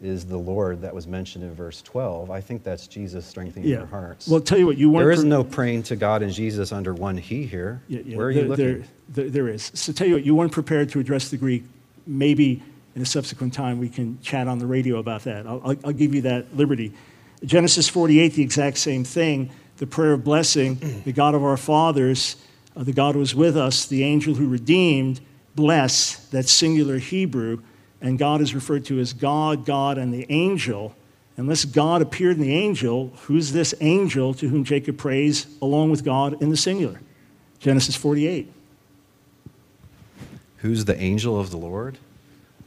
is 0.00 0.24
the 0.24 0.36
Lord 0.36 0.80
that 0.82 0.94
was 0.94 1.06
mentioned 1.06 1.44
in 1.44 1.54
verse 1.54 1.82
12. 1.82 2.30
I 2.30 2.40
think 2.40 2.62
that's 2.62 2.86
Jesus 2.86 3.26
strengthening 3.26 3.68
your 3.68 3.86
hearts. 3.86 4.28
Well, 4.28 4.40
tell 4.40 4.58
you 4.58 4.66
what, 4.66 4.78
you 4.78 4.90
weren't. 4.90 5.04
there 5.04 5.10
is 5.10 5.24
no 5.24 5.42
praying 5.42 5.84
to 5.84 5.96
God 5.96 6.22
and 6.22 6.32
Jesus 6.32 6.70
under 6.72 6.94
one 6.94 7.16
he 7.16 7.46
here. 7.46 7.82
Yeah, 7.88 8.00
yeah, 8.04 8.16
Where 8.16 8.28
are 8.28 8.34
there, 8.34 8.42
you 8.42 8.48
looking? 8.48 8.64
There, 8.64 8.84
there, 9.08 9.30
there 9.30 9.48
is. 9.48 9.72
So 9.74 9.92
tell 9.92 10.06
you 10.06 10.14
what, 10.14 10.24
you 10.24 10.34
weren't 10.34 10.52
prepared 10.52 10.90
to 10.90 11.00
address 11.00 11.30
the 11.30 11.36
Greek. 11.36 11.64
Maybe 12.06 12.62
in 12.94 13.02
a 13.02 13.06
subsequent 13.06 13.54
time 13.54 13.78
we 13.78 13.88
can 13.88 14.20
chat 14.22 14.46
on 14.46 14.58
the 14.58 14.66
radio 14.66 14.98
about 14.98 15.22
that. 15.24 15.46
I'll, 15.46 15.60
I'll, 15.64 15.76
I'll 15.86 15.92
give 15.92 16.14
you 16.14 16.22
that 16.22 16.56
liberty. 16.56 16.92
Genesis 17.44 17.88
48, 17.88 18.34
the 18.34 18.42
exact 18.42 18.78
same 18.78 19.04
thing. 19.04 19.50
The 19.78 19.86
prayer 19.86 20.12
of 20.12 20.24
blessing, 20.24 21.02
the 21.04 21.12
God 21.12 21.34
of 21.34 21.42
our 21.42 21.56
fathers, 21.56 22.36
uh, 22.76 22.84
the 22.84 22.92
God 22.92 23.14
who 23.14 23.20
was 23.20 23.34
with 23.34 23.56
us, 23.56 23.86
the 23.86 24.04
angel 24.04 24.34
who 24.34 24.48
redeemed, 24.48 25.20
bless, 25.56 26.28
that 26.28 26.48
singular 26.48 26.98
Hebrew, 26.98 27.62
and 28.00 28.18
God 28.18 28.40
is 28.40 28.54
referred 28.54 28.84
to 28.86 28.98
as 29.00 29.12
God, 29.12 29.64
God, 29.64 29.98
and 29.98 30.12
the 30.12 30.26
angel. 30.28 30.94
Unless 31.36 31.66
God 31.66 32.02
appeared 32.02 32.36
in 32.36 32.42
the 32.42 32.54
angel, 32.54 33.12
who's 33.22 33.52
this 33.52 33.74
angel 33.80 34.34
to 34.34 34.48
whom 34.48 34.64
Jacob 34.64 34.98
prays 34.98 35.46
along 35.62 35.90
with 35.90 36.04
God 36.04 36.40
in 36.42 36.50
the 36.50 36.56
singular? 36.56 37.00
Genesis 37.60 37.94
48. 37.96 38.52
Who's 40.58 40.84
the 40.84 41.00
angel 41.00 41.38
of 41.38 41.50
the 41.50 41.56
Lord? 41.56 41.98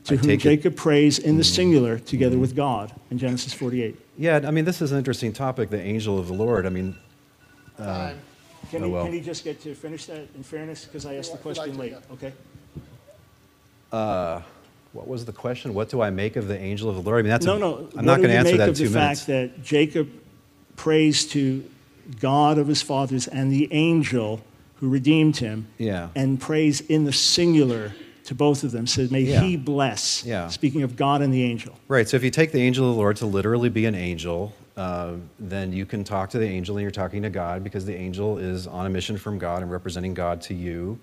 to 0.06 0.16
I 0.16 0.18
whom 0.18 0.28
take 0.28 0.40
it- 0.40 0.44
Jacob 0.44 0.76
prays 0.76 1.20
in 1.20 1.38
the 1.38 1.44
hmm. 1.44 1.54
singular 1.54 2.00
together 2.00 2.38
with 2.38 2.52
hmm. 2.52 2.58
God 2.58 2.94
in 3.10 3.18
Genesis 3.18 3.54
48. 3.54 3.98
Yeah, 4.18 4.42
I 4.44 4.52
mean, 4.52 4.66
this 4.66 4.82
is 4.82 4.92
an 4.92 4.98
interesting 4.98 5.34
topic, 5.34 5.70
the 5.70 5.82
angel 5.82 6.20
of 6.20 6.28
the 6.28 6.34
Lord. 6.34 6.66
I 6.66 6.70
mean, 6.70 6.96
uh, 7.80 8.14
Can, 8.70 8.84
Oh, 8.84 8.86
he, 8.86 8.92
well. 8.92 9.04
can 9.06 9.14
he 9.14 9.22
just 9.22 9.44
get 9.44 9.60
to 9.62 9.74
finish 9.74 10.06
that 10.06 10.28
in 10.36 10.44
fairness? 10.44 10.86
Because 10.86 11.06
I 11.06 11.16
asked 11.16 11.32
the 11.32 11.38
question 11.38 11.78
late. 11.78 11.96
Okay. 12.14 12.32
Uh, 13.92 14.42
what 14.94 15.08
was 15.08 15.26
the 15.26 15.32
question? 15.32 15.74
What 15.74 15.90
do 15.90 16.02
I 16.02 16.10
make 16.10 16.36
of 16.36 16.48
the 16.48 16.58
angel 16.60 16.90
of 16.90 16.96
the 16.96 17.02
Lord? 17.02 17.20
I 17.20 17.22
mean, 17.24 17.30
that's 17.30 17.46
No, 17.46 17.56
a, 17.56 17.60
no. 17.60 17.90
I'm 17.98 18.06
not 18.06 18.18
going 18.18 18.30
to 18.30 18.36
answer 18.36 18.52
make 18.52 18.58
that 18.58 18.64
in 18.66 18.70
of 18.72 18.78
two 18.78 18.90
the 18.90 19.00
minutes. 19.00 19.22
fact 19.22 19.28
that 19.28 19.64
Jacob 19.64 20.10
prays 20.76 21.26
to 21.28 21.64
God 22.20 22.58
of 22.58 22.68
his 22.68 22.82
fathers 22.82 23.28
and 23.28 23.52
the 23.52 23.68
angel 23.72 24.42
who 24.76 24.90
redeemed 24.90 25.38
him 25.38 25.68
Yeah. 25.78 26.10
and 26.16 26.40
prays 26.42 26.82
in 26.82 27.06
the 27.06 27.14
singular 27.14 27.94
to 28.26 28.36
both 28.36 28.64
of 28.64 28.72
them, 28.72 28.88
says, 28.88 29.12
May 29.12 29.22
Yeah. 29.22 29.42
he 29.42 29.56
bless. 29.58 30.26
Yeah. 30.26 30.48
Speaking 30.48 30.84
of 30.84 30.96
God 30.96 31.22
and 31.22 31.34
the 31.34 31.44
angel. 31.44 31.76
Right. 31.88 32.08
So 32.08 32.18
if 32.18 32.24
you 32.24 32.32
take 32.32 32.52
the 32.52 32.62
angel 32.62 32.88
of 32.90 32.96
the 32.96 33.00
Lord 33.00 33.16
to 33.18 33.26
literally 33.26 33.70
be 33.70 33.86
an 33.86 33.96
angel, 33.96 34.54
uh, 34.78 35.14
then 35.40 35.72
you 35.74 35.86
can 35.86 36.04
talk 36.04 36.30
to 36.32 36.38
the 36.40 36.48
angel 36.48 36.78
and 36.78 36.82
you're 36.82 36.92
talking 36.92 37.22
to 37.24 37.30
God 37.30 37.64
because 37.64 37.86
the 37.86 37.96
angel 37.96 38.38
is 38.38 38.68
on 38.68 38.86
a 38.86 38.90
mission 38.90 39.18
from 39.18 39.38
God 39.38 39.62
and 39.62 39.72
representing 39.72 40.14
God 40.14 40.42
to 40.44 40.54
you. 40.54 41.00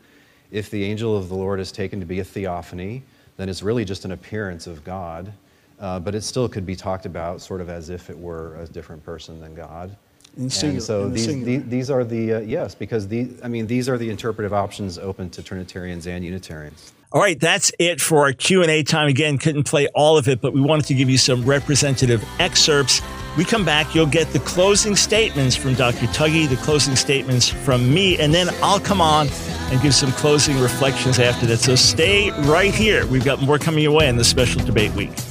If 0.51 0.71
the 0.71 0.83
angel 0.85 1.17
of 1.17 1.29
the 1.29 1.35
Lord 1.35 1.61
is 1.61 1.71
taken 1.71 2.01
to 2.01 2.07
be 2.07 2.21
a 2.21 2.25
theophany, 2.25 3.03
then 3.39 3.49
it's 3.49 3.63
really 3.63 3.87
just 3.87 4.05
an 4.05 4.13
appearance 4.13 4.67
of 4.67 4.85
God, 4.85 5.33
uh, 5.81 5.99
but 6.01 6.15
it 6.15 6.23
still 6.23 6.49
could 6.49 6.67
be 6.67 6.77
talked 6.77 7.07
about 7.07 7.41
sort 7.41 7.63
of 7.63 7.71
as 7.71 7.89
if 7.89 8.11
it 8.11 8.19
were 8.19 8.57
a 8.57 8.67
different 8.67 9.03
person 9.05 9.41
than 9.41 9.55
God. 9.55 9.97
And 10.37 10.53
so 10.53 11.05
in 11.07 11.13
the 11.13 11.47
these, 11.47 11.65
these 11.65 11.91
are 11.91 12.05
the, 12.05 12.35
uh, 12.35 12.41
yes, 12.41 12.75
because 12.75 13.09
the, 13.09 13.31
I 13.43 13.49
mean, 13.49 13.67
these 13.67 13.89
are 13.89 13.97
the 13.97 14.11
interpretive 14.11 14.53
options 14.53 14.99
open 14.99 15.31
to 15.31 15.43
Trinitarians 15.43 16.07
and 16.07 16.25
Unitarians. 16.25 16.93
All 17.11 17.21
right, 17.23 17.41
that's 17.41 17.73
it 17.79 18.01
for 18.01 18.21
our 18.21 18.33
Q&A 18.33 18.83
time. 18.83 19.09
Again, 19.09 19.39
couldn't 19.39 19.65
play 19.65 19.89
all 19.95 20.19
of 20.19 20.29
it, 20.29 20.41
but 20.41 20.53
we 20.53 20.61
wanted 20.61 20.85
to 20.87 20.95
give 20.95 21.09
you 21.09 21.17
some 21.17 21.45
representative 21.45 22.23
excerpts. 22.39 23.01
We 23.37 23.45
come 23.45 23.65
back, 23.65 23.95
you'll 23.95 24.07
get 24.07 24.33
the 24.33 24.41
closing 24.41 24.97
statements 24.97 25.55
from 25.55 25.75
Dr. 25.75 26.07
Tuggy, 26.07 26.49
the 26.49 26.57
closing 26.57 26.97
statements 26.97 27.49
from 27.49 27.93
me, 27.93 28.19
and 28.19 28.35
then 28.35 28.49
I'll 28.63 28.81
come 28.81 29.01
on 29.01 29.29
and 29.71 29.81
give 29.81 29.95
some 29.95 30.13
closing 30.13 30.59
reflections 30.59 31.19
after 31.19 31.47
that. 31.47 31.59
So 31.59 31.75
stay 31.75 32.31
right 32.43 32.75
here. 32.75 33.07
We've 33.07 33.25
got 33.25 33.41
more 33.43 33.59
coming 33.59 33.83
your 33.83 33.93
way 33.93 34.09
in 34.09 34.17
this 34.17 34.29
special 34.29 34.65
debate 34.65 34.93
week. 34.95 35.28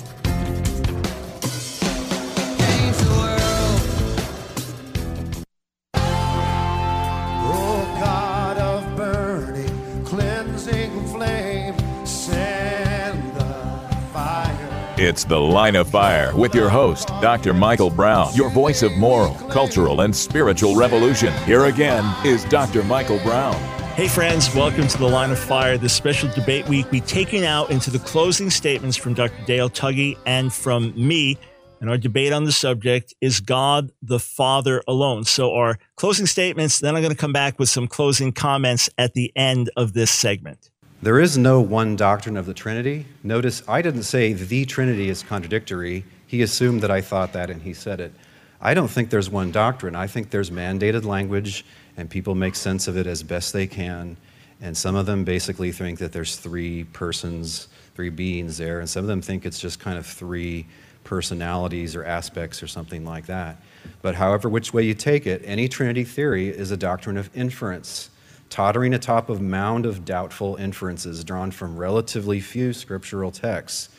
It's 15.08 15.24
The 15.24 15.39
Line 15.39 15.78
of 15.78 15.89
Fire 15.89 16.36
with 16.36 16.53
your 16.53 16.68
host, 16.68 17.08
Dr. 17.22 17.53
Michael 17.53 17.89
Brown, 17.89 18.36
your 18.36 18.49
voice 18.49 18.84
of 18.84 18.91
moral, 18.97 19.36
cultural, 19.49 20.01
and 20.01 20.14
spiritual 20.14 20.76
revolution. 20.76 21.32
Here 21.45 21.68
again 21.68 22.03
is 22.26 22.43
Dr. 22.43 22.84
Michael 22.84 23.18
Brown. 23.20 23.55
Hey, 23.95 24.10
friends, 24.10 24.53
welcome 24.53 24.86
to 24.86 24.97
the 24.97 25.08
Line 25.08 25.32
of 25.32 25.39
Fire, 25.39 25.78
this 25.78 25.93
special 25.93 26.30
debate 26.34 26.68
week. 26.68 26.91
We 26.91 26.99
take 26.99 27.32
you 27.32 27.39
now 27.39 27.68
into 27.68 27.89
the 27.89 27.99
closing 27.99 28.49
statements 28.49 28.97
from 28.97 29.14
Dr. 29.14 29.41
Dale 29.45 29.70
Tuggy 29.70 30.18
and 30.26 30.51
from 30.51 30.91
me. 30.97 31.38
And 31.80 31.89
our 31.89 31.97
debate 31.97 32.34
on 32.34 32.43
the 32.43 32.51
subject 32.51 33.14
is 33.22 33.39
God 33.39 33.93
the 34.01 34.20
Father 34.20 34.84
alone. 34.89 35.24
So, 35.24 35.53
our 35.53 35.80
closing 35.95 36.26
statements, 36.26 36.80
then 36.80 36.97
I'm 36.97 37.01
going 37.01 37.14
to 37.14 37.18
come 37.18 37.32
back 37.32 37.60
with 37.60 37.70
some 37.70 37.88
closing 37.88 38.34
comments 38.34 38.89
at 38.97 39.14
the 39.14 39.32
end 39.38 39.70
of 39.78 39.93
this 39.93 40.12
segment. 40.12 40.70
There 40.99 41.19
is 41.19 41.37
no 41.37 41.61
one 41.61 41.95
doctrine 41.95 42.37
of 42.37 42.47
the 42.47 42.55
Trinity. 42.55 43.05
Notice 43.21 43.61
I 43.67 43.83
didn't 43.83 44.03
say 44.03 44.33
the 44.33 44.65
Trinity 44.65 45.09
is 45.09 45.21
contradictory. 45.21 46.03
He 46.25 46.41
assumed 46.41 46.81
that 46.81 46.89
I 46.89 47.01
thought 47.01 47.33
that 47.33 47.51
and 47.51 47.61
he 47.61 47.75
said 47.75 47.99
it. 47.99 48.11
I 48.59 48.73
don't 48.73 48.87
think 48.87 49.11
there's 49.11 49.29
one 49.29 49.51
doctrine. 49.51 49.95
I 49.95 50.07
think 50.07 50.31
there's 50.31 50.49
mandated 50.49 51.05
language 51.05 51.65
and 51.97 52.09
people 52.09 52.33
make 52.33 52.55
sense 52.55 52.87
of 52.87 52.97
it 52.97 53.05
as 53.05 53.21
best 53.21 53.53
they 53.53 53.67
can. 53.67 54.17
And 54.59 54.75
some 54.75 54.95
of 54.95 55.05
them 55.05 55.23
basically 55.23 55.71
think 55.71 55.99
that 55.99 56.13
there's 56.13 56.35
three 56.35 56.85
persons, 56.85 57.67
three 57.93 58.09
beings 58.09 58.57
there, 58.57 58.79
and 58.79 58.89
some 58.89 59.03
of 59.03 59.07
them 59.07 59.21
think 59.21 59.45
it's 59.45 59.59
just 59.59 59.79
kind 59.79 59.99
of 59.99 60.05
three 60.07 60.65
personalities 61.03 61.95
or 61.95 62.05
aspects 62.05 62.63
or 62.63 62.67
something 62.67 63.05
like 63.05 63.27
that. 63.27 63.61
But 64.01 64.15
however, 64.15 64.49
which 64.49 64.73
way 64.73 64.81
you 64.81 64.95
take 64.95 65.27
it, 65.27 65.43
any 65.45 65.67
Trinity 65.67 66.03
theory 66.03 66.47
is 66.47 66.71
a 66.71 66.77
doctrine 66.77 67.17
of 67.17 67.29
inference 67.35 68.09
tottering 68.49 68.93
atop 68.93 69.29
a 69.29 69.35
mound 69.35 69.85
of 69.85 70.05
doubtful 70.05 70.55
inferences 70.55 71.23
drawn 71.23 71.51
from 71.51 71.77
relatively 71.77 72.39
few 72.39 72.73
scriptural 72.73 73.31
texts. 73.31 73.89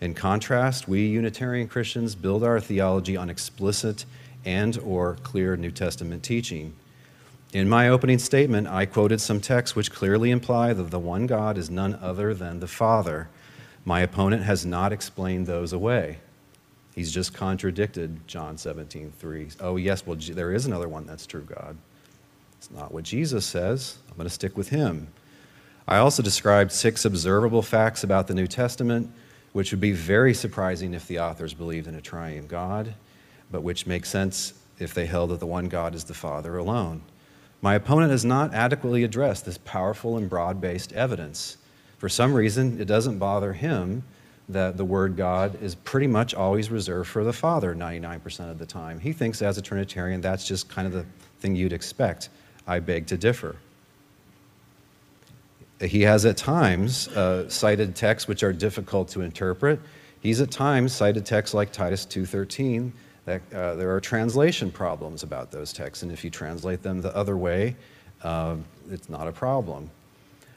In 0.00 0.14
contrast, 0.14 0.88
we 0.88 1.06
Unitarian 1.06 1.68
Christians 1.68 2.14
build 2.14 2.42
our 2.42 2.58
theology 2.60 3.16
on 3.16 3.30
explicit 3.30 4.04
and 4.44 4.76
or 4.78 5.16
clear 5.22 5.56
New 5.56 5.70
Testament 5.70 6.22
teaching. 6.22 6.74
In 7.52 7.68
my 7.68 7.88
opening 7.88 8.18
statement, 8.18 8.66
I 8.66 8.86
quoted 8.86 9.20
some 9.20 9.40
texts 9.40 9.76
which 9.76 9.92
clearly 9.92 10.30
imply 10.30 10.72
that 10.72 10.90
the 10.90 10.98
one 10.98 11.26
God 11.26 11.58
is 11.58 11.70
none 11.70 11.94
other 12.00 12.34
than 12.34 12.60
the 12.60 12.66
Father. 12.66 13.28
My 13.84 14.00
opponent 14.00 14.42
has 14.42 14.64
not 14.64 14.92
explained 14.92 15.46
those 15.46 15.72
away. 15.72 16.18
He's 16.94 17.12
just 17.12 17.34
contradicted 17.34 18.26
John 18.26 18.58
17, 18.58 19.12
3. 19.18 19.48
Oh, 19.60 19.76
yes, 19.76 20.06
well, 20.06 20.16
there 20.18 20.52
is 20.52 20.66
another 20.66 20.88
one 20.88 21.06
that's 21.06 21.26
true 21.26 21.42
God. 21.42 21.76
It's 22.62 22.70
not 22.70 22.94
what 22.94 23.02
Jesus 23.02 23.44
says. 23.44 23.98
I'm 24.08 24.16
going 24.16 24.28
to 24.28 24.32
stick 24.32 24.56
with 24.56 24.68
him. 24.68 25.08
I 25.88 25.96
also 25.96 26.22
described 26.22 26.70
six 26.70 27.04
observable 27.04 27.60
facts 27.60 28.04
about 28.04 28.28
the 28.28 28.34
New 28.34 28.46
Testament 28.46 29.10
which 29.50 29.72
would 29.72 29.80
be 29.80 29.90
very 29.90 30.32
surprising 30.32 30.94
if 30.94 31.08
the 31.08 31.18
authors 31.18 31.54
believed 31.54 31.88
in 31.88 31.96
a 31.96 32.00
triune 32.00 32.46
God, 32.46 32.94
but 33.50 33.64
which 33.64 33.84
makes 33.84 34.08
sense 34.08 34.54
if 34.78 34.94
they 34.94 35.06
held 35.06 35.30
that 35.30 35.40
the 35.40 35.46
one 35.46 35.66
God 35.66 35.96
is 35.96 36.04
the 36.04 36.14
Father 36.14 36.56
alone. 36.56 37.02
My 37.60 37.74
opponent 37.74 38.12
has 38.12 38.24
not 38.24 38.54
adequately 38.54 39.02
addressed 39.02 39.44
this 39.44 39.58
powerful 39.58 40.16
and 40.16 40.30
broad 40.30 40.60
based 40.60 40.92
evidence. 40.92 41.56
For 41.98 42.08
some 42.08 42.32
reason, 42.32 42.80
it 42.80 42.84
doesn't 42.84 43.18
bother 43.18 43.54
him 43.54 44.04
that 44.48 44.76
the 44.76 44.84
word 44.84 45.16
God 45.16 45.60
is 45.60 45.74
pretty 45.74 46.06
much 46.06 46.32
always 46.32 46.70
reserved 46.70 47.08
for 47.08 47.24
the 47.24 47.32
Father 47.32 47.74
99% 47.74 48.52
of 48.52 48.60
the 48.60 48.66
time. 48.66 49.00
He 49.00 49.12
thinks, 49.12 49.42
as 49.42 49.58
a 49.58 49.62
Trinitarian, 49.62 50.20
that's 50.20 50.46
just 50.46 50.68
kind 50.68 50.86
of 50.86 50.92
the 50.92 51.04
thing 51.40 51.56
you'd 51.56 51.72
expect. 51.72 52.28
I 52.66 52.80
beg 52.80 53.06
to 53.08 53.16
differ. 53.16 53.56
He 55.80 56.02
has 56.02 56.24
at 56.24 56.36
times 56.36 57.08
uh, 57.08 57.48
cited 57.48 57.96
texts 57.96 58.28
which 58.28 58.42
are 58.42 58.52
difficult 58.52 59.08
to 59.08 59.22
interpret. 59.22 59.80
He's 60.20 60.40
at 60.40 60.50
times 60.50 60.92
cited 60.92 61.26
texts 61.26 61.54
like 61.54 61.72
Titus 61.72 62.06
2:13 62.06 62.92
that 63.24 63.42
uh, 63.52 63.74
there 63.74 63.94
are 63.94 64.00
translation 64.00 64.70
problems 64.70 65.22
about 65.22 65.50
those 65.50 65.72
texts, 65.72 66.02
and 66.02 66.12
if 66.12 66.24
you 66.24 66.30
translate 66.30 66.82
them 66.82 67.00
the 67.00 67.14
other 67.16 67.36
way, 67.36 67.76
uh, 68.22 68.56
it's 68.90 69.08
not 69.08 69.26
a 69.28 69.32
problem. 69.32 69.90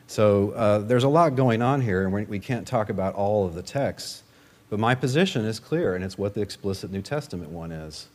So 0.08 0.51
uh, 0.51 0.80
there's 0.80 1.03
a 1.03 1.10
lot 1.10 1.36
going 1.36 1.62
on 1.62 1.82
here, 1.82 2.03
and 2.03 2.14
we, 2.14 2.26
we 2.26 2.39
can't 2.39 2.68
talk 2.68 2.89
about 2.89 3.16
all 3.16 3.45
of 3.45 3.56
the 3.56 3.62
texts. 3.62 4.24
But 4.70 4.80
my 4.80 4.95
position 4.95 5.45
is 5.45 5.60
clear, 5.60 5.95
and 5.95 6.03
it's 6.03 6.18
what 6.18 6.34
the 6.34 6.41
explicit 6.41 6.91
New 6.91 7.01
Testament 7.01 7.49
one 7.49 7.72
is. 7.72 8.08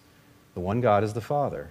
The 0.55 0.61
one 0.61 0.81
God 0.81 1.05
is 1.05 1.13
the 1.13 1.21
Father. 1.21 1.71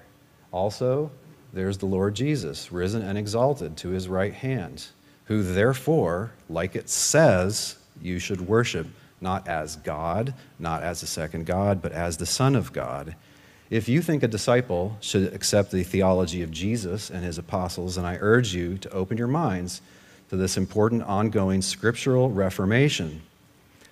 Also, 0.51 1.11
there's 1.53 1.77
the 1.79 1.85
Lord 1.85 2.15
Jesus, 2.15 2.71
risen 2.71 3.01
and 3.01 3.17
exalted 3.17 3.75
to 3.77 3.89
his 3.89 4.07
right 4.07 4.33
hand, 4.33 4.87
who 5.25 5.41
therefore, 5.41 6.31
like 6.49 6.75
it 6.75 6.89
says, 6.89 7.77
you 8.01 8.19
should 8.19 8.41
worship, 8.41 8.87
not 9.19 9.47
as 9.47 9.75
God, 9.77 10.33
not 10.57 10.83
as 10.83 11.03
a 11.03 11.07
second 11.07 11.45
God, 11.45 11.81
but 11.81 11.91
as 11.91 12.17
the 12.17 12.25
Son 12.25 12.55
of 12.55 12.71
God. 12.71 13.15
If 13.69 13.87
you 13.87 14.01
think 14.01 14.23
a 14.23 14.27
disciple 14.27 14.97
should 14.99 15.33
accept 15.33 15.71
the 15.71 15.83
theology 15.83 16.41
of 16.41 16.51
Jesus 16.51 17.09
and 17.09 17.23
his 17.23 17.37
apostles, 17.37 17.95
then 17.95 18.05
I 18.05 18.17
urge 18.19 18.53
you 18.53 18.77
to 18.79 18.89
open 18.91 19.17
your 19.17 19.27
minds 19.27 19.81
to 20.29 20.37
this 20.37 20.57
important 20.57 21.03
ongoing 21.03 21.61
scriptural 21.61 22.29
reformation. 22.29 23.21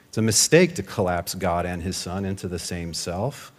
It's 0.08 0.18
a 0.18 0.22
mistake 0.22 0.76
to 0.76 0.84
collapse 0.84 1.36
God 1.36 1.66
and 1.66 1.84
his 1.84 1.98
Son 1.98 2.26
into 2.26 2.48
the 2.48 2.60
same 2.60 2.94
self. 2.94 3.52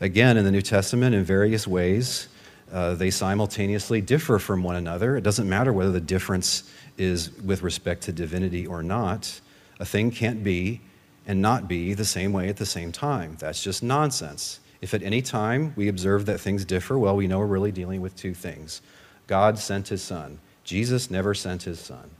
Again, 0.00 0.38
in 0.38 0.44
the 0.44 0.50
New 0.50 0.62
Testament, 0.62 1.14
in 1.14 1.24
various 1.24 1.66
ways, 1.66 2.28
uh, 2.72 2.94
they 2.94 3.10
simultaneously 3.10 4.00
differ 4.00 4.38
from 4.38 4.62
one 4.62 4.76
another. 4.76 5.16
It 5.16 5.22
doesn't 5.22 5.48
matter 5.48 5.72
whether 5.72 5.92
the 5.92 6.00
difference 6.00 6.70
is 6.96 7.32
with 7.40 7.62
respect 7.62 8.02
to 8.04 8.12
divinity 8.12 8.66
or 8.66 8.82
not. 8.82 9.40
A 9.78 9.84
thing 9.84 10.10
can't 10.10 10.44
be 10.44 10.80
and 11.26 11.40
not 11.40 11.68
be 11.68 11.94
the 11.94 12.04
same 12.04 12.32
way 12.32 12.48
at 12.48 12.56
the 12.56 12.66
same 12.66 12.92
time. 12.92 13.36
That's 13.38 13.62
just 13.62 13.82
nonsense. 13.82 14.60
If 14.80 14.94
at 14.94 15.02
any 15.02 15.20
time 15.22 15.72
we 15.76 15.88
observe 15.88 16.26
that 16.26 16.40
things 16.40 16.64
differ, 16.64 16.98
well, 16.98 17.16
we 17.16 17.26
know 17.26 17.38
we're 17.38 17.46
really 17.46 17.72
dealing 17.72 18.00
with 18.00 18.16
two 18.16 18.34
things 18.34 18.82
God 19.26 19.58
sent 19.58 19.88
his 19.88 20.02
Son. 20.02 20.38
Jesus 20.64 21.10
never 21.10 21.34
sent 21.34 21.62
his 21.62 21.78
Son. 21.78 22.10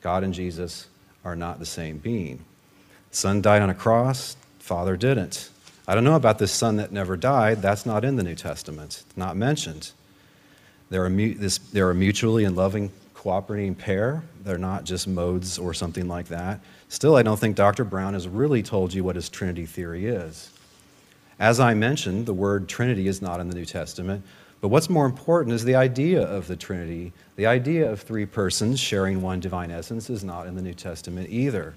God 0.00 0.22
and 0.22 0.34
Jesus 0.34 0.88
are 1.24 1.36
not 1.36 1.58
the 1.58 1.66
same 1.66 1.98
being. 1.98 2.44
Son 3.10 3.40
died 3.40 3.62
on 3.62 3.70
a 3.70 3.74
cross, 3.74 4.36
Father 4.58 4.96
didn't. 4.96 5.50
I 5.86 5.94
don't 5.94 6.04
know 6.04 6.16
about 6.16 6.38
this 6.38 6.52
son 6.52 6.76
that 6.76 6.92
never 6.92 7.16
died. 7.16 7.60
That's 7.60 7.84
not 7.84 8.04
in 8.04 8.16
the 8.16 8.22
New 8.22 8.34
Testament, 8.34 9.04
it's 9.06 9.16
not 9.16 9.36
mentioned. 9.36 9.92
They're 10.90 11.06
a, 11.06 11.34
this, 11.34 11.58
they're 11.58 11.90
a 11.90 11.94
mutually 11.94 12.44
and 12.44 12.54
loving 12.54 12.92
cooperating 13.14 13.74
pair. 13.74 14.22
They're 14.44 14.58
not 14.58 14.84
just 14.84 15.08
modes 15.08 15.58
or 15.58 15.72
something 15.72 16.08
like 16.08 16.28
that. 16.28 16.60
Still, 16.88 17.16
I 17.16 17.22
don't 17.22 17.38
think 17.38 17.56
Dr. 17.56 17.82
Brown 17.82 18.12
has 18.12 18.28
really 18.28 18.62
told 18.62 18.92
you 18.92 19.02
what 19.02 19.16
his 19.16 19.28
Trinity 19.28 19.66
theory 19.66 20.06
is. 20.06 20.52
As 21.38 21.58
I 21.58 21.74
mentioned, 21.74 22.26
the 22.26 22.34
word 22.34 22.68
Trinity 22.68 23.08
is 23.08 23.22
not 23.22 23.40
in 23.40 23.48
the 23.48 23.54
New 23.54 23.64
Testament, 23.64 24.24
but 24.60 24.68
what's 24.68 24.88
more 24.88 25.06
important 25.06 25.54
is 25.54 25.64
the 25.64 25.74
idea 25.74 26.22
of 26.22 26.46
the 26.46 26.56
Trinity. 26.56 27.12
The 27.36 27.46
idea 27.46 27.90
of 27.90 28.00
three 28.00 28.26
persons 28.26 28.78
sharing 28.78 29.20
one 29.20 29.40
divine 29.40 29.70
essence 29.70 30.08
is 30.10 30.22
not 30.22 30.46
in 30.46 30.54
the 30.54 30.62
New 30.62 30.74
Testament 30.74 31.28
either. 31.30 31.74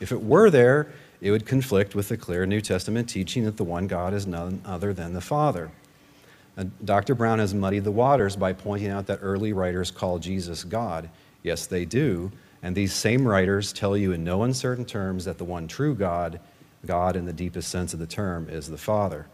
If 0.00 0.12
it 0.12 0.22
were 0.22 0.50
there, 0.50 0.92
it 1.22 1.30
would 1.30 1.46
conflict 1.46 1.94
with 1.94 2.08
the 2.08 2.16
clear 2.16 2.44
New 2.44 2.60
Testament 2.60 3.08
teaching 3.08 3.44
that 3.44 3.56
the 3.56 3.64
one 3.64 3.86
God 3.86 4.12
is 4.12 4.26
none 4.26 4.60
other 4.66 4.92
than 4.92 5.12
the 5.14 5.20
Father. 5.20 5.70
Uh, 6.58 6.62
and 6.62 6.72
Dr. 6.84 7.14
Brown 7.14 7.38
has 7.38 7.54
muddied 7.54 7.84
the 7.84 7.92
waters 7.92 8.34
by 8.34 8.52
pointing 8.52 8.90
out 8.90 9.06
that 9.06 9.20
early 9.22 9.52
writers 9.52 9.92
call 9.92 10.18
Jesus 10.18 10.64
God. 10.64 11.08
Yes, 11.44 11.66
they 11.66 11.84
do. 11.84 12.32
And 12.62 12.74
these 12.74 12.92
same 12.92 13.26
writers 13.26 13.72
tell 13.72 13.96
you 13.96 14.12
in 14.12 14.24
no 14.24 14.42
uncertain 14.42 14.84
terms 14.84 15.24
that 15.24 15.38
the 15.38 15.44
one 15.44 15.68
true 15.68 15.94
God, 15.94 16.40
God 16.84 17.14
in 17.14 17.24
the 17.24 17.32
deepest 17.32 17.70
sense 17.70 17.94
of 17.94 18.00
the 18.00 18.06
term, 18.06 18.48
is 18.50 18.68
the 18.68 18.76
Father. 18.76 19.26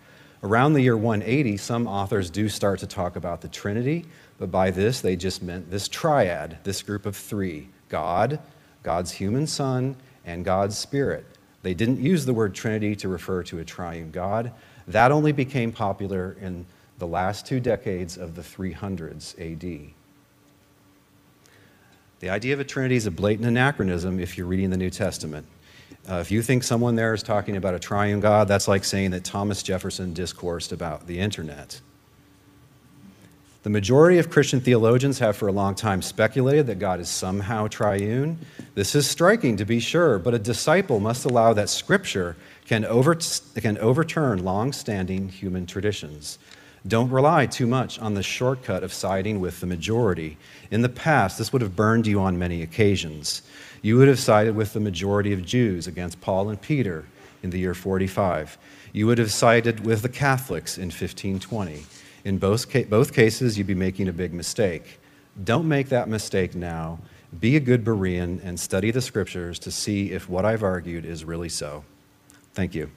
Around 0.42 0.74
the 0.74 0.82
year 0.82 0.96
180, 0.96 1.56
some 1.56 1.86
authors 1.86 2.28
do 2.30 2.50
start 2.50 2.80
to 2.80 2.86
talk 2.86 3.16
about 3.16 3.40
the 3.40 3.48
Trinity, 3.48 4.04
but 4.38 4.50
by 4.50 4.70
this 4.70 5.00
they 5.00 5.16
just 5.16 5.42
meant 5.42 5.70
this 5.70 5.88
triad, 5.88 6.58
this 6.64 6.82
group 6.82 7.06
of 7.06 7.16
three 7.16 7.70
God, 7.88 8.38
God's 8.82 9.12
human 9.12 9.46
Son, 9.46 9.96
and 10.24 10.44
God's 10.44 10.76
Spirit. 10.76 11.26
They 11.62 11.74
didn't 11.74 12.00
use 12.00 12.24
the 12.24 12.34
word 12.34 12.54
Trinity 12.54 12.94
to 12.96 13.08
refer 13.08 13.42
to 13.44 13.58
a 13.58 13.64
triune 13.64 14.10
God. 14.10 14.52
That 14.86 15.12
only 15.12 15.32
became 15.32 15.72
popular 15.72 16.36
in 16.40 16.66
the 16.98 17.06
last 17.06 17.46
two 17.46 17.60
decades 17.60 18.16
of 18.16 18.34
the 18.34 18.42
300s 18.42 19.34
AD. 19.38 19.92
The 22.20 22.30
idea 22.30 22.54
of 22.54 22.60
a 22.60 22.64
Trinity 22.64 22.96
is 22.96 23.06
a 23.06 23.10
blatant 23.10 23.46
anachronism 23.46 24.18
if 24.18 24.36
you're 24.36 24.46
reading 24.46 24.70
the 24.70 24.76
New 24.76 24.90
Testament. 24.90 25.46
Uh, 26.08 26.16
if 26.16 26.30
you 26.30 26.42
think 26.42 26.64
someone 26.64 26.96
there 26.96 27.14
is 27.14 27.22
talking 27.22 27.56
about 27.56 27.74
a 27.74 27.78
triune 27.78 28.20
God, 28.20 28.48
that's 28.48 28.66
like 28.66 28.84
saying 28.84 29.10
that 29.12 29.24
Thomas 29.24 29.62
Jefferson 29.62 30.14
discoursed 30.14 30.72
about 30.72 31.06
the 31.06 31.18
internet. 31.18 31.80
The 33.68 33.72
majority 33.72 34.16
of 34.16 34.30
Christian 34.30 34.60
theologians 34.60 35.18
have 35.18 35.36
for 35.36 35.46
a 35.46 35.52
long 35.52 35.74
time 35.74 36.00
speculated 36.00 36.68
that 36.68 36.78
God 36.78 37.00
is 37.00 37.10
somehow 37.10 37.68
triune. 37.68 38.38
This 38.74 38.94
is 38.94 39.06
striking, 39.06 39.58
to 39.58 39.66
be 39.66 39.78
sure, 39.78 40.18
but 40.18 40.32
a 40.32 40.38
disciple 40.38 41.00
must 41.00 41.26
allow 41.26 41.52
that 41.52 41.68
Scripture 41.68 42.34
can, 42.66 42.86
over, 42.86 43.18
can 43.56 43.76
overturn 43.76 44.42
long 44.42 44.72
standing 44.72 45.28
human 45.28 45.66
traditions. 45.66 46.38
Don't 46.86 47.10
rely 47.10 47.44
too 47.44 47.66
much 47.66 47.98
on 47.98 48.14
the 48.14 48.22
shortcut 48.22 48.82
of 48.82 48.90
siding 48.90 49.38
with 49.38 49.60
the 49.60 49.66
majority. 49.66 50.38
In 50.70 50.80
the 50.80 50.88
past, 50.88 51.36
this 51.36 51.52
would 51.52 51.60
have 51.60 51.76
burned 51.76 52.06
you 52.06 52.20
on 52.20 52.38
many 52.38 52.62
occasions. 52.62 53.42
You 53.82 53.98
would 53.98 54.08
have 54.08 54.18
sided 54.18 54.56
with 54.56 54.72
the 54.72 54.80
majority 54.80 55.34
of 55.34 55.44
Jews 55.44 55.86
against 55.86 56.22
Paul 56.22 56.48
and 56.48 56.58
Peter 56.58 57.04
in 57.42 57.50
the 57.50 57.58
year 57.58 57.74
45. 57.74 58.56
You 58.94 59.06
would 59.08 59.18
have 59.18 59.30
sided 59.30 59.84
with 59.84 60.00
the 60.00 60.08
Catholics 60.08 60.78
in 60.78 60.86
1520. 60.86 61.84
In 62.24 62.38
both, 62.38 62.70
ca- 62.70 62.84
both 62.84 63.12
cases, 63.12 63.56
you'd 63.56 63.66
be 63.66 63.74
making 63.74 64.08
a 64.08 64.12
big 64.12 64.32
mistake. 64.32 64.98
Don't 65.42 65.68
make 65.68 65.88
that 65.90 66.08
mistake 66.08 66.54
now. 66.54 66.98
Be 67.38 67.56
a 67.56 67.60
good 67.60 67.84
Berean 67.84 68.42
and 68.42 68.58
study 68.58 68.90
the 68.90 69.00
scriptures 69.00 69.58
to 69.60 69.70
see 69.70 70.12
if 70.12 70.28
what 70.28 70.44
I've 70.44 70.62
argued 70.62 71.04
is 71.04 71.24
really 71.24 71.48
so. 71.48 71.84
Thank 72.54 72.74
you. 72.74 72.90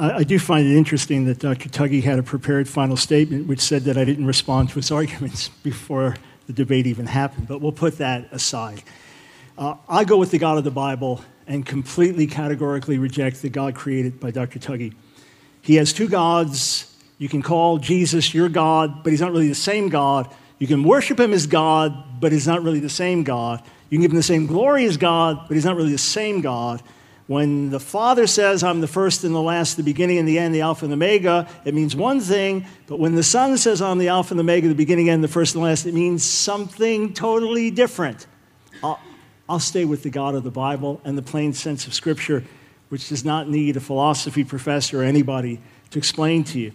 I 0.00 0.22
do 0.22 0.38
find 0.38 0.64
it 0.64 0.76
interesting 0.76 1.24
that 1.24 1.40
Dr. 1.40 1.68
Tuggy 1.68 2.04
had 2.04 2.20
a 2.20 2.22
prepared 2.22 2.68
final 2.68 2.96
statement 2.96 3.48
which 3.48 3.60
said 3.60 3.82
that 3.84 3.98
I 3.98 4.04
didn't 4.04 4.26
respond 4.26 4.68
to 4.68 4.76
his 4.76 4.90
arguments 4.92 5.48
before 5.48 6.16
the 6.46 6.52
debate 6.52 6.86
even 6.86 7.06
happened, 7.06 7.48
but 7.48 7.60
we'll 7.60 7.72
put 7.72 7.98
that 7.98 8.28
aside. 8.30 8.82
Uh, 9.56 9.74
I 9.88 10.04
go 10.04 10.16
with 10.16 10.30
the 10.30 10.38
God 10.38 10.56
of 10.56 10.62
the 10.62 10.70
Bible 10.70 11.24
and 11.48 11.64
completely 11.64 12.26
categorically 12.26 12.98
reject 12.98 13.42
the 13.42 13.48
God 13.48 13.74
created 13.74 14.20
by 14.20 14.30
Dr. 14.30 14.58
Tuggy. 14.58 14.94
He 15.62 15.76
has 15.76 15.92
two 15.92 16.08
gods. 16.08 16.94
You 17.16 17.28
can 17.28 17.42
call 17.42 17.78
Jesus 17.78 18.32
your 18.32 18.48
God, 18.48 19.02
but 19.02 19.10
he's 19.10 19.20
not 19.20 19.32
really 19.32 19.48
the 19.48 19.54
same 19.54 19.88
God. 19.88 20.32
You 20.58 20.66
can 20.66 20.84
worship 20.84 21.18
him 21.18 21.32
as 21.32 21.46
God, 21.46 22.20
but 22.20 22.32
he's 22.32 22.46
not 22.46 22.62
really 22.62 22.80
the 22.80 22.88
same 22.88 23.24
God. 23.24 23.62
You 23.88 23.96
can 23.96 24.02
give 24.02 24.10
him 24.10 24.16
the 24.16 24.22
same 24.22 24.46
glory 24.46 24.84
as 24.84 24.96
God, 24.96 25.46
but 25.48 25.54
he's 25.54 25.64
not 25.64 25.74
really 25.74 25.92
the 25.92 25.98
same 25.98 26.42
God. 26.42 26.82
When 27.26 27.70
the 27.70 27.80
Father 27.80 28.26
says, 28.26 28.62
I'm 28.62 28.80
the 28.80 28.88
first 28.88 29.24
and 29.24 29.34
the 29.34 29.42
last, 29.42 29.76
the 29.76 29.82
beginning 29.82 30.18
and 30.18 30.26
the 30.26 30.38
end, 30.38 30.54
the 30.54 30.62
Alpha 30.62 30.84
and 30.84 30.92
the 30.92 30.96
Omega, 30.96 31.48
it 31.64 31.74
means 31.74 31.94
one 31.94 32.20
thing. 32.20 32.66
But 32.86 32.98
when 32.98 33.14
the 33.14 33.22
Son 33.22 33.56
says, 33.58 33.82
I'm 33.82 33.98
the 33.98 34.08
Alpha 34.08 34.32
and 34.32 34.38
the 34.38 34.44
Omega, 34.44 34.68
the 34.68 34.74
beginning 34.74 35.10
and 35.10 35.22
the 35.22 35.28
first 35.28 35.54
and 35.54 35.62
the 35.62 35.68
last, 35.68 35.86
it 35.86 35.94
means 35.94 36.24
something 36.24 37.12
totally 37.12 37.70
different. 37.70 38.26
I'll, 38.82 38.98
I'll 39.48 39.58
stay 39.58 39.84
with 39.84 40.02
the 40.02 40.10
God 40.10 40.34
of 40.34 40.44
the 40.44 40.50
Bible 40.50 41.00
and 41.04 41.16
the 41.16 41.22
plain 41.22 41.52
sense 41.52 41.86
of 41.86 41.94
Scripture, 41.94 42.44
which 42.90 43.08
does 43.08 43.24
not 43.24 43.48
need 43.48 43.76
a 43.76 43.80
philosophy 43.80 44.44
professor 44.44 45.00
or 45.00 45.04
anybody 45.04 45.60
to 45.90 45.98
explain 45.98 46.44
to 46.44 46.58
you. 46.58 46.72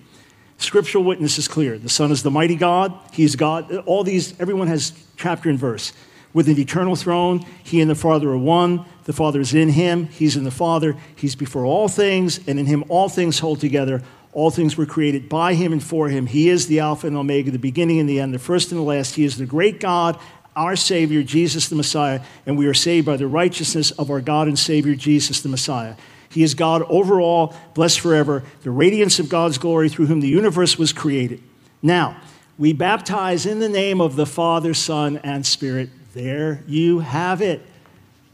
Scriptural 0.57 1.03
witness 1.03 1.38
is 1.38 1.47
clear. 1.47 1.78
The 1.78 1.89
Son 1.89 2.11
is 2.11 2.24
the 2.24 2.32
mighty 2.32 2.55
God. 2.55 2.97
He 3.11 3.24
is 3.24 3.36
God. 3.36 3.76
All 3.86 4.03
these, 4.03 4.39
everyone 4.39 4.67
has 4.67 4.93
chapter 5.17 5.49
and 5.49 5.59
verse. 5.59 5.93
With 6.34 6.47
an 6.47 6.57
eternal 6.57 6.95
throne, 6.95 7.45
he 7.63 7.80
and 7.80 7.89
the 7.89 7.95
Father 7.95 8.30
are 8.30 8.38
one. 8.38 8.86
The 9.03 9.13
Father 9.13 9.39
is 9.39 9.53
in 9.53 9.69
him, 9.69 10.07
he's 10.07 10.36
in 10.36 10.45
the 10.45 10.51
Father. 10.51 10.95
He's 11.15 11.36
before 11.36 11.65
all 11.65 11.88
things, 11.88 12.39
and 12.47 12.59
in 12.59 12.65
him 12.65 12.86
all 12.89 13.09
things 13.09 13.39
hold 13.39 13.59
together. 13.59 14.01
All 14.32 14.49
things 14.49 14.76
were 14.76 14.88
created 14.88 15.30
by 15.30 15.53
him 15.53 15.74
and 15.74 15.84
for 15.84 16.09
him. 16.09 16.26
He 16.26 16.49
is 16.49 16.65
the 16.65 16.80
Alpha 16.80 17.05
and 17.05 17.15
Omega, 17.15 17.51
the 17.51 17.59
beginning 17.59 17.99
and 17.99 18.09
the 18.09 18.19
end, 18.19 18.34
the 18.34 18.39
first 18.39 18.71
and 18.71 18.80
the 18.80 18.84
last. 18.84 19.13
He 19.13 19.26
is 19.26 19.38
the 19.38 19.45
great 19.45 19.80
God, 19.80 20.17
our 20.56 20.76
Savior, 20.76 21.24
Jesus 21.24 21.70
the 21.70 21.76
Messiah, 21.76 22.22
and 22.45 22.58
we 22.58 22.68
are 22.68 22.74
saved 22.74 23.06
by 23.06 23.18
the 23.18 23.28
righteousness 23.28 23.91
of 23.91 24.10
our 24.10 24.22
God 24.22 24.47
and 24.47 24.58
Savior, 24.58 24.95
Jesus 24.95 25.41
the 25.41 25.49
Messiah. 25.49 25.95
He 26.30 26.43
is 26.43 26.56
God 26.56 26.82
over 26.84 27.22
all, 27.22 27.56
blessed 27.74 27.99
forever, 27.99 28.43
the 28.64 28.72
radiance 28.72 29.20
of 29.20 29.30
God's 29.30 29.58
glory 29.58 29.89
through 29.89 30.08
whom 30.08 30.20
the 30.20 30.28
universe 30.28 30.78
was 30.78 30.91
created. 30.91 31.41
Now, 31.82 32.18
we 32.58 32.74
baptize 32.74 33.45
in 33.45 33.60
the 33.60 33.70
name 33.70 34.01
of 34.01 34.16
the 34.16 34.26
Father, 34.26 34.74
Son, 34.74 35.18
and 35.24 35.45
Spirit. 35.45 35.89
There 36.14 36.64
you 36.68 36.99
have 36.99 37.41
it. 37.41 37.62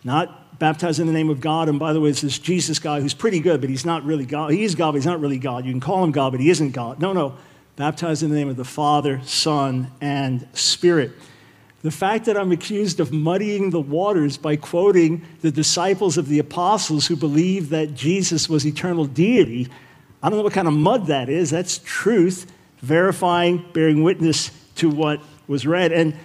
Not 0.04 0.60
baptized 0.60 1.00
in 1.00 1.08
the 1.08 1.14
name 1.14 1.30
of 1.30 1.40
God. 1.40 1.70
And 1.70 1.80
by 1.80 1.94
the 1.94 2.02
way, 2.02 2.10
it's 2.10 2.22
this 2.22 2.38
Jesus 2.38 2.80
guy 2.80 3.00
who's 3.00 3.14
pretty 3.14 3.40
good, 3.40 3.62
but 3.62 3.70
he's 3.70 3.86
not 3.86 4.04
really 4.04 4.26
God. 4.26 4.52
He 4.52 4.64
is 4.64 4.76
God, 4.76 4.92
but 4.92 4.96
he's 4.96 5.06
not 5.06 5.22
really 5.22 5.40
God. 5.40 5.66
You 5.66 5.72
can 5.72 5.80
call 5.80 6.04
him 6.04 6.12
God, 6.12 6.32
but 6.32 6.42
he 6.42 6.50
isn't 6.50 6.72
God. 6.72 7.00
No, 7.00 7.14
no. 7.14 7.38
Baptized 7.78 8.24
in 8.24 8.30
the 8.30 8.36
name 8.36 8.50
of 8.50 8.58
the 8.58 8.66
Father, 8.66 9.22
Son, 9.24 9.90
and 10.02 10.46
Spirit. 10.54 11.12
The 11.82 11.92
fact 11.92 12.26
that 12.26 12.38
I'm 12.38 12.52
accused 12.52 13.00
of 13.00 13.14
muddying 13.14 13.70
the 13.70 13.80
waters 13.80 14.36
by 14.36 14.58
quoting 14.58 15.26
the 15.42 15.52
disciples 15.52 16.18
of 16.18 16.28
the 16.28 16.40
apostles 16.40 17.08
who 17.08 17.16
believed 17.16 17.70
that 17.70 17.94
Jesus 17.94 18.50
was 18.50 18.66
eternal 18.66 19.06
deity, 19.06 19.70
I 20.22 20.30
don't 20.30 20.40
know 20.40 20.44
what 20.44 20.54
kind 20.54 20.68
of 20.68 20.74
mud 20.74 21.08
that 21.08 21.30
is. 21.30 21.50
That's 21.50 21.80
truth, 21.80 22.52
verifying, 22.80 23.66
bearing 23.72 24.04
witness 24.04 24.52
to 24.76 24.90
what 24.90 25.22
was 25.48 25.66
read. 25.66 25.94
And 25.94 26.16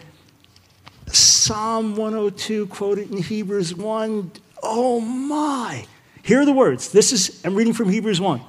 Psalm 1.07 1.95
102, 1.95 2.67
quoted 2.67 3.13
in 3.13 3.19
Hebrews 3.19 3.75
1, 3.75 4.33
oh 4.63 5.01
my. 5.01 5.87
Here 6.23 6.41
are 6.41 6.45
the 6.45 6.53
words. 6.53 6.91
This 6.91 7.13
is, 7.13 7.45
I'm 7.45 7.55
reading 7.55 7.75
from 7.75 7.91
Hebrews 7.91 8.21
1. 8.21 8.41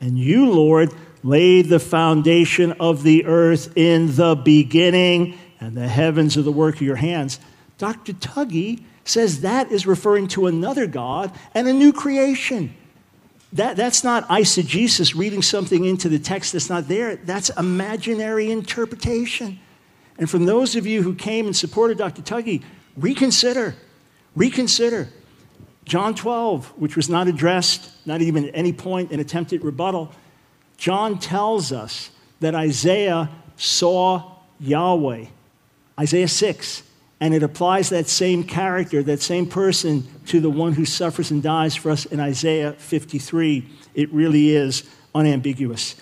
And 0.00 0.18
you, 0.18 0.50
Lord, 0.50 0.92
laid 1.22 1.68
the 1.68 1.78
foundation 1.78 2.72
of 2.72 3.04
the 3.04 3.24
earth 3.26 3.72
in 3.76 4.16
the 4.16 4.34
beginning, 4.34 5.38
and 5.62 5.76
the 5.76 5.86
heavens 5.86 6.36
are 6.36 6.42
the 6.42 6.52
work 6.52 6.76
of 6.76 6.82
your 6.82 6.96
hands. 6.96 7.38
Dr. 7.78 8.12
Tuggy 8.14 8.82
says 9.04 9.42
that 9.42 9.70
is 9.70 9.86
referring 9.86 10.26
to 10.28 10.48
another 10.48 10.86
God 10.88 11.32
and 11.54 11.68
a 11.68 11.72
new 11.72 11.92
creation. 11.92 12.74
That, 13.52 13.76
that's 13.76 14.02
not 14.02 14.26
eisegesis, 14.28 15.14
reading 15.14 15.40
something 15.40 15.84
into 15.84 16.08
the 16.08 16.18
text 16.18 16.52
that's 16.52 16.68
not 16.68 16.88
there. 16.88 17.16
That's 17.16 17.50
imaginary 17.50 18.50
interpretation. 18.50 19.60
And 20.18 20.28
from 20.28 20.46
those 20.46 20.74
of 20.74 20.86
you 20.86 21.02
who 21.02 21.14
came 21.14 21.46
and 21.46 21.54
supported 21.54 21.98
Dr. 21.98 22.22
Tuggy, 22.22 22.62
reconsider, 22.96 23.76
reconsider. 24.34 25.10
John 25.84 26.14
12, 26.14 26.72
which 26.76 26.96
was 26.96 27.08
not 27.08 27.28
addressed, 27.28 27.90
not 28.06 28.20
even 28.20 28.48
at 28.48 28.54
any 28.54 28.72
point 28.72 29.12
in 29.12 29.20
attempted 29.20 29.64
rebuttal, 29.64 30.12
John 30.76 31.18
tells 31.18 31.70
us 31.72 32.10
that 32.40 32.54
Isaiah 32.54 33.30
saw 33.56 34.38
Yahweh. 34.58 35.26
Isaiah 35.98 36.28
6. 36.28 36.82
And 37.22 37.34
it 37.34 37.44
applies 37.44 37.90
that 37.90 38.08
same 38.08 38.42
character, 38.42 39.00
that 39.04 39.22
same 39.22 39.46
person, 39.46 40.08
to 40.26 40.40
the 40.40 40.50
one 40.50 40.72
who 40.72 40.84
suffers 40.84 41.30
and 41.30 41.40
dies 41.40 41.76
for 41.76 41.92
us 41.92 42.04
in 42.04 42.18
Isaiah 42.18 42.72
53. 42.72 43.64
It 43.94 44.12
really 44.12 44.50
is 44.50 44.82
unambiguous. 45.14 45.94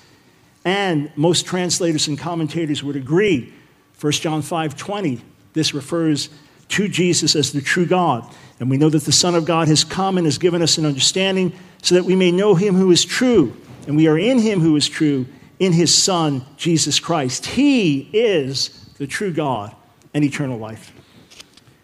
And 0.64 1.12
most 1.16 1.44
translators 1.44 2.08
and 2.08 2.18
commentators 2.18 2.82
would 2.82 2.96
agree 2.96 3.52
1 4.00 4.12
John 4.14 4.40
5 4.40 4.76
20, 4.78 5.20
this 5.52 5.74
refers 5.74 6.30
to 6.68 6.88
Jesus 6.88 7.36
as 7.36 7.52
the 7.52 7.60
true 7.60 7.84
God. 7.84 8.24
And 8.58 8.70
we 8.70 8.78
know 8.78 8.88
that 8.88 9.04
the 9.04 9.12
Son 9.12 9.34
of 9.34 9.44
God 9.44 9.68
has 9.68 9.84
come 9.84 10.16
and 10.16 10.26
has 10.26 10.38
given 10.38 10.62
us 10.62 10.78
an 10.78 10.86
understanding 10.86 11.52
so 11.82 11.96
that 11.96 12.04
we 12.04 12.16
may 12.16 12.32
know 12.32 12.54
him 12.54 12.74
who 12.74 12.90
is 12.92 13.04
true. 13.04 13.54
And 13.86 13.94
we 13.94 14.08
are 14.08 14.18
in 14.18 14.38
him 14.38 14.60
who 14.60 14.74
is 14.76 14.88
true, 14.88 15.26
in 15.58 15.74
his 15.74 15.94
Son, 15.94 16.46
Jesus 16.56 16.98
Christ. 16.98 17.44
He 17.44 18.08
is 18.14 18.68
the 18.96 19.06
true 19.06 19.34
God 19.34 19.76
and 20.14 20.24
eternal 20.24 20.58
life. 20.58 20.92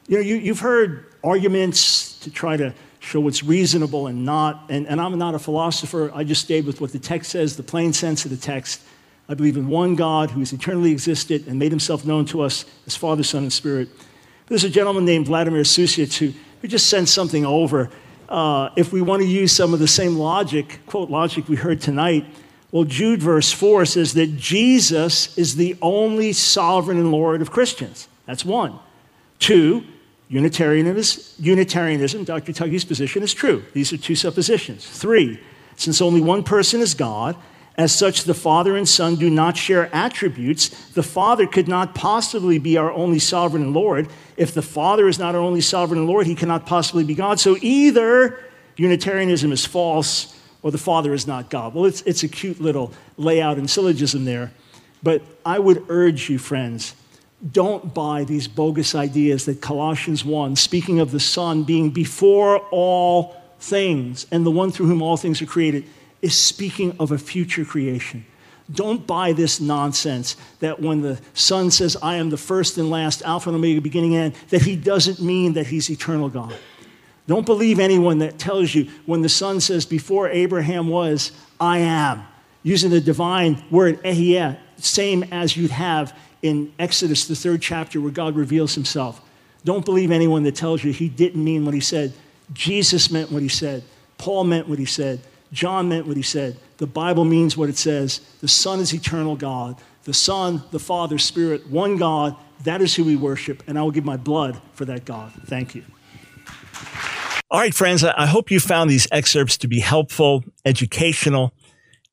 You 0.08 0.16
know, 0.16 0.22
you, 0.22 0.40
have 0.48 0.60
heard 0.60 1.12
arguments 1.24 2.18
to 2.20 2.30
try 2.30 2.56
to 2.56 2.72
show 3.00 3.20
what's 3.20 3.42
reasonable 3.42 4.06
and 4.06 4.24
not, 4.24 4.64
and, 4.68 4.86
and 4.86 5.00
I'm 5.00 5.16
not 5.18 5.34
a 5.34 5.38
philosopher. 5.38 6.10
I 6.14 6.24
just 6.24 6.42
stayed 6.42 6.66
with 6.66 6.80
what 6.80 6.92
the 6.92 6.98
text 6.98 7.30
says, 7.30 7.56
the 7.56 7.62
plain 7.62 7.92
sense 7.92 8.24
of 8.24 8.30
the 8.30 8.36
text. 8.36 8.82
I 9.28 9.34
believe 9.34 9.56
in 9.56 9.68
one 9.68 9.96
God 9.96 10.30
who 10.30 10.40
has 10.40 10.52
eternally 10.52 10.92
existed 10.92 11.46
and 11.48 11.58
made 11.58 11.72
himself 11.72 12.04
known 12.04 12.24
to 12.26 12.42
us 12.42 12.64
as 12.86 12.94
Father, 12.94 13.22
Son, 13.22 13.42
and 13.42 13.52
Spirit. 13.52 13.88
There's 14.46 14.64
a 14.64 14.70
gentleman 14.70 15.04
named 15.04 15.26
Vladimir 15.26 15.62
Susic 15.62 16.16
who, 16.18 16.32
who 16.62 16.68
just 16.68 16.88
sent 16.88 17.08
something 17.08 17.44
over. 17.44 17.90
Uh, 18.28 18.70
if 18.76 18.92
we 18.92 19.02
want 19.02 19.22
to 19.22 19.28
use 19.28 19.50
some 19.50 19.74
of 19.74 19.80
the 19.80 19.88
same 19.88 20.16
logic, 20.16 20.80
quote, 20.86 21.10
logic 21.10 21.48
we 21.48 21.56
heard 21.56 21.80
tonight, 21.80 22.24
well, 22.70 22.84
Jude 22.84 23.22
verse 23.22 23.52
4 23.52 23.86
says 23.86 24.14
that 24.14 24.36
Jesus 24.36 25.36
is 25.38 25.56
the 25.56 25.76
only 25.80 26.32
sovereign 26.32 26.98
and 26.98 27.10
Lord 27.10 27.40
of 27.40 27.50
Christians. 27.50 28.08
That's 28.26 28.44
one. 28.44 28.78
Two, 29.38 29.84
Unitarianism, 30.28 31.44
Unitarianism, 31.44 32.24
Dr. 32.24 32.52
Tuggy's 32.52 32.84
position 32.84 33.22
is 33.22 33.32
true. 33.32 33.64
These 33.72 33.92
are 33.92 33.96
two 33.96 34.16
suppositions. 34.16 34.86
Three, 34.86 35.40
since 35.76 36.00
only 36.00 36.20
one 36.20 36.42
person 36.42 36.80
is 36.80 36.94
God, 36.94 37.36
as 37.78 37.94
such, 37.94 38.24
the 38.24 38.34
Father 38.34 38.76
and 38.76 38.88
Son 38.88 39.16
do 39.16 39.28
not 39.28 39.56
share 39.56 39.94
attributes. 39.94 40.70
The 40.92 41.02
Father 41.02 41.46
could 41.46 41.68
not 41.68 41.94
possibly 41.94 42.58
be 42.58 42.78
our 42.78 42.90
only 42.90 43.18
sovereign 43.18 43.74
Lord. 43.74 44.08
If 44.36 44.54
the 44.54 44.62
Father 44.62 45.08
is 45.08 45.18
not 45.18 45.34
our 45.34 45.42
only 45.42 45.60
sovereign 45.60 46.06
Lord, 46.06 46.26
he 46.26 46.34
cannot 46.34 46.64
possibly 46.64 47.04
be 47.04 47.14
God. 47.14 47.38
So 47.38 47.56
either 47.60 48.42
Unitarianism 48.76 49.52
is 49.52 49.66
false 49.66 50.34
or 50.62 50.70
the 50.70 50.78
Father 50.78 51.12
is 51.12 51.26
not 51.26 51.50
God. 51.50 51.74
Well, 51.74 51.84
it's, 51.84 52.00
it's 52.02 52.22
a 52.22 52.28
cute 52.28 52.60
little 52.60 52.92
layout 53.18 53.58
and 53.58 53.68
syllogism 53.68 54.24
there. 54.24 54.52
But 55.02 55.22
I 55.44 55.58
would 55.58 55.84
urge 55.88 56.30
you, 56.30 56.38
friends, 56.38 56.94
don't 57.52 57.92
buy 57.92 58.24
these 58.24 58.48
bogus 58.48 58.94
ideas 58.94 59.44
that 59.46 59.60
Colossians 59.60 60.24
1, 60.24 60.56
speaking 60.56 61.00
of 61.00 61.10
the 61.10 61.20
Son 61.20 61.64
being 61.64 61.90
before 61.90 62.58
all 62.70 63.36
things 63.60 64.26
and 64.30 64.44
the 64.44 64.50
one 64.50 64.70
through 64.70 64.86
whom 64.86 65.02
all 65.02 65.16
things 65.16 65.40
are 65.42 65.46
created 65.46 65.84
is 66.22 66.34
speaking 66.34 66.96
of 66.98 67.12
a 67.12 67.18
future 67.18 67.64
creation. 67.64 68.24
Don't 68.72 69.06
buy 69.06 69.32
this 69.32 69.60
nonsense 69.60 70.36
that 70.58 70.80
when 70.80 71.00
the 71.00 71.20
Son 71.34 71.70
says, 71.70 71.96
I 72.02 72.16
am 72.16 72.30
the 72.30 72.36
first 72.36 72.78
and 72.78 72.90
last, 72.90 73.22
Alpha 73.22 73.50
and 73.50 73.56
Omega, 73.56 73.80
beginning 73.80 74.16
and 74.16 74.34
end, 74.34 74.34
that 74.48 74.62
he 74.62 74.74
doesn't 74.74 75.20
mean 75.20 75.52
that 75.52 75.68
he's 75.68 75.88
eternal 75.88 76.28
God. 76.28 76.54
Don't 77.28 77.46
believe 77.46 77.78
anyone 77.78 78.18
that 78.18 78.38
tells 78.38 78.74
you 78.74 78.90
when 79.04 79.22
the 79.22 79.28
Son 79.28 79.60
says, 79.60 79.86
Before 79.86 80.28
Abraham 80.28 80.88
was, 80.88 81.32
I 81.60 81.78
am, 81.78 82.24
using 82.62 82.90
the 82.90 83.00
divine 83.00 83.62
word 83.70 84.02
ehyeh, 84.02 84.58
same 84.78 85.24
as 85.30 85.56
you'd 85.56 85.70
have 85.70 86.16
in 86.46 86.72
Exodus, 86.78 87.26
the 87.26 87.36
third 87.36 87.62
chapter, 87.62 88.00
where 88.00 88.10
God 88.10 88.36
reveals 88.36 88.74
himself. 88.74 89.20
Don't 89.64 89.84
believe 89.84 90.10
anyone 90.10 90.44
that 90.44 90.54
tells 90.54 90.84
you 90.84 90.92
he 90.92 91.08
didn't 91.08 91.42
mean 91.42 91.64
what 91.64 91.74
he 91.74 91.80
said. 91.80 92.12
Jesus 92.52 93.10
meant 93.10 93.32
what 93.32 93.42
he 93.42 93.48
said. 93.48 93.82
Paul 94.18 94.44
meant 94.44 94.68
what 94.68 94.78
he 94.78 94.84
said. 94.84 95.20
John 95.52 95.88
meant 95.88 96.06
what 96.06 96.16
he 96.16 96.22
said. 96.22 96.56
The 96.78 96.86
Bible 96.86 97.24
means 97.24 97.56
what 97.56 97.68
it 97.68 97.76
says. 97.76 98.20
The 98.40 98.48
Son 98.48 98.80
is 98.80 98.92
eternal 98.92 99.36
God. 99.36 99.76
The 100.04 100.14
Son, 100.14 100.62
the 100.70 100.78
Father, 100.78 101.18
Spirit, 101.18 101.68
one 101.68 101.96
God. 101.96 102.36
That 102.64 102.80
is 102.80 102.94
who 102.94 103.04
we 103.04 103.16
worship, 103.16 103.62
and 103.66 103.78
I 103.78 103.82
will 103.82 103.90
give 103.90 104.04
my 104.04 104.16
blood 104.16 104.60
for 104.72 104.84
that 104.86 105.04
God. 105.04 105.32
Thank 105.46 105.74
you. 105.74 105.84
All 107.50 107.60
right, 107.60 107.74
friends, 107.74 108.02
I 108.02 108.26
hope 108.26 108.50
you 108.50 108.60
found 108.60 108.90
these 108.90 109.06
excerpts 109.12 109.56
to 109.58 109.68
be 109.68 109.78
helpful, 109.78 110.44
educational, 110.64 111.52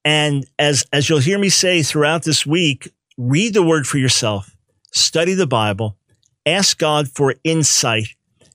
and 0.05 0.45
as, 0.59 0.85
as 0.91 1.09
you'll 1.09 1.19
hear 1.19 1.39
me 1.39 1.49
say 1.49 1.81
throughout 1.81 2.23
this 2.23 2.45
week, 2.45 2.91
read 3.17 3.53
the 3.53 3.63
word 3.63 3.87
for 3.87 3.97
yourself, 3.97 4.55
study 4.91 5.33
the 5.33 5.47
Bible, 5.47 5.97
ask 6.45 6.77
God 6.77 7.09
for 7.09 7.35
insight. 7.43 8.07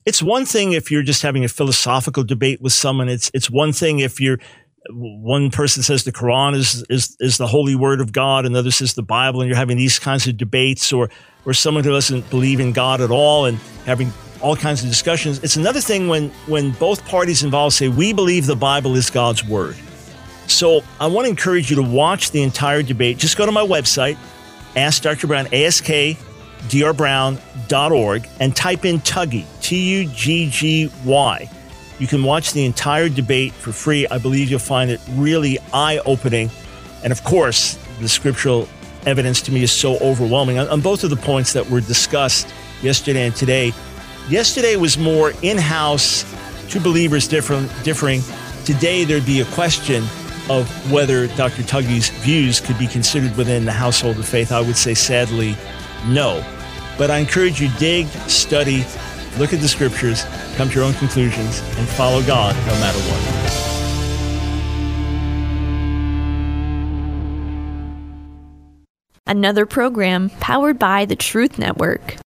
It's 0.05 0.23
one 0.23 0.45
thing 0.45 0.73
if 0.73 0.91
you're 0.91 1.03
just 1.03 1.21
having 1.21 1.43
a 1.43 1.49
philosophical 1.49 2.23
debate 2.23 2.61
with 2.61 2.73
someone. 2.73 3.09
It's, 3.09 3.29
it's 3.33 3.49
one 3.49 3.73
thing 3.73 3.99
if 3.99 4.19
you're 4.19 4.39
one 4.91 5.51
person 5.51 5.83
says 5.83 6.03
the 6.03 6.11
Quran 6.11 6.55
is, 6.55 6.83
is, 6.89 7.15
is 7.19 7.37
the 7.37 7.47
holy 7.47 7.75
word 7.75 8.01
of 8.01 8.11
God, 8.11 8.45
another 8.45 8.71
says 8.71 8.93
the 8.93 9.03
Bible, 9.03 9.41
and 9.41 9.47
you're 9.47 9.57
having 9.57 9.77
these 9.77 9.99
kinds 9.99 10.25
of 10.27 10.37
debates, 10.37 10.91
or, 10.91 11.09
or 11.45 11.53
someone 11.53 11.83
who 11.83 11.91
doesn't 11.91 12.29
believe 12.29 12.59
in 12.59 12.71
God 12.71 13.01
at 13.01 13.11
all 13.11 13.45
and 13.45 13.57
having 13.85 14.11
all 14.41 14.55
kinds 14.55 14.81
of 14.81 14.89
discussions. 14.89 15.43
It's 15.43 15.57
another 15.57 15.81
thing 15.81 16.07
when, 16.07 16.29
when 16.47 16.71
both 16.71 17.05
parties 17.05 17.43
involved 17.43 17.75
say, 17.75 17.87
We 17.87 18.13
believe 18.13 18.45
the 18.45 18.55
Bible 18.55 18.95
is 18.95 19.09
God's 19.09 19.45
word. 19.45 19.75
So 20.47 20.81
I 20.99 21.07
want 21.07 21.25
to 21.25 21.29
encourage 21.29 21.69
you 21.69 21.75
to 21.75 21.83
watch 21.83 22.31
the 22.31 22.41
entire 22.41 22.81
debate. 22.81 23.17
Just 23.17 23.37
go 23.37 23.45
to 23.45 23.51
my 23.51 23.65
website, 23.65 24.17
Ask 24.75 25.03
Dr. 25.03 25.27
Brown, 25.27 25.45
askdrbrown.org, 25.47 28.27
and 28.39 28.55
type 28.55 28.85
in 28.85 28.99
Tuggy, 28.99 29.45
T 29.61 30.01
U 30.01 30.07
G 30.07 30.49
G 30.49 30.91
Y 31.05 31.49
you 31.99 32.07
can 32.07 32.23
watch 32.23 32.53
the 32.53 32.65
entire 32.65 33.09
debate 33.09 33.51
for 33.51 33.73
free. 33.73 34.07
I 34.07 34.17
believe 34.17 34.49
you'll 34.49 34.59
find 34.59 34.89
it 34.89 35.01
really 35.11 35.59
eye 35.73 35.99
opening. 36.05 36.49
And 37.03 37.11
of 37.11 37.23
course, 37.23 37.77
the 37.99 38.07
scriptural 38.07 38.67
evidence 39.05 39.41
to 39.43 39.51
me 39.51 39.63
is 39.63 39.71
so 39.71 39.97
overwhelming 39.97 40.57
on, 40.57 40.67
on, 40.69 40.81
both 40.81 41.03
of 41.03 41.09
the 41.09 41.17
points 41.17 41.53
that 41.53 41.69
were 41.69 41.81
discussed 41.81 42.47
yesterday 42.81 43.25
and 43.25 43.35
today. 43.35 43.73
Yesterday 44.29 44.77
was 44.77 44.97
more 44.97 45.33
in 45.41 45.57
house, 45.57 46.23
two 46.69 46.79
believers 46.79 47.27
differing. 47.27 48.21
Today, 48.63 49.03
there'd 49.03 49.25
be 49.25 49.41
a 49.41 49.45
question 49.45 50.03
of 50.49 50.91
whether 50.91 51.27
Dr. 51.27 51.63
Tuggy's 51.63 52.09
views 52.09 52.59
could 52.59 52.77
be 52.77 52.87
considered 52.87 53.35
within 53.37 53.65
the 53.65 53.71
household 53.71 54.17
of 54.17 54.27
faith, 54.27 54.51
I 54.51 54.61
would 54.61 54.77
say 54.77 54.93
sadly, 54.93 55.55
no. 56.07 56.43
But 56.97 57.11
I 57.11 57.17
encourage 57.19 57.61
you 57.61 57.69
dig, 57.77 58.07
study, 58.27 58.85
look 59.37 59.53
at 59.53 59.61
the 59.61 59.67
scriptures, 59.67 60.25
come 60.55 60.69
to 60.69 60.75
your 60.75 60.83
own 60.83 60.93
conclusions, 60.93 61.59
and 61.77 61.87
follow 61.87 62.21
God 62.23 62.55
no 62.55 62.73
matter 62.79 62.99
what. 62.99 63.59
Another 69.27 69.67
program 69.67 70.31
powered 70.39 70.79
by 70.79 71.05
the 71.05 71.15
Truth 71.15 71.59
Network. 71.59 72.19